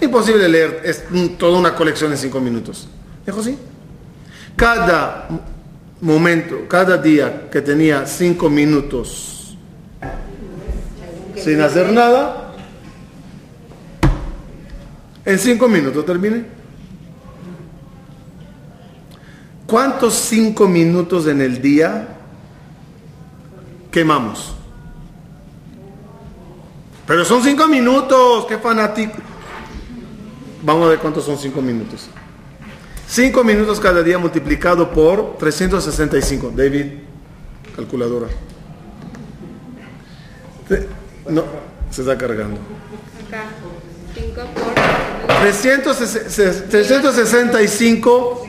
Imposible 0.00 0.48
leer 0.48 0.82
es 0.84 1.04
toda 1.38 1.58
una 1.58 1.74
colección 1.74 2.12
en 2.12 2.18
cinco 2.18 2.40
minutos. 2.40 2.88
Dijo, 3.24 3.42
sí. 3.42 3.56
Cada 4.56 5.28
momento, 6.00 6.68
cada 6.68 6.98
día 6.98 7.48
que 7.50 7.62
tenía 7.62 8.06
cinco 8.06 8.50
minutos 8.50 9.56
sin 11.36 11.60
hacer 11.60 11.92
nada, 11.92 12.43
en 15.24 15.38
cinco 15.38 15.68
minutos 15.68 16.04
terminé. 16.04 16.44
¿Cuántos 19.66 20.14
cinco 20.14 20.68
minutos 20.68 21.26
en 21.26 21.40
el 21.40 21.60
día 21.60 22.08
quemamos? 23.90 24.54
Pero 27.06 27.24
son 27.24 27.42
cinco 27.42 27.66
minutos, 27.66 28.46
qué 28.46 28.58
fanático. 28.58 29.14
Vamos 30.62 30.86
a 30.86 30.90
ver 30.90 30.98
cuántos 30.98 31.24
son 31.24 31.36
cinco 31.36 31.60
minutos. 31.60 32.08
Cinco 33.06 33.44
minutos 33.44 33.78
cada 33.80 34.02
día 34.02 34.18
multiplicado 34.18 34.90
por 34.90 35.36
365. 35.38 36.52
David, 36.54 36.86
calculadora. 37.76 38.28
No, 41.28 41.44
se 41.90 42.00
está 42.00 42.16
cargando. 42.16 42.58
Acá. 44.14 44.46
5 45.52 45.76
por 45.76 46.04
360 46.04 46.68
365. 46.70 48.46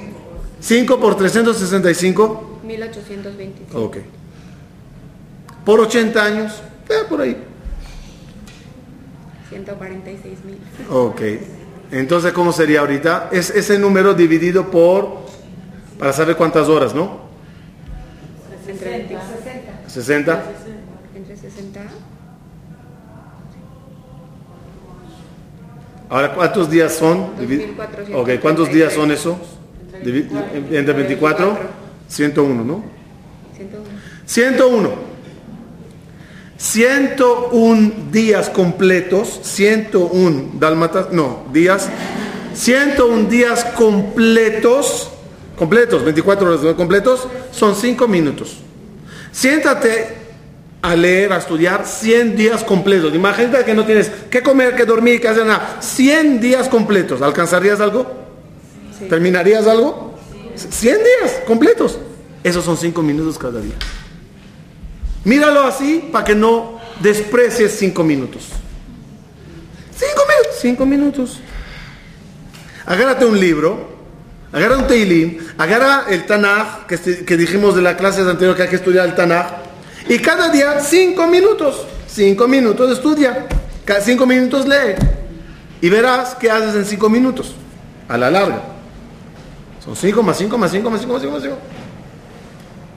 5 0.59 0.99
por 0.99 1.17
365. 1.17 2.59
1825. 2.63 3.79
Ok. 3.81 3.97
Por 5.65 5.79
80 5.81 6.23
años. 6.23 6.53
eh, 6.89 6.93
por 7.09 7.21
ahí. 7.21 7.37
146 9.49 10.45
mil. 10.45 10.57
Ok. 10.89 11.21
Entonces, 11.91 12.33
¿cómo 12.33 12.51
sería 12.51 12.79
ahorita? 12.81 13.29
Es 13.31 13.49
ese 13.49 13.77
número 13.79 14.13
dividido 14.13 14.69
por, 14.71 15.19
para 15.99 16.13
saber 16.13 16.35
cuántas 16.35 16.67
horas, 16.67 16.93
¿no? 16.93 17.25
Entre 18.67 18.89
20 18.89 19.17
60. 19.87 20.43
Entre 21.15 21.37
60. 21.37 21.81
Ahora, 26.09 26.33
¿cuántos 26.33 26.69
días 26.69 26.93
son? 26.93 27.35
Divi- 27.37 27.65
2436. 27.75 28.15
Ok, 28.17 28.41
¿cuántos 28.41 28.71
días 28.71 28.93
son 28.93 29.11
eso? 29.11 29.37
Entre 30.03 30.93
24, 30.93 31.57
101, 32.07 32.63
¿no? 32.63 32.83
101. 33.55 33.85
101. 34.25 34.89
101 36.57 37.91
días 38.11 38.49
completos, 38.49 39.39
101 39.43 40.51
dálmatas, 40.59 41.11
no, 41.11 41.43
días, 41.51 41.89
101 42.53 43.29
días 43.29 43.65
completos, 43.65 45.09
completos, 45.57 46.03
24 46.03 46.47
horas 46.47 46.75
completos, 46.75 47.27
son 47.51 47.75
5 47.75 48.07
minutos. 48.07 48.57
Siéntate 49.31 50.24
a 50.89 50.95
leer, 50.95 51.33
a 51.33 51.37
estudiar 51.37 51.85
100 51.85 52.35
días 52.35 52.63
completos. 52.63 53.13
Imagínate 53.15 53.63
que 53.65 53.73
no 53.73 53.85
tienes 53.85 54.09
que 54.29 54.41
comer, 54.43 54.75
que 54.75 54.85
dormir, 54.85 55.19
que 55.21 55.27
hacer 55.27 55.45
nada. 55.45 55.77
100 55.81 56.39
días 56.39 56.67
completos. 56.69 57.21
¿Alcanzarías 57.21 57.79
algo? 57.79 58.05
Sí. 58.97 59.05
¿Terminarías 59.05 59.67
algo? 59.67 60.15
100 60.55 60.97
días 60.97 61.41
completos. 61.47 61.97
Esos 62.43 62.63
son 62.63 62.77
5 62.77 63.01
minutos 63.01 63.37
cada 63.37 63.59
día. 63.59 63.73
Míralo 65.23 65.63
así 65.63 66.09
para 66.11 66.23
que 66.25 66.35
no 66.35 66.79
desprecies 67.01 67.71
5 67.79 68.03
minutos. 68.03 68.43
5 69.97 70.21
minutos. 70.27 70.59
5 70.61 70.85
minutos. 70.85 71.39
Agárrate 72.85 73.25
un 73.25 73.39
libro, 73.39 73.89
agarra 74.51 74.77
un 74.77 74.85
Teilim, 74.87 75.39
agarra 75.57 76.05
el 76.09 76.25
Tanaj, 76.27 76.85
que, 76.85 76.95
este- 76.95 77.25
que 77.25 77.35
dijimos 77.37 77.75
de 77.75 77.81
la 77.81 77.97
clase 77.97 78.21
anterior 78.21 78.55
que 78.55 78.61
hay 78.63 78.69
que 78.69 78.75
estudiar 78.75 79.07
el 79.07 79.15
Tanaj, 79.15 79.47
y 80.07 80.19
cada 80.19 80.49
día 80.49 80.79
5 80.79 81.27
minutos. 81.27 81.85
5 82.07 82.47
minutos 82.47 82.91
estudia. 82.91 83.47
Cada 83.83 84.01
5 84.01 84.25
minutos 84.25 84.67
lee. 84.67 84.95
Y 85.81 85.89
verás 85.89 86.35
qué 86.35 86.49
haces 86.49 86.75
en 86.75 86.85
5 86.85 87.09
minutos. 87.09 87.53
A 88.07 88.17
la 88.17 88.29
larga. 88.31 88.61
Son 89.83 89.95
5 89.95 90.23
más 90.23 90.37
5 90.37 90.57
más 90.57 90.71
5 90.71 90.89
más 90.89 91.01
5 91.01 91.13
más 91.13 91.21
5 91.21 91.33
más 91.33 91.41
5. 91.43 91.57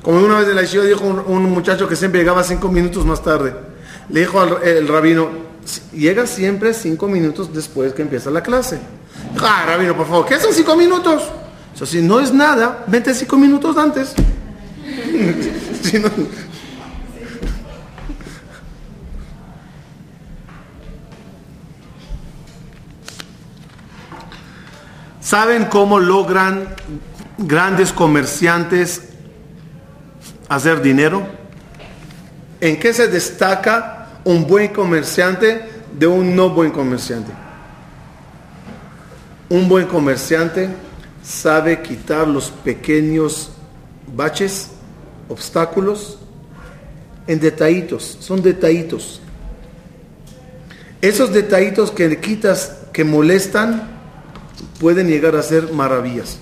Como 0.03 0.25
una 0.25 0.39
vez 0.39 0.49
en 0.49 0.57
la 0.57 0.63
Yeshiva 0.63 0.85
dijo 0.85 1.05
un, 1.05 1.43
muchacho 1.51 1.89
que 1.89 1.97
siempre 1.97 2.21
llegaba 2.21 2.43
cinco 2.45 2.69
minutos 2.69 3.05
más 3.05 3.23
tarde. 3.23 3.53
Le 4.09 4.21
dijo 4.21 4.41
al 4.41 4.87
rabino, 4.89 5.29
"Si- 5.65 5.83
llega 5.99 6.27
siempre 6.27 6.73
cinco 6.73 7.09
minutos 7.09 7.53
después 7.53 7.93
que 7.93 8.03
empieza 8.03 8.31
la 8.31 8.43
clase. 8.43 8.79
Ah, 9.43 9.65
rabino, 9.67 9.95
por 9.97 10.07
favor, 10.07 10.25
¿qué 10.27 10.39
son 10.41 10.55
cinco 10.55 10.77
minutos? 10.77 11.25
Si 11.85 12.01
no 12.01 12.21
es 12.21 12.33
nada, 12.33 12.85
vente 12.87 13.13
cinco 13.13 13.37
minutos 13.37 13.77
antes. 13.77 14.15
Si 15.83 15.99
no- 15.99 16.09
¿Saben 25.29 25.67
cómo 25.67 25.99
logran 25.99 26.75
grandes 27.37 27.93
comerciantes 27.93 29.03
hacer 30.49 30.81
dinero? 30.81 31.29
¿En 32.63 32.81
qué 32.81 32.95
se 32.95 33.09
destaca 33.09 34.21
un 34.25 34.47
buen 34.47 34.69
comerciante 34.69 35.69
de 35.93 36.07
un 36.07 36.35
no 36.35 36.49
buen 36.49 36.71
comerciante? 36.71 37.31
Un 39.51 39.69
buen 39.69 39.85
comerciante 39.85 40.71
sabe 41.23 41.83
quitar 41.83 42.27
los 42.27 42.51
pequeños 42.51 43.51
baches, 44.17 44.71
obstáculos, 45.29 46.21
en 47.27 47.39
detallitos, 47.39 48.17
son 48.19 48.41
detallitos. 48.41 49.21
Esos 51.03 51.35
detallitos 51.35 51.91
que 51.91 52.09
le 52.09 52.19
quitas, 52.19 52.79
que 52.95 53.05
molestan, 53.05 53.98
pueden 54.81 55.09
llegar 55.09 55.37
a 55.37 55.43
ser 55.43 55.73
maravillas. 55.73 56.39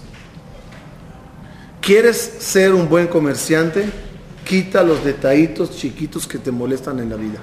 ¿Quieres 1.80 2.16
ser 2.38 2.74
un 2.74 2.88
buen 2.88 3.06
comerciante? 3.06 3.84
Quita 4.44 4.82
los 4.82 5.04
detallitos 5.04 5.70
chiquitos 5.76 6.26
que 6.26 6.38
te 6.38 6.50
molestan 6.50 6.98
en 7.00 7.10
la 7.10 7.16
vida. 7.16 7.38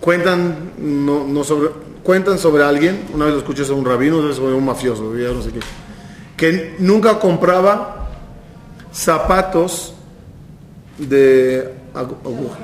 Cuentan, 0.00 0.72
no, 0.78 1.24
no 1.26 1.44
sobre, 1.44 1.70
cuentan 2.02 2.38
sobre 2.38 2.64
alguien, 2.64 3.04
una 3.14 3.26
vez 3.26 3.34
lo 3.34 3.40
escuché 3.40 3.64
sobre 3.64 3.78
un 3.80 3.86
rabino, 3.86 4.16
otra 4.18 4.34
sobre 4.34 4.54
un 4.54 4.64
mafioso, 4.64 5.16
ya 5.16 5.28
no 5.28 5.40
sé 5.42 5.52
qué, 5.52 5.60
que 6.36 6.74
nunca 6.80 7.20
compraba 7.20 8.08
zapatos 8.92 9.94
de 10.98 11.72
agu- 11.94 12.16
aguja. 12.24 12.58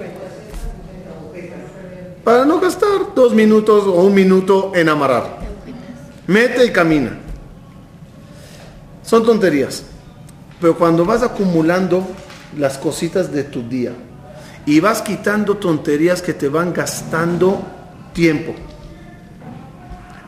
Para 2.29 2.45
no 2.45 2.61
gastar 2.61 3.15
dos 3.15 3.33
minutos 3.33 3.85
o 3.87 4.03
un 4.03 4.13
minuto 4.13 4.73
en 4.75 4.91
amarrar. 4.91 5.39
Mete 6.27 6.67
y 6.67 6.71
camina. 6.71 7.17
Son 9.03 9.25
tonterías. 9.25 9.85
Pero 10.61 10.77
cuando 10.77 11.07
vas 11.07 11.23
acumulando 11.23 12.07
las 12.59 12.77
cositas 12.77 13.33
de 13.33 13.45
tu 13.45 13.67
día 13.67 13.93
y 14.67 14.79
vas 14.79 15.01
quitando 15.01 15.57
tonterías 15.57 16.21
que 16.21 16.35
te 16.35 16.51
van 16.51 16.75
gastando 16.75 17.63
tiempo. 18.13 18.55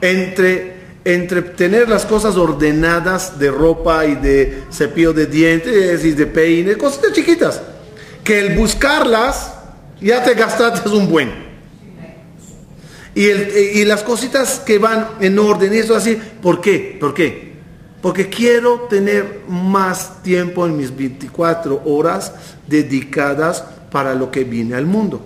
Entre, 0.00 0.76
entre 1.04 1.42
tener 1.42 1.86
las 1.86 2.06
cosas 2.06 2.36
ordenadas 2.36 3.38
de 3.38 3.50
ropa 3.50 4.06
y 4.06 4.14
de 4.14 4.62
cepillo 4.70 5.12
de 5.12 5.26
dientes 5.26 6.02
y 6.02 6.12
de 6.12 6.26
peine, 6.26 6.78
cositas 6.78 7.12
chiquitas, 7.12 7.60
que 8.24 8.38
el 8.38 8.56
buscarlas 8.56 9.52
ya 10.00 10.24
te 10.24 10.32
gastaste 10.32 10.88
un 10.88 11.06
buen. 11.06 11.49
Y, 13.14 13.84
las 13.84 14.02
cositas 14.02 14.60
que 14.60 14.78
van 14.78 15.08
en 15.20 15.38
orden 15.38 15.74
y 15.74 15.78
eso 15.78 15.96
así, 15.96 16.16
¿por 16.40 16.60
qué? 16.60 16.96
¿Por 17.00 17.12
qué? 17.12 17.50
Porque 18.00 18.28
quiero 18.28 18.82
tener 18.88 19.42
más 19.48 20.22
tiempo 20.22 20.64
en 20.64 20.76
mis 20.76 20.94
24 20.94 21.82
horas 21.84 22.32
dedicadas 22.66 23.64
para 23.90 24.14
lo 24.14 24.30
que 24.30 24.44
viene 24.44 24.76
al 24.76 24.86
mundo. 24.86 25.20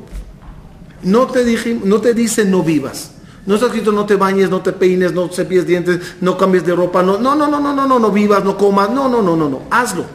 No 1.02 1.26
te, 1.26 1.44
dije, 1.44 1.78
no 1.84 2.00
te 2.00 2.14
dice 2.14 2.46
no 2.46 2.62
vivas, 2.62 3.12
No 3.46 3.56
está 3.56 3.66
escrito 3.66 3.92
no 3.92 4.06
te 4.06 4.16
bañes, 4.16 4.48
no 4.48 4.62
te 4.62 4.72
peines, 4.72 5.12
no 5.12 5.28
cepilles 5.28 5.66
dientes, 5.66 6.16
no 6.22 6.38
cambies 6.38 6.64
de 6.64 6.74
ropa, 6.74 7.02
no, 7.02 7.18
no, 7.18 7.36
no, 7.36 7.46
no, 7.46 7.60
no, 7.60 7.74
no, 7.74 7.86
no, 7.86 7.98
no 7.98 8.10
vivas, 8.10 8.42
no 8.42 8.56
comas, 8.56 8.88
no, 8.88 9.06
no, 9.08 9.20
no, 9.20 9.36
no, 9.36 9.50
no, 9.50 9.62
hazlo. 9.70 10.06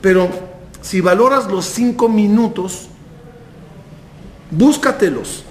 Pero 0.00 0.28
si 0.80 1.00
valoras 1.00 1.50
los 1.50 1.64
cinco 1.64 2.08
minutos, 2.08 2.88
búscatelos. 4.52 5.44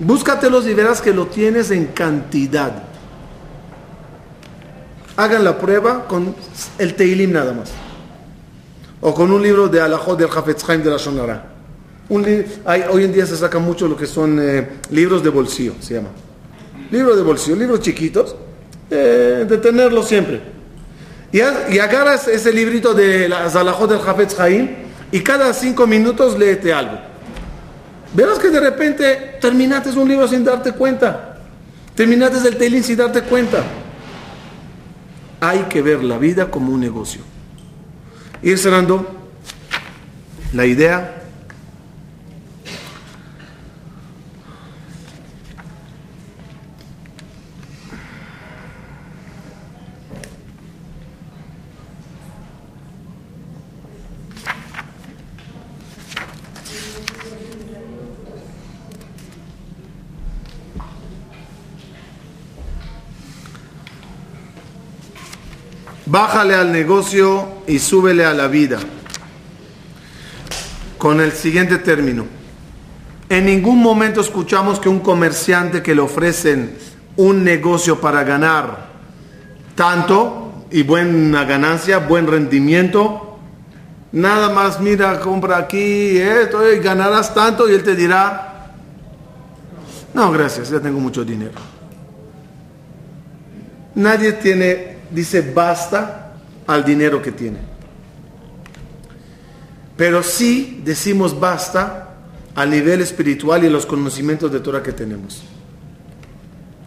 Búscatelos 0.00 0.66
y 0.66 0.72
verás 0.72 1.02
que 1.02 1.12
lo 1.12 1.26
tienes 1.26 1.70
en 1.70 1.88
cantidad. 1.88 2.84
Hagan 5.16 5.44
la 5.44 5.58
prueba 5.58 6.06
con 6.08 6.34
el 6.78 6.94
Teilim 6.94 7.32
nada 7.32 7.52
más. 7.52 7.70
O 9.02 9.14
con 9.14 9.30
un 9.30 9.42
libro 9.42 9.68
de 9.68 9.78
Alajot 9.78 10.18
del 10.18 10.30
Hafetz 10.34 10.68
Haim 10.68 10.82
de 10.82 10.90
la 10.90 10.96
Shonara. 10.96 11.44
Hoy 12.08 13.04
en 13.04 13.12
día 13.12 13.26
se 13.26 13.36
saca 13.36 13.58
mucho 13.58 13.86
lo 13.86 13.96
que 13.96 14.06
son 14.06 14.38
eh, 14.40 14.68
libros 14.90 15.22
de 15.22 15.28
bolsillo, 15.28 15.74
se 15.80 15.94
llama. 15.94 16.08
Libros 16.90 17.16
de 17.16 17.22
bolsillo, 17.22 17.56
libros 17.56 17.80
chiquitos, 17.80 18.34
eh, 18.90 19.44
de 19.46 19.58
tenerlos 19.58 20.08
siempre. 20.08 20.40
Y, 21.30 21.40
agarras 21.78 22.26
ese 22.26 22.52
librito 22.52 22.94
de 22.94 23.28
las 23.28 23.54
Alajot 23.54 23.90
del 23.90 24.00
Hafetz 24.00 24.40
Haim 24.40 24.68
y 25.12 25.20
cada 25.20 25.52
cinco 25.52 25.86
minutos 25.86 26.38
léete 26.38 26.72
algo. 26.72 27.09
Verás 28.12 28.38
que 28.38 28.50
de 28.50 28.60
repente 28.60 29.38
terminaste 29.40 29.90
un 29.90 30.08
libro 30.08 30.26
sin 30.26 30.44
darte 30.44 30.72
cuenta. 30.72 31.38
Terminaste 31.94 32.48
el 32.48 32.56
Teilim 32.56 32.82
sin 32.82 32.96
darte 32.96 33.22
cuenta. 33.22 33.62
Hay 35.40 35.60
que 35.68 35.80
ver 35.80 36.02
la 36.02 36.18
vida 36.18 36.50
como 36.50 36.72
un 36.72 36.80
negocio. 36.80 37.22
Ir 38.42 38.58
cerrando 38.58 39.06
la 40.52 40.66
idea. 40.66 41.19
Bájale 66.10 66.56
al 66.56 66.72
negocio 66.72 67.62
y 67.68 67.78
súbele 67.78 68.24
a 68.24 68.34
la 68.34 68.48
vida. 68.48 68.80
Con 70.98 71.20
el 71.20 71.30
siguiente 71.30 71.78
término. 71.78 72.26
En 73.28 73.46
ningún 73.46 73.80
momento 73.80 74.20
escuchamos 74.20 74.80
que 74.80 74.88
un 74.88 74.98
comerciante 74.98 75.84
que 75.84 75.94
le 75.94 76.00
ofrecen 76.00 76.76
un 77.16 77.44
negocio 77.44 78.00
para 78.00 78.24
ganar 78.24 78.88
tanto 79.76 80.66
y 80.72 80.82
buena 80.82 81.44
ganancia, 81.44 81.98
buen 81.98 82.26
rendimiento, 82.26 83.38
nada 84.10 84.50
más 84.50 84.80
mira, 84.80 85.20
compra 85.20 85.58
aquí 85.58 86.18
esto 86.18 86.72
y 86.72 86.80
ganarás 86.80 87.32
tanto 87.32 87.70
y 87.70 87.74
él 87.74 87.84
te 87.84 87.94
dirá, 87.94 88.72
no, 90.12 90.32
gracias, 90.32 90.70
ya 90.70 90.80
tengo 90.80 90.98
mucho 90.98 91.24
dinero. 91.24 91.60
Nadie 93.94 94.32
tiene, 94.32 94.96
dice, 95.10 95.52
basta 95.54 96.34
al 96.66 96.84
dinero 96.84 97.20
que 97.20 97.32
tiene. 97.32 97.58
Pero 99.96 100.22
sí 100.22 100.80
decimos 100.84 101.38
basta 101.38 102.14
al 102.54 102.70
nivel 102.70 103.00
espiritual 103.00 103.64
y 103.64 103.68
los 103.68 103.86
conocimientos 103.86 104.50
de 104.50 104.60
Torah 104.60 104.82
que 104.82 104.92
tenemos. 104.92 105.42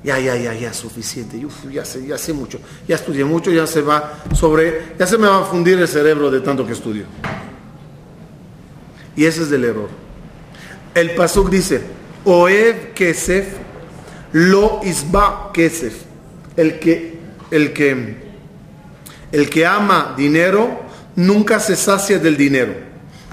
Ya, 0.04 0.20
ya, 0.20 0.36
ya, 0.36 0.54
ya, 0.54 0.74
suficiente. 0.74 1.46
Uf, 1.46 1.70
ya 1.72 1.86
sé, 1.86 2.06
ya 2.06 2.18
sé 2.18 2.34
mucho. 2.34 2.60
Ya 2.88 2.96
estudié 2.96 3.24
mucho, 3.24 3.52
ya 3.52 3.66
se 3.66 3.82
va 3.82 4.24
sobre, 4.34 4.96
ya 5.00 5.08
se 5.08 5.18
me 5.18 5.28
va 5.28 5.42
a 5.42 5.46
fundir 5.46 5.80
el 5.80 5.88
cerebro 5.88 6.30
de 6.30 6.42
tanto 6.42 6.66
que 6.66 6.74
estudio. 6.74 7.06
Y 9.16 9.26
ese 9.26 9.44
es 9.44 9.52
el 9.52 9.64
error. 9.64 9.90
El 10.94 11.12
pasuk 11.12 11.50
dice, 11.50 11.82
Oev 12.26 12.94
kesef, 12.94 13.48
lo 14.34 14.82
isba 14.84 15.52
kesef. 15.54 16.04
El 16.58 16.80
que, 16.80 17.20
el 17.54 17.72
que, 17.72 18.16
el 19.32 19.50
que 19.50 19.66
ama 19.66 20.16
dinero 20.18 20.82
nunca 21.16 21.60
se 21.60 21.76
sacia 21.76 22.18
del 22.18 22.36
dinero. 22.36 22.74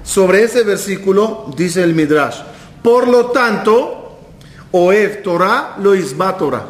Sobre 0.03 0.45
ese 0.45 0.63
versículo 0.63 1.51
dice 1.57 1.83
el 1.83 1.95
Midrash. 1.95 2.41
Por 2.83 3.09
lo 3.09 3.27
tanto, 3.27 4.19
Oev 4.73 5.23
Torah 5.23 5.77
lo 5.83 5.95
isba 5.95 6.37
Torah. 6.37 6.67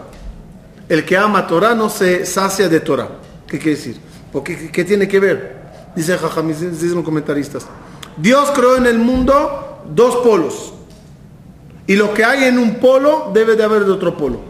El 0.88 1.05
que 1.05 1.16
ama 1.16 1.46
Torah 1.46 1.74
no 1.74 1.90
se 1.90 2.24
sacia 2.24 2.68
de 2.68 2.80
Torah. 2.80 3.09
¿Qué 3.48 3.59
quiere 3.59 3.76
decir? 3.76 3.96
Porque, 4.32 4.70
¿qué, 4.70 4.84
tiene 4.84 5.09
que 5.09 5.18
ver? 5.18 5.61
Dice 5.96 6.16
dicen 6.16 6.94
los 6.94 7.05
comentaristas. 7.05 7.66
Dios 8.16 8.53
creó 8.55 8.76
en 8.76 8.86
el 8.86 8.98
mundo 8.98 9.82
dos 9.92 10.16
polos. 10.18 10.72
Y 11.88 11.96
lo 11.96 12.14
que 12.14 12.24
hay 12.24 12.44
en 12.44 12.59
un 12.59 12.76
polo 12.76 13.32
debe 13.34 13.57
de 13.57 13.64
haber 13.64 13.84
de 13.84 13.90
otro 13.90 14.16
polo. 14.16 14.40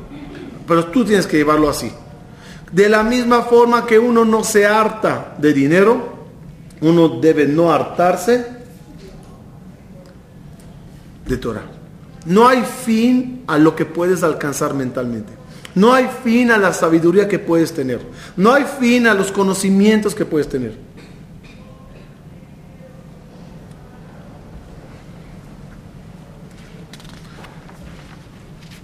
Pero 0.68 0.86
tú 0.86 1.04
tienes 1.04 1.26
que 1.26 1.38
llevarlo 1.38 1.70
así. 1.70 1.90
De 2.72 2.88
la 2.88 3.02
misma 3.02 3.42
forma 3.42 3.84
que 3.84 3.98
uno 3.98 4.24
no 4.24 4.44
se 4.44 4.66
harta 4.66 5.34
de 5.38 5.52
dinero, 5.52 6.20
uno 6.80 7.08
debe 7.20 7.46
no 7.46 7.72
hartarse 7.72 8.46
de 11.26 11.36
Torah. 11.36 11.64
No 12.26 12.46
hay 12.48 12.62
fin 12.62 13.44
a 13.46 13.58
lo 13.58 13.74
que 13.74 13.86
puedes 13.86 14.22
alcanzar 14.22 14.74
mentalmente. 14.74 15.32
No 15.74 15.92
hay 15.92 16.08
fin 16.22 16.50
a 16.50 16.58
la 16.58 16.72
sabiduría 16.72 17.28
que 17.28 17.38
puedes 17.38 17.72
tener. 17.72 18.00
No 18.36 18.52
hay 18.52 18.64
fin 18.64 19.06
a 19.06 19.14
los 19.14 19.32
conocimientos 19.32 20.14
que 20.14 20.24
puedes 20.24 20.48
tener. 20.48 20.74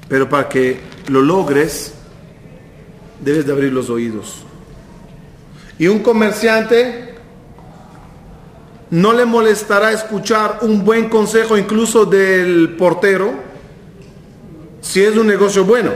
Pero 0.09 0.29
para 0.29 0.49
que 0.49 0.81
lo 1.09 1.21
logres, 1.21 1.96
debes 3.21 3.47
de 3.47 3.53
abrir 3.53 3.73
los 3.73 3.91
oídos. 3.91 4.43
Y 5.79 5.89
un 5.89 6.01
comerciante 6.01 7.15
no 8.91 9.13
le 9.13 9.25
molestará 9.25 9.93
escuchar 9.93 10.59
un 10.63 10.85
buen 10.85 11.09
consejo 11.09 11.57
incluso 11.57 12.05
del 12.05 12.77
portero 12.77 13.35
si 14.81 15.03
es 15.03 15.17
un 15.17 15.27
negocio 15.27 15.65
bueno. 15.65 15.91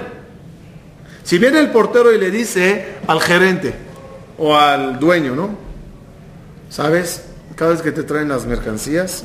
Si 1.22 1.38
viene 1.38 1.60
el 1.60 1.70
portero 1.70 2.12
y 2.12 2.18
le 2.18 2.30
dice 2.30 2.96
al 3.06 3.20
gerente 3.20 3.72
o 4.36 4.56
al 4.56 4.98
dueño, 4.98 5.36
¿no? 5.36 5.50
¿Sabes? 6.68 7.24
Cada 7.54 7.72
vez 7.72 7.82
que 7.82 7.92
te 7.92 8.02
traen 8.02 8.28
las 8.28 8.46
mercancías, 8.46 9.24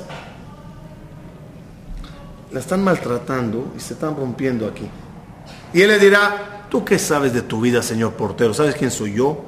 la 2.52 2.60
están 2.60 2.84
maltratando 2.84 3.74
y 3.76 3.80
se 3.80 3.94
están 3.94 4.16
rompiendo 4.16 4.68
aquí. 4.68 4.88
Y 5.74 5.82
él 5.82 5.90
le 5.90 6.00
dirá, 6.00 6.55
¿tú 6.76 6.84
qué 6.84 7.00
sabes 7.00 7.32
de 7.32 7.42
tu 7.42 7.62
vida, 7.62 7.82
señor 7.82 8.16
portero? 8.16 8.54
¿Sabes 8.54 8.76
quién 8.76 8.92
soy 8.92 9.14
yo? 9.14 9.46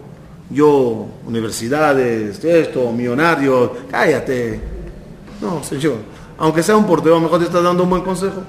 Yo, 0.49 1.07
universidades, 1.25 2.41
esto, 2.41 2.89
millonario, 2.93 3.75
cállate. 3.91 4.61
No, 5.41 5.61
señor. 5.61 5.97
Aunque 6.38 6.63
sea 6.63 6.78
un 6.78 6.88
portero, 6.88 7.15
a 7.15 7.17
lo 7.17 7.25
mejor 7.25 7.39
te 7.39 7.47
está 7.47 7.61
dando 7.61 7.84
un 7.84 7.89
buen 7.89 8.01
consejo. 8.01 8.43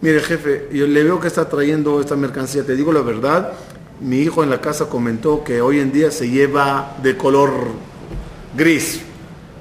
Mire, 0.00 0.18
jefe, 0.18 0.68
yo 0.72 0.84
le 0.88 1.04
veo 1.04 1.20
que 1.20 1.28
está 1.28 1.48
trayendo 1.48 2.00
esta 2.00 2.16
mercancía. 2.16 2.66
Te 2.66 2.74
digo 2.74 2.92
la 2.92 3.02
verdad, 3.02 3.52
mi 4.00 4.18
hijo 4.18 4.42
en 4.42 4.50
la 4.50 4.60
casa 4.60 4.86
comentó 4.86 5.44
que 5.44 5.62
hoy 5.62 5.78
en 5.78 5.92
día 5.92 6.10
se 6.10 6.28
lleva 6.28 6.96
de 7.00 7.16
color 7.16 7.52
gris. 8.56 9.00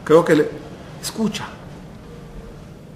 Creo 0.04 0.26
que 0.26 0.36
le... 0.36 0.50
Escucha. 1.00 1.46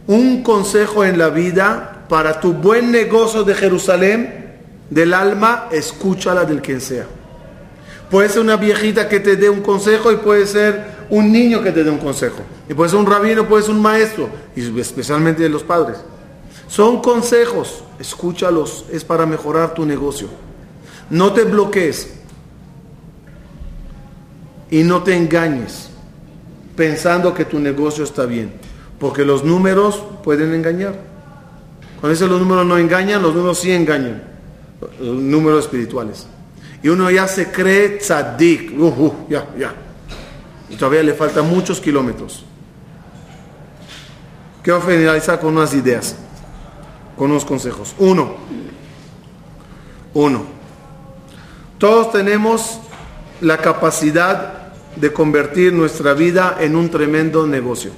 Un 0.07 0.41
consejo 0.41 1.05
en 1.05 1.19
la 1.19 1.29
vida 1.29 1.92
para 2.13 2.39
tu 2.39 2.53
buen 2.53 2.91
negocio 2.91 3.43
de 3.43 3.55
Jerusalén, 3.55 4.53
del 4.87 5.15
alma, 5.15 5.67
escúchala 5.71 6.45
del 6.45 6.61
quien 6.61 6.79
sea. 6.79 7.07
Puede 8.11 8.29
ser 8.29 8.41
una 8.41 8.55
viejita 8.55 9.09
que 9.09 9.19
te 9.19 9.35
dé 9.35 9.49
un 9.49 9.61
consejo 9.61 10.11
y 10.11 10.17
puede 10.17 10.45
ser 10.45 11.07
un 11.09 11.31
niño 11.31 11.63
que 11.63 11.71
te 11.71 11.83
dé 11.83 11.89
un 11.89 11.97
consejo. 11.97 12.37
Y 12.69 12.75
puede 12.75 12.91
ser 12.91 12.99
un 12.99 13.07
rabino, 13.07 13.47
puede 13.47 13.63
ser 13.63 13.73
un 13.73 13.81
maestro, 13.81 14.29
y 14.55 14.79
especialmente 14.79 15.41
de 15.41 15.49
los 15.49 15.63
padres. 15.63 15.97
Son 16.67 17.01
consejos, 17.01 17.83
escúchalos, 17.99 18.85
es 18.91 19.03
para 19.03 19.25
mejorar 19.25 19.73
tu 19.73 19.83
negocio. 19.83 20.27
No 21.09 21.33
te 21.33 21.45
bloquees 21.45 22.13
y 24.69 24.83
no 24.83 25.01
te 25.01 25.17
engañes 25.17 25.89
pensando 26.75 27.33
que 27.33 27.45
tu 27.45 27.57
negocio 27.57 28.03
está 28.03 28.27
bien, 28.27 28.53
porque 28.99 29.25
los 29.25 29.43
números 29.43 29.99
pueden 30.23 30.53
engañar. 30.53 31.12
Cuando 32.03 32.15
dicen 32.15 32.31
los 32.31 32.41
números 32.41 32.65
no 32.65 32.77
engañan, 32.77 33.21
los 33.21 33.33
números 33.33 33.59
sí 33.59 33.71
engañan, 33.71 34.21
los 34.99 35.15
números 35.15 35.63
espirituales. 35.63 36.27
Y 36.83 36.89
uno 36.89 37.09
ya 37.09 37.29
se 37.29 37.49
cree 37.49 37.97
tzadik, 37.97 38.77
uh, 38.77 38.87
uh, 38.87 39.13
ya, 39.29 39.47
ya. 39.57 39.73
Y 40.69 40.75
todavía 40.75 41.01
le 41.01 41.13
faltan 41.13 41.47
muchos 41.47 41.79
kilómetros. 41.79 42.43
Quiero 44.61 44.81
finalizar 44.81 45.39
con 45.39 45.55
unas 45.55 45.73
ideas. 45.73 46.17
con 47.17 47.31
unos 47.31 47.45
consejos. 47.45 47.95
Uno, 47.97 48.35
uno, 50.13 50.43
todos 51.77 52.11
tenemos 52.11 52.81
la 53.39 53.59
capacidad 53.59 54.73
de 54.97 55.13
convertir 55.13 55.71
nuestra 55.71 56.13
vida 56.13 56.57
en 56.59 56.75
un 56.75 56.89
tremendo 56.89 57.47
negocio. 57.47 57.91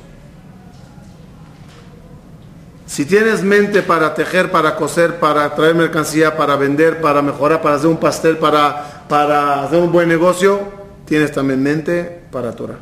Si 2.86 3.06
tienes 3.06 3.42
mente 3.42 3.82
para 3.82 4.14
tejer, 4.14 4.52
para 4.52 4.76
coser, 4.76 5.20
para 5.20 5.54
traer 5.56 5.76
mercancía, 5.76 6.38
para 6.38 6.56
vender, 6.56 7.02
para 7.02 7.22
mejorar, 7.22 7.62
para 7.62 7.76
hacer 7.76 7.90
un 7.90 7.98
pastel, 7.98 8.38
para, 8.38 9.06
para 9.10 9.64
hacer 9.64 9.82
un 9.82 9.92
buen 9.92 10.08
negocio, 10.08 10.60
tienes 11.06 11.32
también 11.32 11.64
mente 11.64 12.24
para 12.32 12.56
Torah. 12.56 12.78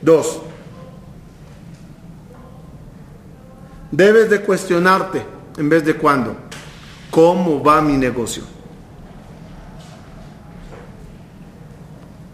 Dos, 0.00 0.40
debes 3.90 4.30
de 4.30 4.40
cuestionarte 4.40 5.22
en 5.58 5.68
vez 5.68 5.84
de 5.84 5.94
cuándo, 5.94 6.34
¿cómo 7.10 7.62
va 7.62 7.82
mi 7.82 7.98
negocio? 7.98 8.44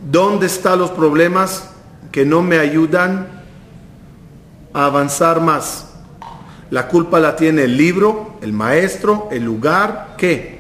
¿Dónde 0.01 0.47
están 0.47 0.79
los 0.79 0.91
problemas 0.91 1.71
que 2.11 2.25
no 2.25 2.43
me 2.43 2.59
ayudan 2.59 3.27
a 4.73 4.85
avanzar 4.87 5.41
más? 5.41 5.92
La 6.73 6.89
culpa 6.89 7.21
la 7.21 7.37
tiene 7.37 7.65
el 7.65 7.77
libro, 7.77 8.39
el 8.41 8.55
maestro, 8.55 9.29
el 9.31 9.45
lugar. 9.45 10.15
¿Qué? 10.17 10.59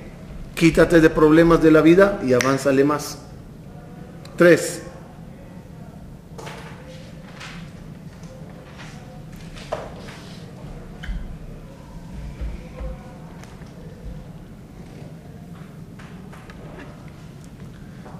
Quítate 0.55 1.01
de 1.01 1.09
problemas 1.09 1.63
de 1.63 1.71
la 1.71 1.81
vida 1.81 2.21
y 2.23 2.35
avánzale 2.35 2.85
más. 2.85 3.17
Tres. 4.37 4.83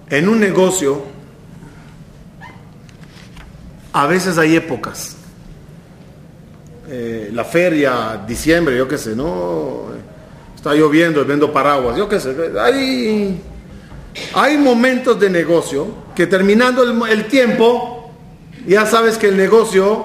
En 0.09 0.31
un 0.31 0.41
negocio, 0.41 1.03
a 3.93 4.07
veces 4.07 4.39
hay 4.39 4.57
épocas. 4.57 5.19
Eh, 6.95 7.31
la 7.33 7.43
feria, 7.43 8.23
diciembre, 8.27 8.77
yo 8.77 8.87
qué 8.87 8.99
sé, 8.99 9.17
¿no? 9.17 9.85
Está 10.55 10.75
lloviendo, 10.75 11.25
vendo 11.25 11.51
paraguas, 11.51 11.97
yo 11.97 12.07
qué 12.07 12.21
sé. 12.21 12.37
Hay, 12.61 13.41
hay 14.35 14.59
momentos 14.59 15.19
de 15.19 15.31
negocio 15.31 15.87
que 16.15 16.27
terminando 16.27 16.83
el, 17.07 17.25
tiempo, 17.29 18.11
ya 18.67 18.85
sabes 18.85 19.17
que 19.17 19.29
el 19.29 19.39
negocio 19.39 20.05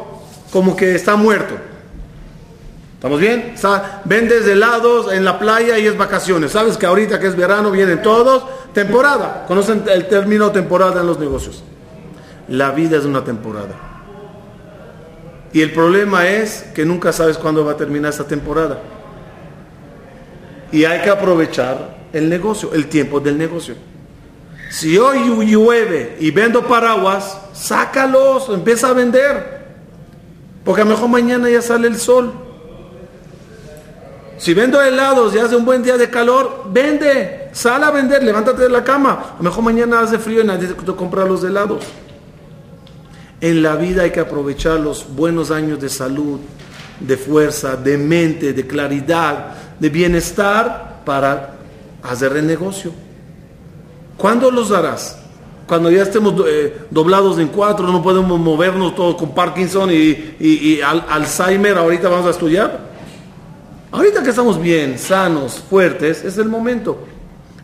como 0.49 0.77
que 0.77 0.95
está 0.95 1.17
muerto. 1.17 1.55
¿Estamos 2.93 3.19
bien? 3.19 3.51
O 3.53 3.57
sea, 3.57 4.01
vendes 4.05 4.47
helados 4.47 5.11
en 5.11 5.25
la 5.25 5.39
playa 5.39 5.77
y 5.77 5.87
es 5.87 5.97
vacaciones. 5.97 6.53
Sabes 6.53 6.77
que 6.77 6.85
ahorita 6.85 7.19
que 7.19 7.27
es 7.27 7.35
verano 7.35 7.69
vienen 7.69 8.01
todos. 8.01 8.45
Temporada. 8.73 9.43
¿Conocen 9.45 9.83
el 9.93 10.07
término 10.07 10.53
temporada 10.53 11.01
en 11.01 11.07
los 11.07 11.19
negocios? 11.19 11.65
La 12.47 12.71
vida 12.71 12.97
es 12.97 13.03
una 13.03 13.25
temporada. 13.25 13.86
Y 15.57 15.61
el 15.63 15.71
problema 15.71 16.27
es 16.27 16.65
que 16.75 16.85
nunca 16.85 17.11
sabes 17.11 17.35
cuándo 17.35 17.65
va 17.65 17.71
a 17.71 17.77
terminar 17.77 18.11
esta 18.11 18.27
temporada. 18.27 18.79
Y 20.71 20.85
hay 20.85 21.01
que 21.01 21.09
aprovechar 21.09 21.97
el 22.13 22.29
negocio, 22.29 22.75
el 22.75 22.85
tiempo 22.85 23.19
del 23.19 23.39
negocio. 23.39 23.73
Si 24.69 24.99
hoy 24.99 25.47
llueve 25.47 26.15
y 26.19 26.29
vendo 26.29 26.67
paraguas, 26.67 27.41
sácalos, 27.53 28.49
empieza 28.49 28.89
a 28.89 28.93
vender. 28.93 29.65
Porque 30.63 30.81
a 30.81 30.85
lo 30.85 30.91
mejor 30.91 31.09
mañana 31.09 31.49
ya 31.49 31.63
sale 31.63 31.87
el 31.87 31.97
sol. 31.97 32.31
Si 34.37 34.53
vendo 34.53 34.79
helados 34.79 35.33
y 35.33 35.39
hace 35.39 35.55
un 35.55 35.65
buen 35.65 35.81
día 35.81 35.97
de 35.97 36.07
calor, 36.11 36.65
vende, 36.67 37.49
sal 37.51 37.83
a 37.83 37.89
vender, 37.89 38.21
levántate 38.21 38.61
de 38.61 38.69
la 38.69 38.83
cama. 38.83 39.33
A 39.33 39.37
lo 39.39 39.45
mejor 39.45 39.63
mañana 39.63 40.01
hace 40.01 40.19
frío 40.19 40.43
y 40.43 40.45
nadie 40.45 40.67
te 40.67 40.93
compra 40.93 41.25
los 41.25 41.43
helados. 41.43 41.83
En 43.39 43.61
la 43.61 43.75
vida 43.75 44.03
hay 44.03 44.11
que 44.11 44.19
aprovechar 44.19 44.79
los 44.79 45.05
buenos 45.15 45.51
años 45.51 45.79
de 45.79 45.89
salud, 45.89 46.39
de 46.99 47.17
fuerza, 47.17 47.75
de 47.75 47.97
mente, 47.97 48.53
de 48.53 48.65
claridad, 48.65 49.55
de 49.79 49.89
bienestar 49.89 51.01
para 51.05 51.53
hacer 52.01 52.35
el 52.35 52.47
negocio. 52.47 52.91
¿Cuándo 54.17 54.49
los 54.49 54.69
darás? 54.69 55.19
Cuando 55.67 55.91
ya 55.91 56.03
estemos 56.03 56.33
eh, 56.47 56.85
doblados 56.89 57.37
en 57.37 57.49
cuatro, 57.49 57.87
no 57.87 58.01
podemos 58.01 58.39
movernos 58.39 58.95
todos 58.95 59.15
con 59.15 59.35
Parkinson 59.35 59.91
y, 59.91 60.35
y 60.39 60.79
Alzheimer, 60.81 61.77
ahorita 61.77 62.09
vamos 62.09 62.25
a 62.25 62.31
estudiar. 62.31 62.87
Ahorita 63.91 64.23
que 64.23 64.29
estamos 64.31 64.59
bien, 64.59 64.97
sanos, 64.97 65.63
fuertes, 65.69 66.23
es 66.23 66.37
el 66.37 66.49
momento. 66.49 67.05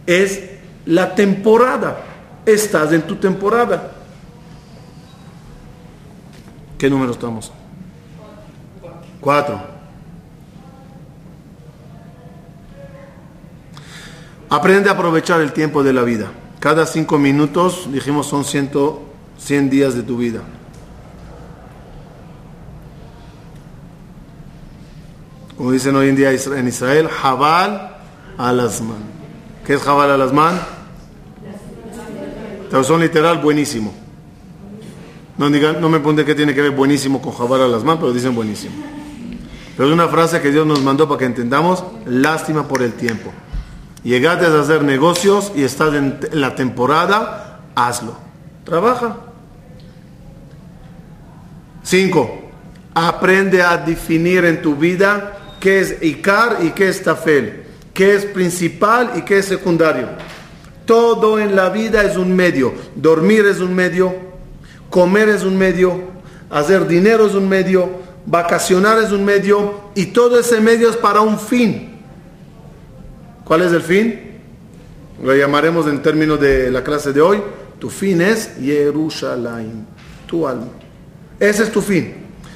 Es 0.05 0.41
la 0.85 1.15
temporada. 1.15 1.97
Estás 2.45 2.91
en 2.91 3.03
tu 3.03 3.15
temporada. 3.15 3.92
¿Qué 6.83 6.89
número 6.89 7.13
estamos? 7.13 7.49
Cuatro. 9.21 9.57
Aprende 14.49 14.89
a 14.89 14.91
aprovechar 14.91 15.39
el 15.39 15.53
tiempo 15.53 15.81
de 15.81 15.93
la 15.93 16.01
vida. 16.01 16.33
Cada 16.59 16.85
cinco 16.85 17.17
minutos, 17.17 17.87
dijimos, 17.89 18.27
son 18.27 18.43
ciento, 18.43 19.01
100 19.37 19.69
días 19.69 19.95
de 19.95 20.03
tu 20.03 20.17
vida. 20.17 20.41
como 25.55 25.71
dicen 25.71 25.95
hoy 25.95 26.09
en 26.09 26.17
día 26.17 26.31
en 26.31 26.67
Israel, 26.67 27.07
Jabal 27.07 27.95
al-Azman. 28.37 29.03
¿Qué 29.65 29.75
es 29.75 29.81
Jabal 29.81 30.11
al-Azman? 30.11 30.59
Traducción 32.69 32.99
literal, 32.99 33.37
buenísimo. 33.37 34.02
No, 35.37 35.49
digan, 35.49 35.81
no 35.81 35.89
me 35.89 35.99
pregunten 35.99 36.25
qué 36.25 36.35
tiene 36.35 36.53
que 36.53 36.61
ver 36.61 36.71
buenísimo 36.71 37.21
con 37.21 37.33
Jabal 37.33 37.61
al-Azman, 37.61 37.97
pero 37.97 38.13
dicen 38.13 38.35
buenísimo. 38.35 38.75
Pero 39.75 39.89
es 39.89 39.93
una 39.93 40.07
frase 40.07 40.41
que 40.41 40.51
Dios 40.51 40.67
nos 40.67 40.81
mandó 40.81 41.07
para 41.07 41.19
que 41.19 41.25
entendamos, 41.25 41.83
lástima 42.05 42.67
por 42.67 42.83
el 42.83 42.93
tiempo. 42.93 43.31
Llegaste 44.03 44.45
a 44.45 44.59
hacer 44.59 44.83
negocios 44.83 45.51
y 45.55 45.63
estás 45.63 45.93
en 45.95 46.19
la 46.33 46.55
temporada, 46.55 47.61
hazlo. 47.73 48.15
Trabaja. 48.63 49.17
Cinco, 51.81 52.43
aprende 52.93 53.61
a 53.61 53.77
definir 53.77 54.45
en 54.45 54.61
tu 54.61 54.75
vida 54.75 55.55
qué 55.59 55.79
es 55.79 56.01
Icar 56.01 56.59
y 56.61 56.71
qué 56.71 56.89
es 56.89 57.01
Tafel, 57.01 57.63
qué 57.93 58.15
es 58.15 58.25
principal 58.25 59.11
y 59.15 59.21
qué 59.23 59.39
es 59.39 59.45
secundario. 59.45 60.07
Todo 60.85 61.39
en 61.39 61.55
la 61.55 61.69
vida 61.69 62.03
es 62.03 62.17
un 62.17 62.35
medio. 62.35 62.73
Dormir 62.95 63.45
es 63.45 63.59
un 63.59 63.73
medio, 63.73 64.13
comer 64.93 65.27
es 65.29 65.43
un 65.43 65.57
medio, 65.57 66.03
hacer 66.51 66.87
dinero 66.87 67.25
es 67.25 67.33
un 67.33 67.49
medio, 67.49 67.89
vacacionar 68.27 68.99
es 68.99 69.11
un 69.11 69.25
medio 69.25 69.89
y 69.95 70.05
todo 70.05 70.39
ese 70.39 70.61
medio 70.61 70.87
es 70.87 70.95
para 70.95 71.21
un 71.21 71.39
fin. 71.39 71.97
¿Cuál 73.43 73.63
es 73.63 73.71
el 73.71 73.81
fin? 73.81 74.19
Lo 75.23 75.35
llamaremos 75.35 75.87
en 75.87 75.99
términos 76.03 76.39
de 76.39 76.69
la 76.69 76.83
clase 76.83 77.11
de 77.11 77.21
hoy. 77.21 77.41
Tu 77.79 77.89
fin 77.89 78.21
es 78.21 78.51
Jerusalén, 78.61 79.87
tu 80.27 80.47
alma. 80.47 80.67
Ese 81.39 81.63
es 81.63 81.71
tu 81.71 81.81
fin. 81.81 82.13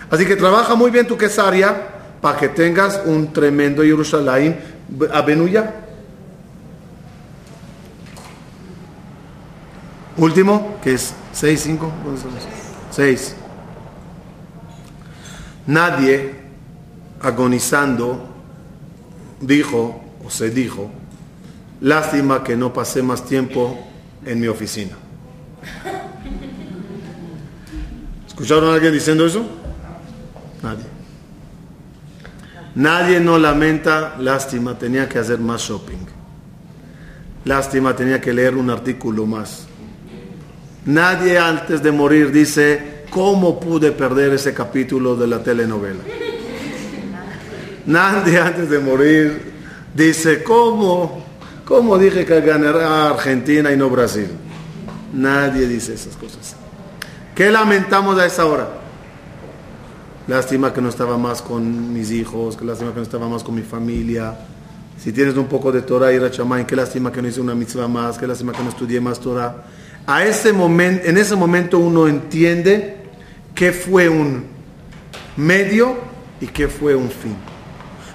Así 0.07 0.23
que 0.23 0.35
trabaja 0.35 0.75
muy 0.75 0.91
bien 0.91 1.07
tu 1.07 1.17
quesaria 1.17 1.75
para 2.21 2.37
que 2.37 2.49
tengas 2.49 3.01
un 3.03 3.33
tremendo 3.33 3.81
Jerusalén 3.81 4.59
a 5.11 5.23
Benuya. 5.23 5.73
Último, 10.17 10.77
que 10.83 10.93
es 10.93 11.15
6, 11.37 11.61
5, 11.61 11.91
6. 12.89 13.35
Nadie 15.67 16.33
agonizando 17.21 18.27
dijo 19.39 20.01
o 20.25 20.31
se 20.31 20.49
dijo, 20.49 20.89
lástima 21.79 22.43
que 22.43 22.57
no 22.57 22.73
pasé 22.73 23.03
más 23.03 23.23
tiempo 23.23 23.77
en 24.25 24.39
mi 24.39 24.47
oficina. 24.47 24.97
¿Escucharon 28.25 28.71
a 28.71 28.73
alguien 28.73 28.93
diciendo 28.93 29.23
eso? 29.23 29.45
Nadie. 30.63 30.85
Nadie 32.73 33.19
no 33.19 33.37
lamenta, 33.37 34.15
lástima, 34.17 34.75
tenía 34.75 35.07
que 35.07 35.19
hacer 35.19 35.37
más 35.37 35.61
shopping. 35.61 36.03
Lástima, 37.45 37.95
tenía 37.95 38.19
que 38.19 38.33
leer 38.33 38.55
un 38.55 38.71
artículo 38.71 39.27
más. 39.27 39.66
Nadie 40.87 41.37
antes 41.37 41.83
de 41.83 41.91
morir 41.91 42.31
dice, 42.31 43.03
¿cómo 43.09 43.59
pude 43.59 43.91
perder 43.91 44.33
ese 44.33 44.53
capítulo 44.53 45.17
de 45.17 45.27
la 45.27 45.43
telenovela? 45.43 45.99
Nadie 47.85 48.39
antes 48.39 48.69
de 48.69 48.79
morir 48.79 49.53
dice, 49.93 50.43
¿cómo? 50.43 51.25
¿Cómo 51.65 51.97
dije 51.97 52.25
que 52.25 52.39
ganará 52.39 53.09
Argentina 53.09 53.69
y 53.73 53.77
no 53.77 53.89
Brasil? 53.89 54.29
Nadie 55.13 55.67
dice 55.67 55.93
esas 55.93 56.15
cosas. 56.15 56.55
¿Qué 57.35 57.51
lamentamos 57.51 58.17
a 58.17 58.25
esa 58.25 58.45
hora? 58.45 58.67
lástima 60.27 60.73
que 60.73 60.81
no 60.81 60.89
estaba 60.89 61.17
más 61.17 61.41
con 61.41 61.93
mis 61.93 62.11
hijos, 62.11 62.55
que 62.55 62.65
lástima 62.65 62.91
que 62.91 62.97
no 62.97 63.03
estaba 63.03 63.27
más 63.27 63.43
con 63.43 63.55
mi 63.55 63.61
familia. 63.61 64.37
Si 64.97 65.11
tienes 65.11 65.35
un 65.35 65.47
poco 65.47 65.71
de 65.71 65.81
Torah 65.81 66.11
y 66.11 66.19
Rachamay, 66.19 66.65
qué 66.65 66.75
lástima 66.75 67.11
que 67.11 67.21
no 67.21 67.27
hice 67.27 67.39
una 67.39 67.55
mitzvah 67.55 67.87
más, 67.87 68.17
qué 68.17 68.27
lástima 68.27 68.51
que 68.51 68.63
no 68.63 68.69
estudié 68.69 68.99
más 68.99 69.19
Torah. 69.19 69.65
A 70.09 70.23
ese 70.23 70.53
momento, 70.53 71.05
en 71.05 71.17
ese 71.17 71.35
momento 71.35 71.79
uno 71.79 72.07
entiende 72.07 72.95
qué 73.53 73.73
fue 73.73 74.07
un 74.07 74.45
medio 75.35 75.97
y 76.39 76.47
qué 76.47 76.69
fue 76.69 76.95
un 76.95 77.11
fin. 77.11 77.35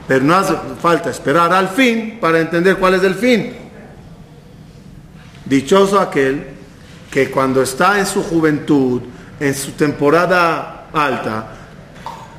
Pero 0.09 0.24
no 0.24 0.34
hace 0.34 0.55
falta 0.80 1.11
esperar 1.11 1.53
al 1.53 1.68
fin 1.68 2.16
para 2.18 2.40
entender 2.40 2.78
cuál 2.78 2.95
es 2.95 3.03
el 3.03 3.14
fin. 3.14 3.53
Dichoso 5.45 6.01
aquel 6.01 6.47
que 7.11 7.30
cuando 7.30 7.61
está 7.61 7.99
en 7.99 8.07
su 8.07 8.22
juventud, 8.22 9.03
en 9.38 9.55
su 9.55 9.72
temporada 9.72 10.88
alta, 10.95 11.57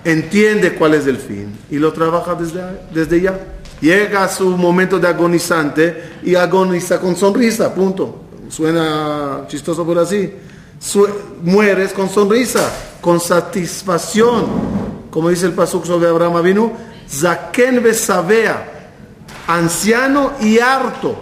entiende 0.04 0.74
cuál 0.74 0.96
es 0.96 1.06
el 1.06 1.18
fin 1.18 1.56
y 1.70 1.78
lo 1.78 1.94
trabaja 1.94 2.34
desde, 2.34 2.64
desde 2.92 3.22
ya. 3.22 3.40
Llega 3.80 4.24
a 4.24 4.30
su 4.30 4.58
momento 4.58 4.98
de 4.98 5.08
agonizante 5.08 6.04
y 6.24 6.34
agoniza 6.34 7.00
con 7.00 7.16
sonrisa, 7.16 7.72
punto. 7.76 8.23
Suena 8.54 9.46
chistoso 9.48 9.84
por 9.84 9.98
así. 9.98 10.32
mueres 11.42 11.92
con 11.92 12.08
sonrisa, 12.08 12.72
con 13.02 13.20
satisfacción. 13.20 14.46
Como 15.10 15.30
dice 15.30 15.48
el 15.48 15.54
pasuk 15.54 15.86
sobre 15.86 16.08
Abraham 16.08 16.36
Avinu, 16.36 16.72
Zaken 17.10 17.82
besabea, 17.82 18.92
anciano 19.48 20.34
y 20.40 20.60
harto. 20.60 21.16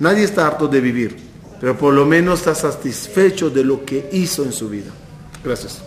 Nadie 0.00 0.24
está 0.24 0.48
harto 0.48 0.66
de 0.66 0.80
vivir, 0.80 1.16
pero 1.60 1.78
por 1.78 1.94
lo 1.94 2.04
menos 2.04 2.40
está 2.40 2.54
satisfecho 2.56 3.48
de 3.48 3.62
lo 3.62 3.84
que 3.84 4.08
hizo 4.12 4.42
en 4.42 4.52
su 4.52 4.68
vida. 4.68 4.90
Gracias. 5.44 5.82